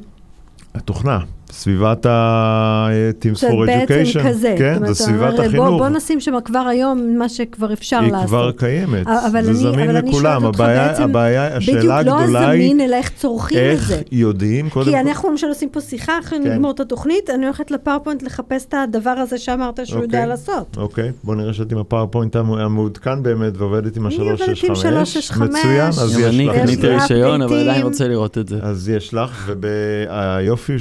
התוכנה, 0.75 1.19
סביבת 1.51 2.05
ה-Teams 2.05 3.35
זה 3.39 3.47
for 3.49 3.65
בעצם 3.65 3.93
Education, 3.93 4.27
כזה. 4.27 4.55
כן, 4.57 4.85
זה 4.87 4.93
סביבת 4.93 5.33
בוא, 5.35 5.43
החינוך. 5.43 5.67
בוא 5.81 5.89
נשים 5.89 6.19
שם 6.19 6.33
כבר 6.45 6.59
היום 6.59 7.17
מה 7.17 7.29
שכבר 7.29 7.73
אפשר 7.73 7.99
היא 7.99 8.11
לעשות. 8.11 8.27
כבר 8.27 8.51
קיימת, 8.51 9.07
אבל 9.07 9.43
זה 9.43 9.49
אני- 9.49 9.57
זמין 9.59 9.89
אבל 9.89 9.97
אני 9.97 10.09
לכולם, 10.09 10.21
שואלת 10.41 10.43
אותך 10.43 10.59
הבעיה, 10.59 10.87
בעצם, 10.87 11.03
הבעיה, 11.03 11.49
בדיוק 11.49 11.57
השאלה 11.77 12.01
לא 12.01 12.19
הגדולה 12.19 12.39
הזמין, 12.51 12.79
היא 12.79 12.87
אלא 12.87 12.95
איך 12.95 13.09
צורכים 13.15 13.57
את 13.57 13.61
איך 13.63 13.87
זה. 13.87 14.01
יודעים, 14.11 14.69
קודם 14.69 14.85
כי 14.85 14.91
כל, 14.91 15.07
אנחנו 15.07 15.29
למשל 15.29 15.47
עושים 15.47 15.69
פה 15.69 15.81
שיחה, 15.81 16.19
אחרי 16.19 16.39
כן. 16.43 16.51
נגמור 16.51 16.71
את 16.71 16.79
התוכנית, 16.79 17.29
אני 17.29 17.45
הולכת 17.45 17.71
לפאורפוינט 17.71 18.23
לחפש 18.23 18.65
את 18.65 18.73
הדבר 18.83 19.09
הזה 19.09 19.37
שאמרת 19.37 19.79
שהוא 19.83 20.01
יודע 20.01 20.17
אוקיי. 20.17 20.29
לעשות. 20.29 20.77
אוקיי, 20.77 21.11
בוא 21.23 21.35
נראה 21.35 21.53
שאת 21.53 21.71
עם 21.71 21.77
הפאורפוינט 21.77 22.35
המ- 22.35 22.53
המעודכן 22.53 23.23
באמת 23.23 23.53
ועובדת 23.57 23.97
עם 23.97 24.07
אני 24.07 24.15
עובדת 24.17 24.39
עם 24.63 24.71
ה-365. 24.71 24.75
365. 24.75 25.49
מצוין, 25.59 25.87
אז 25.87 26.19
יש 26.19 26.25
אני 26.35 26.45
לך. 26.45 26.55
יש 26.55 26.61
קניתי 26.61 26.87
רישיון, 26.87 27.41
אבל 27.41 27.59
עדיין. 27.69 27.83
רוצה 27.83 28.07
לראות 28.07 28.37
את 28.37 28.47
זה. 28.47 28.55
אז 28.61 28.89
יש 28.89 29.13
לך, 29.13 29.51
והיופי 29.61 30.73
הוא 30.73 30.79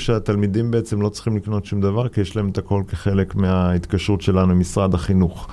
שהתלמידים 0.57 0.71
בעצם 0.71 1.03
לא 1.03 1.09
צריכים 1.09 1.37
לקנות 1.37 1.64
שום 1.64 1.81
דבר, 1.81 2.09
כי 2.09 2.21
יש 2.21 2.37
להם 2.37 2.49
את 2.49 2.59
הכל 2.59 2.83
כחלק 2.88 3.35
מההתקשרות 3.35 4.21
שלנו 4.21 4.53
עם 4.53 4.61
משרד 4.61 4.95
החינוך. 4.95 5.49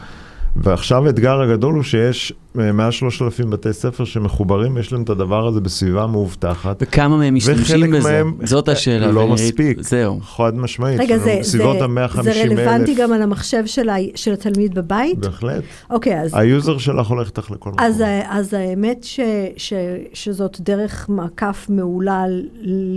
ועכשיו 0.56 1.08
האתגר 1.08 1.42
הגדול 1.42 1.76
הוא 1.76 1.84
שיש 1.84 2.34
מעל 2.56 2.92
3,000 2.92 3.50
בתי 3.50 3.74
ספר 3.74 4.06
שמחוברים, 4.06 4.78
יש 4.78 4.92
להם 4.94 5.04
את 5.04 5.10
הדבר 5.10 5.48
הזה 5.48 5.62
בסביבה 5.62 6.08
מאובטחת. 6.08 6.78
וכמה 6.82 7.18
מהם 7.18 7.36
משתמשים 7.36 7.92
בזה? 7.92 8.12
מהם- 8.12 8.34
זאת 8.44 8.70
השאלה. 8.70 9.12
לא 9.12 9.20
ונירית- 9.20 9.34
מספיק. 9.34 9.82
זהו. 9.82 10.20
חד 10.22 10.56
משמעית. 10.58 11.00
רגע, 11.00 11.18
זה, 11.18 11.38
בסביבות 11.40 11.78
זה, 11.80 11.84
ה-150 11.86 12.22
זה 12.24 12.32
אלף. 12.32 12.52
רלוונטי 12.60 12.96
גם 12.96 13.14
על 13.14 13.22
המחשב 13.22 13.64
של, 13.66 13.90
ה, 13.90 13.94
של 14.16 14.34
התלמיד 14.34 14.76
בבית? 14.76 15.18
בהחלט. 15.20 15.64
אוקיי, 15.90 16.22
אז, 16.22 16.32
ה 16.34 16.43
user 16.43 16.78
שלך 16.78 17.08
הולך 17.08 17.28
איתך 17.28 17.52
לכל 17.52 17.70
מקום. 17.70 17.86
אז, 17.86 18.02
ה- 18.02 18.22
אז 18.40 18.54
האמת 18.54 19.04
ש, 19.04 19.20
ש, 19.58 19.74
שזאת 20.14 20.58
דרך 20.62 21.06
מעקף 21.10 21.66
מעולה 21.70 22.24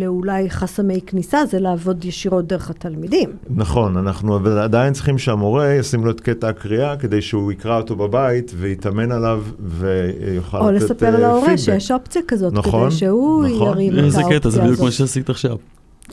לאולי 0.00 0.50
חסמי 0.50 1.00
כניסה, 1.06 1.38
זה 1.50 1.58
לעבוד 1.60 2.04
ישירות 2.04 2.46
דרך 2.46 2.70
התלמידים. 2.70 3.30
נכון, 3.50 3.96
אנחנו 3.96 4.36
אבל 4.36 4.58
עדיין 4.58 4.92
צריכים 4.92 5.18
שהמורה 5.18 5.72
ישים 5.74 6.04
לו 6.04 6.10
את 6.10 6.20
קטע 6.20 6.48
הקריאה 6.48 6.96
כדי 6.96 7.22
שהוא 7.22 7.52
יקרא 7.52 7.76
אותו 7.76 7.96
בבית 7.96 8.52
ויתאמן 8.56 9.12
עליו 9.12 9.42
ויוכל 9.60 10.58
או 10.58 10.70
לתת 10.70 10.84
לספר 10.84 11.14
אה, 11.14 11.18
להורה 11.20 11.40
פידבק. 11.46 11.56
שיש 11.56 11.90
אופציה 11.90 12.22
כזאת, 12.28 12.52
נכון, 12.52 12.90
כדי 12.90 12.98
שהוא 12.98 13.46
נכון. 13.46 13.80
ירים 13.80 13.98
את 13.98 14.04
איזה 14.04 14.18
האופציה 14.18 14.40
קטע, 14.40 14.50
זה 14.50 14.60
בדיוק 14.60 14.80
הזאת. 14.80 14.92
שעשית 14.92 15.30
עכשיו. 15.30 15.56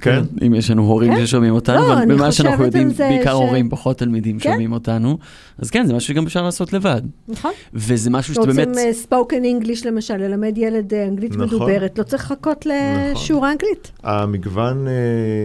כן. 0.02 0.24
אם 0.46 0.54
יש 0.54 0.72
לנו 0.72 0.82
הורים 0.84 1.16
כן. 1.16 1.26
ששומעים 1.26 1.54
אותנו, 1.54 1.88
לא, 1.88 1.94
אבל 1.94 2.06
במה 2.06 2.32
שאנחנו 2.32 2.66
יודעים, 2.66 2.90
בעיקר 2.90 3.32
ש- 3.32 3.34
הורים, 3.34 3.70
פחות 3.70 3.98
תלמידים 3.98 4.40
כן. 4.40 4.52
שומעים 4.52 4.72
אותנו. 4.72 5.18
אז 5.58 5.70
כן, 5.70 5.86
זה 5.86 5.94
משהו 5.94 6.08
שגם 6.14 6.26
אפשר 6.26 6.44
לעשות 6.44 6.74
לבד. 6.74 7.02
נכון. 7.28 7.52
וזה 7.74 8.10
משהו 8.10 8.34
שאתה 8.34 8.46
באמת... 8.46 8.68
רוצים 8.68 8.94
ספוקן 8.94 9.46
אנגליש 9.46 9.86
למשל, 9.86 10.18
ללמד 10.18 10.58
ילד 10.58 10.94
אה, 10.94 11.08
אנגלית 11.08 11.32
נכון. 11.32 11.46
מדוברת, 11.46 12.00
לא 12.00 12.04
צריך 12.04 12.32
לחכות 12.32 12.66
לשיעור 12.66 13.46
האנגלית. 13.46 13.92
המגוון 14.04 14.88
אה, 14.88 14.94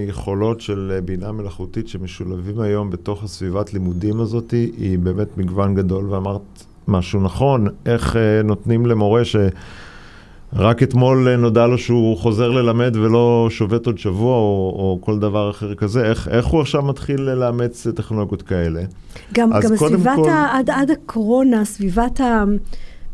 יכולות 0.08 0.60
של 0.60 0.92
אה, 0.94 1.00
בינה 1.00 1.32
מלאכותית 1.32 1.88
שמשולבים 1.88 2.60
היום 2.60 2.90
בתוך 2.90 3.24
הסביבת 3.24 3.72
לימודים 3.74 4.20
הזאת 4.20 4.50
היא 4.50 4.98
באמת 4.98 5.38
מגוון 5.38 5.74
גדול 5.74 6.10
ואמרת 6.10 6.64
משהו 6.88 7.20
נכון, 7.20 7.66
איך 7.86 8.16
אה, 8.16 8.42
נותנים 8.44 8.86
למורה 8.86 9.24
ש... 9.24 9.36
רק 10.56 10.82
אתמול 10.82 11.28
אה, 11.28 11.36
נודע 11.36 11.66
לו 11.66 11.78
שהוא 11.78 12.16
חוזר 12.16 12.48
ללמד 12.48 12.96
ולא 12.96 13.46
שובת 13.50 13.86
עוד 13.86 13.98
שבוע 13.98 14.36
או, 14.36 14.74
או 14.78 14.98
כל 15.00 15.18
דבר 15.18 15.50
אחר 15.50 15.74
כזה, 15.74 16.04
איך, 16.04 16.28
איך 16.28 16.46
הוא 16.46 16.60
עכשיו 16.60 16.82
מתחיל 16.82 17.20
לאמץ 17.20 17.86
טכנולוגיות 17.94 18.42
כאלה? 18.42 18.82
גם, 19.34 19.50
גם 19.50 19.76
סביבת, 19.76 20.16
כל- 20.16 20.30
ה, 20.30 20.58
עד, 20.58 20.70
עד 20.70 20.90
הקורונה, 20.90 21.64
סביבת 21.64 22.20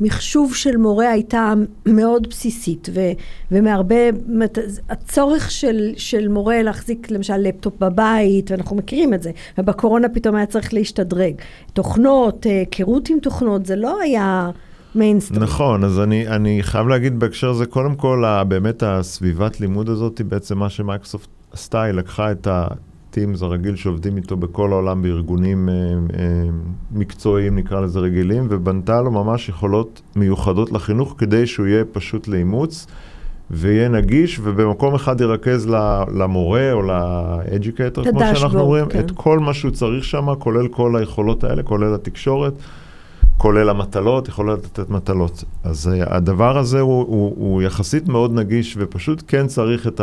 המחשוב 0.01 0.55
של 0.55 0.77
מורה 0.77 1.11
הייתה 1.11 1.53
מאוד 1.87 2.29
בסיסית, 2.29 2.89
ו, 2.95 3.01
ומהרבה, 3.53 3.95
הצורך 4.91 5.51
של, 5.51 5.93
של 5.97 6.29
מורה 6.29 6.63
להחזיק 6.63 7.11
למשל 7.11 7.37
לפטופ 7.37 7.75
בבית, 7.81 8.51
ואנחנו 8.51 8.77
מכירים 8.77 9.15
את 9.15 9.23
זה, 9.23 9.31
ובקורונה 9.59 10.09
פתאום 10.09 10.37
היה 10.37 10.47
צריך 10.47 10.75
להשתדרג. 10.75 11.35
תוכנות, 11.73 12.47
אה, 12.47 12.53
היכרות 12.59 13.09
עם 13.09 13.19
תוכנות, 13.19 13.67
זה 13.67 13.77
לא 13.77 14.01
היה 14.01 14.51
מיינסטרים. 14.95 15.43
נכון, 15.43 15.85
אז 15.85 16.01
אני, 16.01 16.29
אני 16.29 16.63
חייב 16.63 16.89
להגיד 16.89 17.21
בהקשר 17.21 17.51
הזה, 17.51 17.67
קודם 17.67 17.95
כל, 17.95 18.25
ה- 18.25 18.45
באמת 18.45 18.83
הסביבת 18.83 19.61
לימוד 19.61 19.89
הזאת 19.89 20.19
היא 20.19 20.27
בעצם 20.27 20.59
מה 20.59 20.71
שמייקרוסופט 20.71 21.29
עשתה, 21.53 21.83
היא 21.83 21.93
לקחה 21.93 22.33
את 22.33 22.49
ה-Teams 23.18 23.44
הרגיל 23.44 23.77
שעובדים 23.77 24.16
איתו 24.16 24.37
בכל 24.37 24.72
העולם 24.72 25.03
בארגונים 25.03 25.68
אה, 25.68 25.74
אה, 25.74 26.48
מקצועיים, 26.92 27.57
נקרא 27.57 27.81
לזה 27.81 27.98
רגילים, 27.98 28.46
ובנתה 28.50 29.03
לו 29.03 29.11
ממש 29.11 29.48
יכולות 29.48 30.03
מיוחדות 30.16 30.72
לחינוך 30.72 31.14
כדי 31.18 31.46
שהוא 31.46 31.66
יהיה 31.66 31.85
פשוט 31.85 32.29
לאימוץ. 32.29 32.87
ויהיה 33.50 33.88
נגיש, 33.88 34.40
ובמקום 34.42 34.94
אחד 34.94 35.20
ירכז 35.20 35.66
למורה 36.14 36.72
או 36.72 36.83
לאדיוקטור, 36.83 38.05
כמו 38.05 38.20
שאנחנו 38.20 38.31
הדשבורד, 38.31 38.62
אומרים, 38.62 38.87
כן. 38.87 38.98
את 38.98 39.11
כל 39.11 39.38
מה 39.38 39.55
שהוא 39.55 39.70
צריך 39.70 40.05
שם, 40.05 40.35
כולל 40.38 40.68
כל 40.68 40.96
היכולות 40.96 41.44
האלה, 41.44 41.62
כולל 41.62 41.94
התקשורת. 41.94 42.53
כולל 43.37 43.68
המטלות, 43.68 44.29
יכול 44.29 44.53
לתת 44.53 44.90
מטלות. 44.90 45.44
אז 45.64 45.90
uh, 45.92 46.14
הדבר 46.14 46.59
הזה 46.59 46.81
הוא, 46.81 47.07
הוא, 47.07 47.35
הוא 47.37 47.62
יחסית 47.62 48.09
מאוד 48.09 48.35
נגיש, 48.35 48.77
ופשוט 48.79 49.22
כן 49.27 49.46
צריך 49.46 49.87
את 49.87 50.00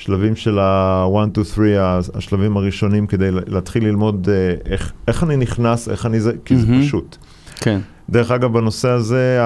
השלבים 0.00 0.36
של 0.36 0.58
ה-1, 0.58 1.42
2, 1.42 1.44
3, 1.44 2.10
השלבים 2.14 2.56
הראשונים, 2.56 3.06
כדי 3.06 3.28
להתחיל 3.30 3.84
ללמוד 3.84 4.28
אה, 4.28 4.68
איך, 4.68 4.92
איך 5.08 5.22
אני 5.22 5.36
נכנס, 5.36 5.88
איך 5.88 6.06
אני 6.06 6.20
זה, 6.20 6.32
כי 6.44 6.56
זה 6.56 6.66
מהמם. 6.66 6.82
פשוט. 6.82 7.16
כן. 7.56 7.80
דרך 8.10 8.30
אגב, 8.30 8.52
בנושא 8.52 8.88
הזה, 8.88 9.38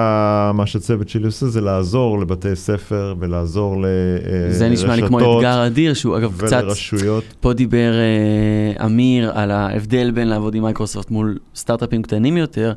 מה 0.53 0.65
שהצוות 0.65 1.09
שלי 1.09 1.25
עושה 1.25 1.45
זה 1.45 1.61
לעזור 1.61 2.19
לבתי 2.19 2.55
ספר 2.55 3.15
ולעזור 3.19 3.81
לרשתות 3.81 4.53
זה 4.57 4.69
נשמע 4.69 4.95
לי 4.95 5.07
כמו 5.07 5.37
אתגר 5.37 5.67
אדיר, 5.67 5.93
שהוא 5.93 6.17
אגב 6.17 6.41
קצת... 6.45 6.61
ולרשויות. 6.63 7.23
פה 7.39 7.53
דיבר 7.53 7.91
אה, 7.93 8.85
אמיר 8.85 9.31
על 9.33 9.51
ההבדל 9.51 10.11
בין 10.11 10.27
לעבוד 10.27 10.55
עם 10.55 10.63
מייקרוסופט 10.63 11.11
מול 11.11 11.37
סטארט-אפים 11.55 12.01
קטנים 12.01 12.37
יותר. 12.37 12.73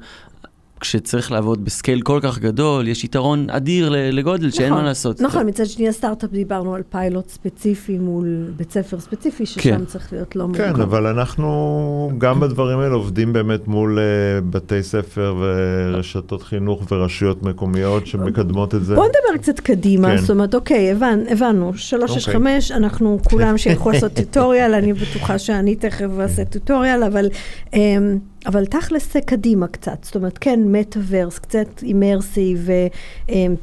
כשצריך 0.81 1.33
לעבוד 1.33 1.65
ב 1.65 1.71
scale 1.71 2.03
כל 2.03 2.21
כך 2.23 2.39
גדול, 2.39 2.89
יש 2.89 3.05
יתרון 3.05 3.51
אדיר 3.51 3.89
לגודל 3.93 4.51
שאין 4.51 4.67
נכון, 4.67 4.83
מה 4.83 4.89
לעשות. 4.89 5.21
נכון, 5.21 5.49
מצד 5.49 5.67
שני 5.67 5.89
הסטארט-אפ 5.89 6.31
דיברנו 6.31 6.75
על 6.75 6.83
פיילוט 6.91 7.29
ספציפי 7.29 7.99
מול 7.99 8.51
בית 8.57 8.73
ספר 8.73 9.01
ספציפי, 9.01 9.47
ששם 9.47 9.61
כן. 9.61 9.85
צריך 9.85 10.13
להיות 10.13 10.37
לא 10.37 10.47
מורכב. 10.47 10.75
כן, 10.77 10.81
אבל 10.81 11.07
אנחנו 11.07 12.13
גם 12.19 12.41
בדברים 12.41 12.79
האלה 12.79 12.95
עובדים 12.95 13.33
באמת 13.33 13.69
מול 13.69 13.99
אה, 13.99 14.45
בתי 14.51 14.83
ספר 14.83 15.35
ורשתות 15.41 16.43
חינוך 16.43 16.83
ורשויות 16.93 17.43
מקומיות 17.43 18.07
שמקדמות 18.07 18.75
את 18.75 18.85
זה. 18.85 18.95
בוא 18.95 19.05
נדבר 19.05 19.43
קצת 19.43 19.61
קדימה, 19.61 20.09
כן. 20.09 20.17
זאת 20.17 20.31
אומרת, 20.31 20.55
אוקיי, 20.55 20.93
הבנ, 20.93 21.21
הבנו, 21.31 21.73
365, 21.77 22.73
אנחנו 22.73 23.19
כולם 23.31 23.59
שילכו 23.59 23.91
לעשות 23.91 24.13
tutorial, 24.21 24.75
אני 24.75 24.93
בטוחה 24.93 25.39
שאני 25.39 25.77
תכף 25.77 26.09
אעשה 26.21 26.45
tutorial, 26.45 27.03
אבל, 27.03 27.29
אמ, 27.75 28.19
אבל 28.47 28.67
תכלס 28.67 29.13
זה 29.13 29.21
קדימה 29.21 29.67
קצת, 29.67 29.99
זאת 30.03 30.17
אומרת, 30.17 30.39
כן, 30.39 30.61
מטאוורס, 30.67 31.39
קצת 31.39 31.83
immersive, 31.83 32.69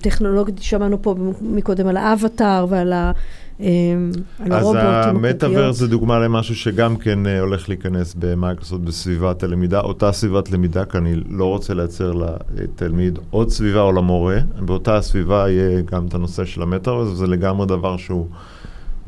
טכנולוגית, 0.02 0.62
שמענו 0.62 1.02
פה 1.02 1.16
מקודם 1.42 1.88
על 1.88 1.98
האבטאר 1.98 2.66
ועל 2.70 2.94
ה... 2.94 3.12
אמ, 3.60 4.12
אז 4.52 4.76
המטאוורס 4.80 5.78
זה 5.78 5.88
דוגמה 5.88 6.20
למשהו 6.20 6.56
שגם 6.56 6.98
כן 6.98 7.28
אה, 7.28 7.40
הולך 7.40 7.70
להיכנס 7.70 8.16
במייקרוסופט 8.20 8.82
בסביבת 8.84 9.44
הלמידה, 9.44 9.80
אותה 9.80 10.12
סביבת 10.12 10.52
למידה, 10.52 10.86
כי 10.86 10.98
אני 10.98 11.16
לא 11.30 11.46
רוצה 11.46 11.74
לייצר 11.74 12.14
לתלמיד 12.56 13.20
עוד 13.30 13.50
סביבה 13.50 13.82
או 13.82 13.92
למורה, 13.92 14.38
באותה 14.60 14.96
הסביבה 14.96 15.50
יהיה 15.50 15.82
גם 15.82 16.06
את 16.08 16.14
הנושא 16.14 16.46
של 16.46 16.62
המטאוורס, 16.62 17.12
וזה 17.12 17.28
לגמרי 17.28 17.68
דבר 17.68 17.98
שהוא 17.98 18.28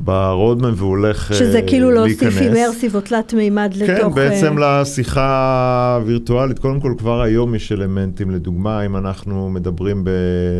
ברודמן 0.00 0.72
והוא 0.76 0.90
הולך 0.90 1.32
אה, 1.32 1.36
שזה 1.36 1.60
כאילו 1.66 1.90
להוסיף 1.90 2.22
להיכנס. 2.22 2.56
אימרסיב 2.56 2.96
או 2.96 3.00
תלת 3.00 3.34
מימד 3.34 3.72
לתוך... 3.76 4.14
כן, 4.14 4.14
בעצם 4.14 4.62
אה, 4.62 4.80
לשיחה 4.82 5.98
הווירטואלית, 6.00 6.58
קודם 6.58 6.80
כל 6.80 6.94
כבר 6.98 7.20
היום 7.22 7.54
יש 7.54 7.72
אלמנטים, 7.72 8.30
לדוגמה, 8.30 8.86
אם 8.86 8.96
אנחנו 8.96 9.50
מדברים 9.50 10.04
ב... 10.04 10.10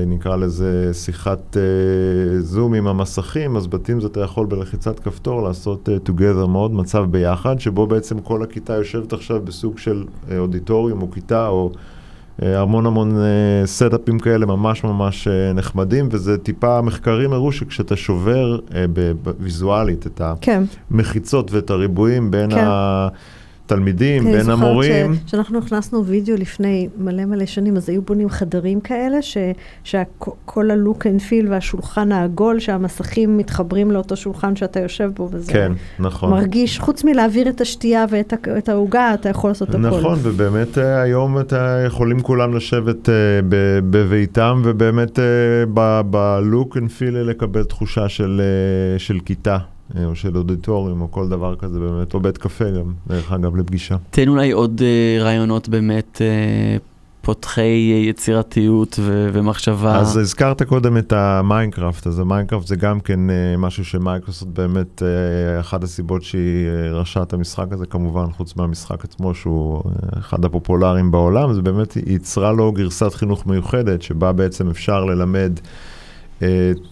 נקרא 0.06 0.36
לזה 0.36 0.90
שיחת 0.94 1.56
uh, 1.56 1.58
זום 2.38 2.74
עם 2.74 2.86
המסכים, 2.86 3.56
אז 3.56 3.66
בטים 3.66 3.98
אתה 4.06 4.20
יכול 4.20 4.46
בלחיצת 4.46 5.00
כפתור 5.00 5.42
לעשות 5.42 5.88
together 6.06 6.46
מאוד, 6.46 6.74
מצב 6.74 7.04
ביחד, 7.10 7.60
שבו 7.60 7.86
בעצם 7.86 8.20
כל 8.20 8.42
הכיתה 8.42 8.72
יושבת 8.72 9.12
עכשיו 9.12 9.40
בסוג 9.44 9.78
של 9.78 10.04
אודיטוריום 10.38 11.02
או 11.02 11.10
כיתה 11.10 11.48
או... 11.48 11.72
uh, 12.40 12.44
המון 12.44 12.86
המון 12.86 13.16
uh, 13.16 13.66
סטאפים 13.66 14.18
כאלה 14.18 14.46
ממש 14.46 14.84
ממש 14.84 15.28
uh, 15.28 15.54
נחמדים, 15.54 16.08
וזה 16.10 16.38
טיפה, 16.38 16.82
מחקרים 16.82 17.32
הראו 17.32 17.52
שכשאתה 17.52 17.96
שובר 17.96 18.58
ויזואלית 19.38 20.06
את 20.06 20.20
ה... 20.20 20.34
כן. 20.40 20.62
המחיצות 20.90 21.52
ואת 21.52 21.70
הריבועים 21.70 22.30
בין 22.30 22.50
כן. 22.50 22.66
התלמידים, 23.72 24.22
כן, 24.24 24.32
בין 24.32 24.40
אני 24.40 24.52
המורים. 24.52 25.12
זוכרת 25.12 25.26
כשאנחנו 25.26 25.58
הכנסנו 25.58 26.04
וידאו 26.04 26.36
לפני 26.36 26.88
מלא 26.98 27.24
מלא 27.24 27.46
שנים, 27.46 27.76
אז 27.76 27.88
היו 27.88 28.02
בונים 28.02 28.28
חדרים 28.28 28.80
כאלה, 28.80 29.22
ש- 29.22 29.36
שכל 29.84 30.70
ה 30.70 30.78
look 30.78 31.06
and 31.06 31.20
feel 31.20 31.48
והשולחן 31.52 32.12
העגול, 32.12 32.58
שהמסכים 32.60 33.36
מתחברים 33.36 33.90
לאותו 33.90 34.16
שולחן 34.16 34.56
שאתה 34.56 34.80
יושב 34.80 35.10
בו, 35.16 35.28
וזה 35.32 35.52
כן, 35.52 35.72
נכון. 35.98 36.30
מרגיש, 36.30 36.78
חוץ 36.78 37.04
מלהעביר 37.04 37.48
את 37.48 37.60
השתייה 37.60 38.04
ואת 38.10 38.68
העוגה, 38.68 39.14
אתה 39.14 39.28
יכול 39.28 39.50
לעשות 39.50 39.68
הכל. 39.68 39.78
נכון, 39.78 40.18
ובאמת 40.22 40.78
אה, 40.78 41.00
היום 41.00 41.40
אתה 41.40 41.82
יכולים 41.86 42.20
כולם 42.20 42.54
לשבת 42.56 43.08
ב- 43.48 43.78
בביתם, 43.90 44.62
ובאמת 44.64 45.18
ב- 45.74 46.00
ב 46.10 46.24
look 46.24 46.76
and 46.76 46.90
feel 46.90 47.18
לקבל 47.18 47.64
תחושה 47.64 48.08
של, 48.08 48.40
אה, 48.94 48.98
של 48.98 49.18
כיתה, 49.24 49.58
או 50.04 50.14
של 50.14 50.36
אודיטוריום, 50.36 51.00
או 51.00 51.10
כל 51.10 51.28
דבר 51.28 51.56
כזה, 51.56 51.80
באמת, 51.80 52.14
או 52.14 52.20
בית 52.20 52.38
קפה 52.38 52.70
גם, 52.70 52.92
דרך 53.06 53.32
אגב, 53.32 53.56
לפגישה. 53.56 53.96
תן 54.10 54.28
אולי 54.28 54.50
עוד 54.50 54.82
אה, 54.84 55.22
רעיונות 55.22 55.68
באמת 55.68 56.22
אה, 56.22 56.76
פותחי 57.22 58.04
יצירתיות 58.08 58.96
ו- 59.02 59.30
ומחשבה. 59.32 59.96
אז 59.98 60.16
הזכרת 60.16 60.62
קודם 60.62 60.98
את 60.98 61.12
המיינקראפט, 61.12 62.06
אז 62.06 62.18
המיינקראפט 62.18 62.66
זה 62.66 62.76
גם 62.76 63.00
כן 63.00 63.30
אה, 63.30 63.56
משהו 63.58 63.84
שמייקרוסופט 63.84 64.52
באמת, 64.52 65.02
אה, 65.02 65.60
אחת 65.60 65.84
הסיבות 65.84 66.22
שהיא 66.22 66.68
אה, 66.68 66.92
רכשה 66.92 67.22
את 67.22 67.32
המשחק 67.32 67.66
הזה, 67.72 67.86
כמובן, 67.86 68.26
חוץ 68.36 68.56
מהמשחק 68.56 69.04
עצמו, 69.04 69.34
שהוא 69.34 69.82
אה, 69.86 70.18
אחד 70.18 70.44
הפופולריים 70.44 71.10
בעולם, 71.10 71.52
זה 71.52 71.62
באמת, 71.62 71.92
היא 71.92 72.04
ייצרה 72.06 72.52
לו 72.52 72.72
גרסת 72.72 73.14
חינוך 73.14 73.46
מיוחדת, 73.46 74.02
שבה 74.02 74.32
בעצם 74.32 74.70
אפשר 74.70 75.04
ללמד 75.04 75.52
אה, 75.56 75.70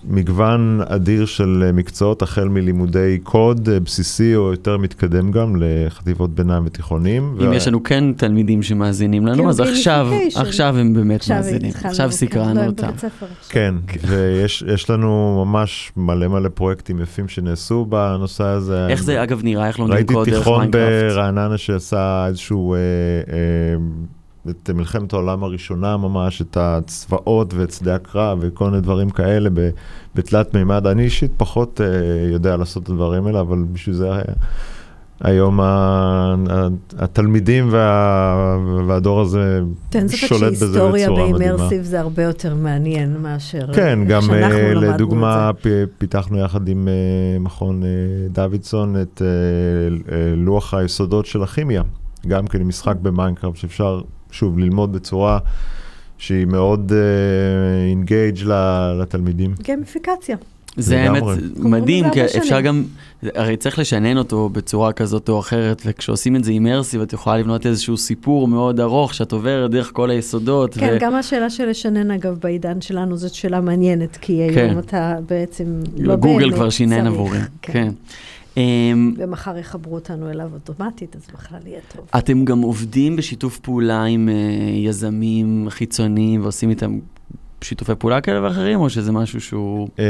מגוון 0.04 0.80
אדיר 0.88 1.26
של 1.26 1.62
אה, 1.66 1.72
מקצועות, 1.72 2.22
החל 2.22 2.48
מלימודי 2.48 3.18
קוד 3.22 3.68
אה, 3.68 3.80
בסיסי 3.80 4.36
או 4.36 4.50
יותר 4.50 4.76
מתקדם 4.76 5.30
גם 5.30 5.56
לחטיבות 5.60 6.34
ביניים 6.34 6.62
ותיכונים. 6.66 7.36
אם 7.44 7.52
יש 7.52 7.68
לנו 7.68 7.82
כן 7.82 8.12
תלמידים 8.12 8.62
שמאזינים 8.62 9.26
לנו, 9.26 9.42
כן, 9.42 9.48
אז 9.48 9.60
עכשיו. 9.60 10.08
עכשיו 10.34 10.78
הם 10.78 10.94
באמת 10.94 11.20
עכשיו 11.20 11.36
מאזינים. 11.36 11.72
עכשיו 11.84 12.06
כן, 12.10 12.16
סקרנו 12.16 12.60
לא, 12.60 12.66
אותם. 12.66 12.90
כן, 13.48 13.74
ויש 14.08 14.64
יש 14.74 14.90
לנו 14.90 15.44
ממש 15.46 15.92
מלא 15.96 16.28
מלא 16.28 16.48
פרויקטים 16.48 17.00
יפים 17.00 17.28
שנעשו 17.28 17.84
בנושא 17.84 18.44
הזה. 18.44 18.86
איך 18.88 19.02
זה 19.02 19.22
אגב 19.22 19.40
נראה? 19.44 19.68
איך 19.68 19.78
לומדים 19.78 19.96
ראיתי 19.96 20.14
קוד 20.14 20.28
דרך 20.28 20.38
תיכון 20.38 20.58
מיינקראפט? 20.60 21.14
ברעננה 21.14 21.58
שעשה 21.58 22.26
איזשהו, 22.26 22.74
אה, 22.74 22.78
אה, 22.78 23.36
את 24.50 24.70
מלחמת 24.70 25.12
העולם 25.12 25.44
הראשונה 25.44 25.96
ממש, 25.96 26.42
את 26.42 26.56
הצבאות 26.60 27.54
ואת 27.54 27.70
שדה 27.72 27.94
הקרב 27.94 28.38
וכל 28.40 28.64
מיני 28.70 28.80
דברים 28.82 29.10
כאלה 29.10 29.50
בתלת 30.14 30.54
מימד. 30.54 30.86
אני 30.86 31.02
אישית 31.02 31.30
פחות 31.36 31.80
אה, 31.80 31.86
יודע 32.32 32.56
לעשות 32.56 32.82
את 32.82 32.88
הדברים 32.88 33.26
האלה, 33.26 33.40
אבל 33.40 33.64
בשביל 33.72 33.94
זה 33.94 34.12
היה- 34.12 34.22
היום 35.20 35.60
ה- 35.60 35.64
ה- 36.50 36.68
התלמידים 36.98 37.68
וה- 37.70 38.56
והדור 38.86 39.20
הזה 39.20 39.60
פשוט 39.92 40.14
שולט 40.16 40.52
בזה 40.52 40.66
שהיסטוריה 40.66 41.06
בצורה 41.10 41.22
מדהימה. 41.32 41.38
ב 41.38 41.43
immersive 41.43 41.82
זה 41.82 42.00
הרבה 42.00 42.22
יותר 42.22 42.54
מעניין 42.54 43.16
מאשר 43.22 43.72
כן, 43.72 43.98
איך 44.00 44.08
גם 44.08 44.22
אה, 44.32 44.74
לדוגמה, 44.74 45.50
פיתחנו 45.98 46.38
יחד 46.38 46.68
עם 46.68 46.88
אה, 46.88 46.92
מכון 47.40 47.82
אה, 47.82 47.88
דוידסון 48.48 48.96
את 49.02 49.22
אה, 49.24 49.26
אה, 50.16 50.34
לוח 50.36 50.74
היסודות 50.74 51.26
של 51.26 51.42
הכימיה, 51.42 51.82
גם 52.28 52.46
כן 52.46 52.62
משחק 52.62 52.96
במיינקראפט 53.02 53.56
שאפשר, 53.56 54.00
שוב, 54.38 54.58
ללמוד 54.58 54.92
בצורה 54.92 55.38
שהיא 56.18 56.46
מאוד 56.46 56.92
engaging 57.90 58.42
לתלמידים. 59.00 59.54
גיימיפיקציה. 59.62 60.36
זה. 60.76 61.02
האמת 61.02 61.22
מדהים, 61.56 62.10
כי 62.10 62.24
אפשר. 62.24 62.60
גם, 62.60 62.84
הרי 63.34 63.56
צריך 63.56 63.78
לשנן 63.78 64.18
אותו 64.18 64.48
בצורה 64.48 64.92
כזאת 64.92 65.28
או 65.28 65.40
אחרת, 65.40 65.82
וכשעושים 65.86 66.36
את 66.36 66.44
זה 66.44 66.50
אימרסיב, 66.50 67.00
את 67.00 67.12
יכולה 67.12 67.38
לבנות 67.38 67.66
איזשהו 67.66 67.96
סיפור 67.96 68.48
מאוד 68.48 68.80
ארוך, 68.80 69.14
שאת 69.14 69.32
עוברת 69.32 69.70
דרך 69.70 69.90
כל 69.92 70.10
היסודות. 70.10 70.74
כן, 70.74 70.92
ו- 70.96 70.98
גם 71.00 71.14
השאלה 71.14 71.50
של 71.50 71.68
לשנן, 71.68 72.10
אגב, 72.10 72.38
בעידן 72.42 72.80
שלנו, 72.80 73.16
זאת 73.16 73.34
שאלה 73.34 73.60
מעניינת, 73.60 74.16
כי 74.16 74.48
כן. 74.54 74.60
היום 74.60 74.78
אתה 74.78 75.16
בעצם 75.28 75.64
לא 75.98 76.16
באמת 76.16 76.32
גוגל 76.32 76.52
כבר 76.54 76.70
שינן 76.70 76.96
צריך. 76.96 77.06
עבורי. 77.06 77.38
כן. 77.62 77.72
כן. 77.72 77.88
אמ, 78.56 79.14
ומחר 79.18 79.56
יחברו 79.58 79.94
אותנו 79.94 80.30
אליו 80.30 80.50
אוטומטית, 80.54 81.16
אז 81.16 81.26
בכלל 81.34 81.58
יהיה 81.66 81.80
טוב. 81.96 82.04
אתם 82.18 82.44
גם 82.44 82.60
עובדים 82.60 83.16
בשיתוף 83.16 83.58
פעולה 83.58 84.04
עם 84.04 84.28
אה, 84.28 84.34
יזמים 84.76 85.66
חיצוניים 85.70 86.42
ועושים 86.42 86.70
איתם 86.70 86.98
שיתופי 87.62 87.92
פעולה 87.98 88.20
כאלה 88.20 88.42
ואחרים, 88.42 88.80
או 88.80 88.90
שזה 88.90 89.12
משהו 89.12 89.40
שהוא... 89.40 89.88
אה, 89.98 90.04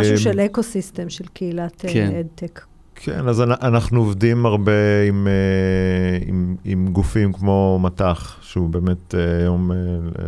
משהו 0.00 0.18
של 0.18 0.40
ecosystem, 0.40 1.08
של 1.10 1.24
קהילת 1.32 1.84
אה, 1.84 1.92
כן. 1.92 2.10
EdTech. 2.20 2.60
כן, 2.94 3.28
אז 3.28 3.40
אנ- 3.42 3.52
אנחנו 3.62 4.00
עובדים 4.00 4.46
הרבה 4.46 4.72
עם, 5.08 5.28
עם, 6.26 6.56
עם 6.64 6.88
גופים 6.92 7.32
כמו 7.32 7.78
מט"ח, 7.82 8.38
שהוא 8.42 8.68
באמת 8.68 9.14
היום 9.40 9.70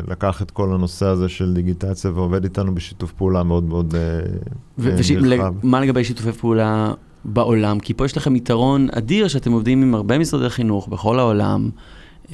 לקח 0.08 0.42
את 0.42 0.50
כל 0.50 0.72
הנושא 0.74 1.06
הזה 1.06 1.28
של 1.28 1.54
דיגיטציה 1.54 2.10
ועובד 2.10 2.44
איתנו 2.44 2.74
בשיתוף 2.74 3.12
פעולה 3.12 3.42
מאוד 3.42 3.64
מאוד 3.64 3.94
ו- 3.94 4.22
אה, 4.90 4.94
וש- 4.98 5.10
נרחב. 5.10 5.54
מה 5.62 5.80
לגבי 5.80 6.04
שיתופי 6.04 6.32
פעולה 6.32 6.92
בעולם? 7.24 7.78
כי 7.80 7.94
פה 7.94 8.04
יש 8.04 8.16
לכם 8.16 8.36
יתרון 8.36 8.88
אדיר 8.92 9.28
שאתם 9.28 9.52
עובדים 9.52 9.82
עם 9.82 9.94
הרבה 9.94 10.18
משרדי 10.18 10.50
חינוך 10.50 10.88
בכל 10.88 11.18
העולם, 11.18 11.70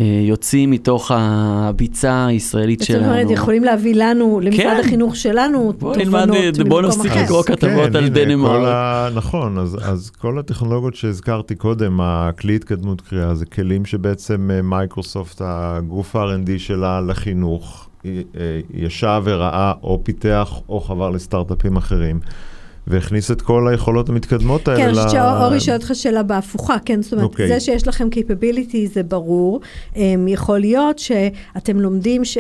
אה, 0.01 0.21
יוצאים 0.23 0.71
מתוך 0.71 1.11
הביצה 1.15 2.27
הישראלית 2.27 2.81
זאת 2.81 2.91
אומרת, 2.91 3.19
שלנו. 3.19 3.33
יכולים 3.33 3.65
להביא 3.65 3.95
לנו, 3.95 4.41
למשרד 4.43 4.65
כן. 4.65 4.81
החינוך 4.81 5.17
שלנו, 5.17 5.73
בוא 5.79 5.95
תובנות 5.95 6.59
בוא 6.69 6.83
ממקום 6.83 6.85
נפסיק 6.85 7.13
אחר. 7.13 7.23
לקרוא 7.23 7.43
כתבות 7.43 7.91
כן, 7.91 7.97
על 7.97 8.09
דנמרק. 8.09 8.69
ה... 8.69 9.09
נכון, 9.15 9.59
אז, 9.59 9.79
אז 9.83 10.11
כל 10.11 10.39
הטכנולוגיות 10.39 10.95
שהזכרתי 10.95 11.55
קודם, 11.55 12.01
הכלי 12.01 12.57
התקדמות 12.57 13.01
קריאה, 13.01 13.35
זה 13.35 13.47
כלים 13.47 13.85
שבעצם 13.85 14.51
אה, 14.51 14.63
מייקרוסופט, 14.63 15.43
הגוף 15.45 16.17
ה-R&D 16.17 16.51
שלה 16.59 17.01
לחינוך, 17.01 17.89
אה, 18.05 18.11
ישב 18.75 19.23
וראה 19.25 19.73
או 19.83 20.01
פיתח 20.05 20.53
או 20.69 20.81
חבר 20.81 21.11
לסטארט-אפים 21.11 21.77
אחרים. 21.77 22.21
והכניס 22.87 23.31
את 23.31 23.43
כל 23.43 23.69
היכולות 23.69 24.09
המתקדמות 24.09 24.69
האלה. 24.69 24.81
כן, 24.81 24.89
אני 24.89 24.95
חושבת 24.95 25.11
שאורי 25.11 25.61
שואל 25.61 25.77
אותך 25.77 25.91
שאלה 25.95 26.23
בהפוכה, 26.23 26.77
כן? 26.85 27.03
זאת 27.03 27.13
אומרת, 27.13 27.25
אוקיי. 27.25 27.49
זה 27.49 27.61
שיש 27.61 27.89
לכם 27.89 28.09
capability 28.15 28.93
זה 28.95 29.03
ברור. 29.03 29.61
אמ, 29.97 30.29
יכול 30.29 30.59
להיות 30.59 30.99
שאתם 30.99 31.81
לומדים 31.81 32.25
ש- 32.25 32.39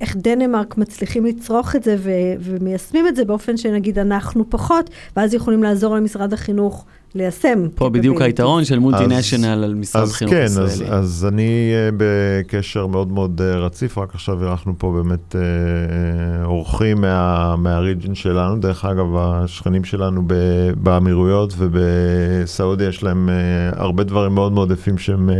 איך 0.00 0.16
דנמרק 0.16 0.78
מצליחים 0.78 1.26
לצרוך 1.26 1.76
את 1.76 1.82
זה 1.82 1.96
ו- 1.98 2.10
ומיישמים 2.40 3.08
את 3.08 3.16
זה 3.16 3.24
באופן 3.24 3.56
שנגיד 3.56 3.98
אנחנו 3.98 4.50
פחות, 4.50 4.90
ואז 5.16 5.34
יכולים 5.34 5.62
לעזור 5.62 5.94
למשרד 5.96 6.32
החינוך 6.32 6.84
ליישם. 7.14 7.68
פה 7.74 7.88
בדיוק. 7.88 8.20
היתרון 8.20 8.64
של 8.64 8.78
מולטינשיונל 8.78 9.64
על 9.64 9.74
משרד 9.74 10.02
אז 10.02 10.12
חינוך 10.12 10.34
כן, 10.34 10.44
אז, 10.44 10.58
ישראלי. 10.72 10.92
אז 10.92 11.26
אני 11.28 11.72
אה, 11.74 11.90
בקשר 11.96 12.86
מאוד 12.86 13.12
מאוד 13.12 13.40
אה, 13.44 13.56
רציף, 13.56 13.98
רק 13.98 14.14
עכשיו 14.14 14.42
אירחנו 14.42 14.74
פה 14.78 14.92
באמת 15.02 15.36
אה, 15.36 16.44
אורחים 16.44 17.00
מה, 17.00 17.56
מהריג'ן 17.56 18.14
שלנו. 18.14 18.60
דרך 18.60 18.84
אגב, 18.84 19.06
השכנים 19.16 19.84
שלנו 19.84 20.22
ב- 20.26 20.70
באמירויות 20.76 21.54
ובסעודיה 21.58 22.88
יש 22.88 23.02
להם 23.02 23.28
הרבה 23.72 24.04
דברים 24.04 24.34
מאוד 24.34 24.52
מאוד 24.52 24.70
יפים 24.70 24.98
שהם, 24.98 25.30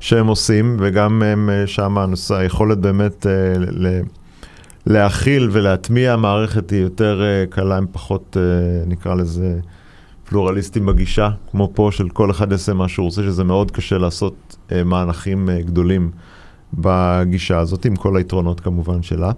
שהם 0.00 0.26
עושים, 0.26 0.76
וגם 0.80 1.22
הם 1.22 1.50
שם 1.66 1.98
הנושא, 1.98 2.34
היכולת 2.34 2.78
באמת 2.78 3.26
ל... 3.58 4.00
להכיל 4.86 5.48
ולהטמיע 5.52 6.16
מערכת 6.16 6.70
היא 6.70 6.80
יותר 6.80 7.22
קלה, 7.50 7.76
הם 7.76 7.86
פחות, 7.92 8.36
נקרא 8.86 9.14
לזה, 9.14 9.58
פלורליסטים 10.32 10.86
בגישה, 10.86 11.30
כמו 11.50 11.70
פה, 11.74 11.88
של 11.92 12.08
כל 12.08 12.30
אחד 12.30 12.52
יעשה 12.52 12.74
מה 12.74 12.88
שהוא 12.88 13.04
רוצה, 13.04 13.22
שזה 13.22 13.44
מאוד 13.44 13.70
קשה 13.70 13.98
לעשות 13.98 14.56
אה, 14.72 14.84
מהלכים 14.84 15.50
אה, 15.50 15.62
גדולים 15.62 16.10
בגישה 16.74 17.58
הזאת, 17.58 17.84
עם 17.84 17.96
כל 17.96 18.16
היתרונות 18.16 18.60
כמובן 18.60 19.02
שלה. 19.02 19.32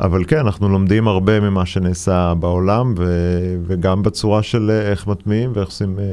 אבל 0.00 0.24
כן, 0.24 0.38
אנחנו 0.38 0.68
לומדים 0.68 1.08
הרבה 1.08 1.40
ממה 1.40 1.66
שנעשה 1.66 2.34
בעולם, 2.40 2.94
ו- 2.98 3.56
וגם 3.66 4.02
בצורה 4.02 4.42
של 4.42 4.70
אה, 4.70 4.90
איך 4.90 5.06
מטמיעים 5.06 5.50
ואיך 5.54 5.68
עושים, 5.68 5.98
אה, 5.98 6.04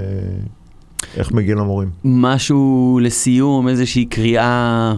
איך 1.18 1.32
מגיעים 1.32 1.58
למורים. 1.58 1.90
משהו 2.04 3.00
לסיום, 3.04 3.68
איזושהי 3.68 4.06
קריאה 4.06 4.94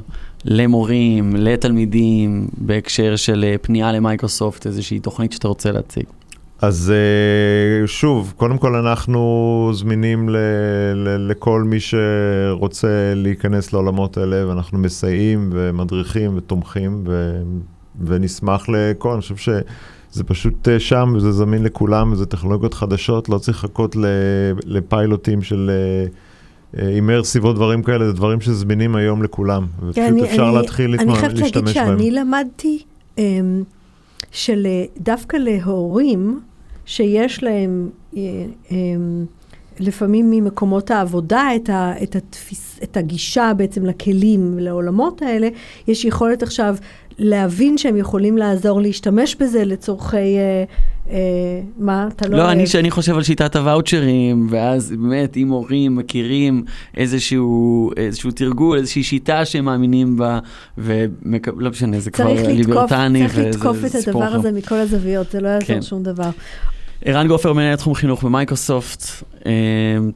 למורים, 0.46 1.36
לתלמידים, 1.36 2.48
בהקשר 2.58 3.16
של 3.16 3.46
אה, 3.48 3.56
פנייה 3.62 3.92
למייקרוסופט, 3.92 4.68
איזושהי 4.68 5.00
תוכנית 5.00 5.32
שאתה 5.32 5.48
רוצה 5.48 5.72
להציג. 5.72 6.06
אז 6.62 6.92
אה, 6.96 7.88
שוב, 7.88 8.34
קודם 8.38 8.58
כל 8.58 8.76
אנחנו 8.76 9.20
זמינים 9.74 10.30
ל- 10.30 10.36
ל- 10.96 11.28
לכל 11.32 11.64
מי 11.64 11.78
שרוצה 11.80 12.88
להיכנס 13.16 13.74
לעולמות 13.74 14.18
האלה, 14.18 14.48
ואנחנו 14.48 14.80
מסייעים 14.80 15.50
ומדריכים 15.54 16.32
ותומכים, 16.38 17.04
ו- 17.08 17.42
ונשמח 18.06 18.66
לכל, 18.70 19.12
אני 19.12 19.22
חושב 19.22 19.36
שזה 19.36 20.24
פשוט 20.26 20.68
אה, 20.68 20.80
שם 20.80 21.14
וזה 21.16 21.32
זמין 21.32 21.64
לכולם, 21.64 22.12
וזה 22.12 22.26
טכנולוגיות 22.26 22.74
חדשות, 22.74 23.30
לא 23.30 23.38
צריך 23.38 23.64
לחכות 23.64 23.96
לפיילוטים 24.66 25.42
של 25.42 25.72
אימרסיב 26.80 27.46
או 27.46 27.54
דברים 27.54 27.84
כאלה, 27.84 28.06
זה 28.08 28.14
דברים 28.14 28.42
שזמינים 28.42 28.96
היום 28.96 29.24
לכולם, 29.24 29.66
כן, 29.80 29.86
ופשוט 29.88 29.98
אני- 30.08 30.24
אפשר 30.24 30.48
אני- 30.48 30.56
להתחיל 30.56 30.96
אני 31.00 31.12
להתמ- 31.12 31.16
חייבת 31.16 31.24
להגיד 31.40 31.42
להשתמש 31.56 31.78
בהם. 31.78 31.98
שאני 32.00 32.12
למדתי 32.12 32.84
אמ, 33.18 33.64
של 34.32 34.66
אה, 34.70 34.84
דווקא 35.00 35.38
להורים 35.38 36.40
שיש 36.92 37.44
להם 37.44 37.90
אה, 38.18 38.22
לפעמים 39.80 40.32
ממקומות 40.32 40.92
העבודה, 40.92 41.50
את, 41.56 41.70
ה, 41.70 41.94
את, 42.04 42.16
התפיס, 42.16 42.80
את 42.84 42.98
הגישה 42.98 43.52
בעצם 43.58 43.86
לכלים, 43.86 44.60
לעולמות 44.60 45.22
האלה, 45.22 45.48
יש 45.88 46.06
יכולת 46.06 46.44
עכשיו 46.44 46.76
להבין 47.20 47.78
שהם 47.78 47.98
יכולים 47.98 48.38
לעזור 48.38 48.82
להשתמש 48.82 49.36
בזה 49.36 49.66
לצורכי... 49.66 50.18
אה, 50.18 50.64
אה, 51.10 51.18
מה, 51.78 52.08
אתה 52.16 52.30
לא... 52.30 52.38
לא, 52.38 52.52
אני, 52.52 52.68
שאני 52.68 52.92
חושב 52.92 53.16
על 53.16 53.24
שיטת 53.24 53.56
הוואוצ'רים, 53.56 54.48
ואז 54.50 54.92
באמת, 54.92 55.38
אם 55.38 55.50
הורים 55.50 55.96
מכירים 55.96 56.64
איזשהו, 56.98 57.92
איזשהו 57.98 58.32
תרגול, 58.32 58.78
איזושהי 58.78 59.04
שיטה 59.04 59.46
שהם 59.46 59.66
מאמינים 59.66 60.18
בה, 60.18 60.40
ולא 60.78 61.70
משנה, 61.70 62.00
זה 62.00 62.12
כבר 62.12 62.34
ליברטני, 62.48 63.28
צריך 63.28 63.38
לתקוף 63.38 63.78
את 63.86 64.08
הדבר 64.08 64.24
הזה 64.24 64.52
מכל 64.52 64.76
הזוויות, 64.76 65.32
זה 65.32 65.42
לא 65.42 65.48
יעזור 65.48 65.68
כן. 65.68 65.82
שום 65.82 66.04
דבר. 66.04 66.30
ערן 67.06 67.28
גופר, 67.28 67.54
מנהל 67.54 67.76
תחום 67.76 67.96
חינוך 67.96 68.24
במייקרוסופט, 68.24 69.04
אה, 69.46 69.52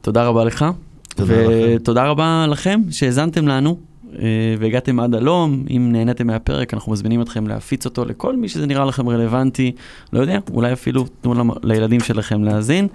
תודה 0.00 0.26
רבה 0.26 0.44
לך. 0.44 0.64
תודה 1.08 1.34
ותודה 1.48 2.04
רבה 2.04 2.46
לכם 2.48 2.80
שהאזנתם 2.90 3.48
לנו. 3.48 3.78
אה, 4.18 4.54
והגעתם 4.58 5.00
עד 5.00 5.14
הלום, 5.14 5.64
אם 5.70 5.88
נהניתם 5.92 6.26
מהפרק, 6.26 6.74
אנחנו 6.74 6.92
מזמינים 6.92 7.22
אתכם 7.22 7.46
להפיץ 7.46 7.84
אותו 7.84 8.04
לכל 8.04 8.36
מי 8.36 8.48
שזה 8.48 8.66
נראה 8.66 8.84
לכם 8.84 9.08
רלוונטי, 9.08 9.72
לא 10.12 10.20
יודע, 10.20 10.38
אולי 10.50 10.72
אפילו 10.72 11.04
תנו 11.20 11.54
לילדים 11.62 12.00
שלכם 12.00 12.44
להאזין. 12.44 12.88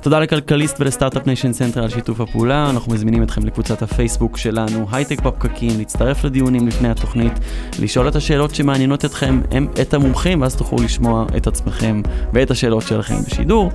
תודה 0.00 0.20
לכלכליסט 0.20 0.80
ול 0.80 0.89
Start-Up 0.89 1.26
Nation 1.26 1.52
Central 1.52 1.82
על 1.82 1.88
שיתוף 1.88 2.20
הפעולה, 2.20 2.70
אנחנו 2.70 2.92
מזמינים 2.92 3.22
אתכם 3.22 3.46
לקבוצת 3.46 3.82
הפייסבוק 3.82 4.38
שלנו, 4.38 4.86
הייטק 4.92 5.20
בפקקים, 5.20 5.70
להצטרף 5.78 6.24
לדיונים 6.24 6.66
לפני 6.68 6.88
התוכנית, 6.88 7.32
לשאול 7.80 8.08
את 8.08 8.16
השאלות 8.16 8.54
שמעניינות 8.54 9.04
אתכם, 9.04 9.40
הם 9.50 9.68
את 9.82 9.94
המומחים, 9.94 10.42
ואז 10.42 10.56
תוכלו 10.56 10.78
לשמוע 10.78 11.26
את 11.36 11.46
עצמכם 11.46 12.02
ואת 12.32 12.50
השאלות 12.50 12.82
שלכם 12.82 13.16
בשידור. 13.26 13.70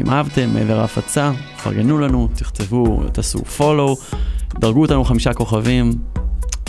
אם 0.00 0.10
אהבתם, 0.10 0.48
מעבר 0.54 0.80
להפצה, 0.80 1.32
פרגנו 1.62 1.98
לנו, 1.98 2.28
תכתבו, 2.34 3.02
תעשו 3.12 3.38
follow, 3.58 4.16
דרגו 4.60 4.82
אותנו 4.82 5.04
חמישה 5.04 5.34
כוכבים, 5.34 5.90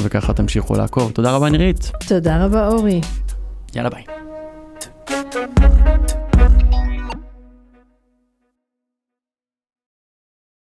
וככה 0.02 0.34
תמשיכו 0.34 0.76
לעקוב. 0.76 1.12
תודה 1.12 1.32
רבה 1.32 1.50
נירית. 1.50 1.92
תודה 2.08 2.46
רבה 2.46 2.68
אורי. 2.68 3.02
יאללה 3.76 3.90
ביי. 3.90 4.04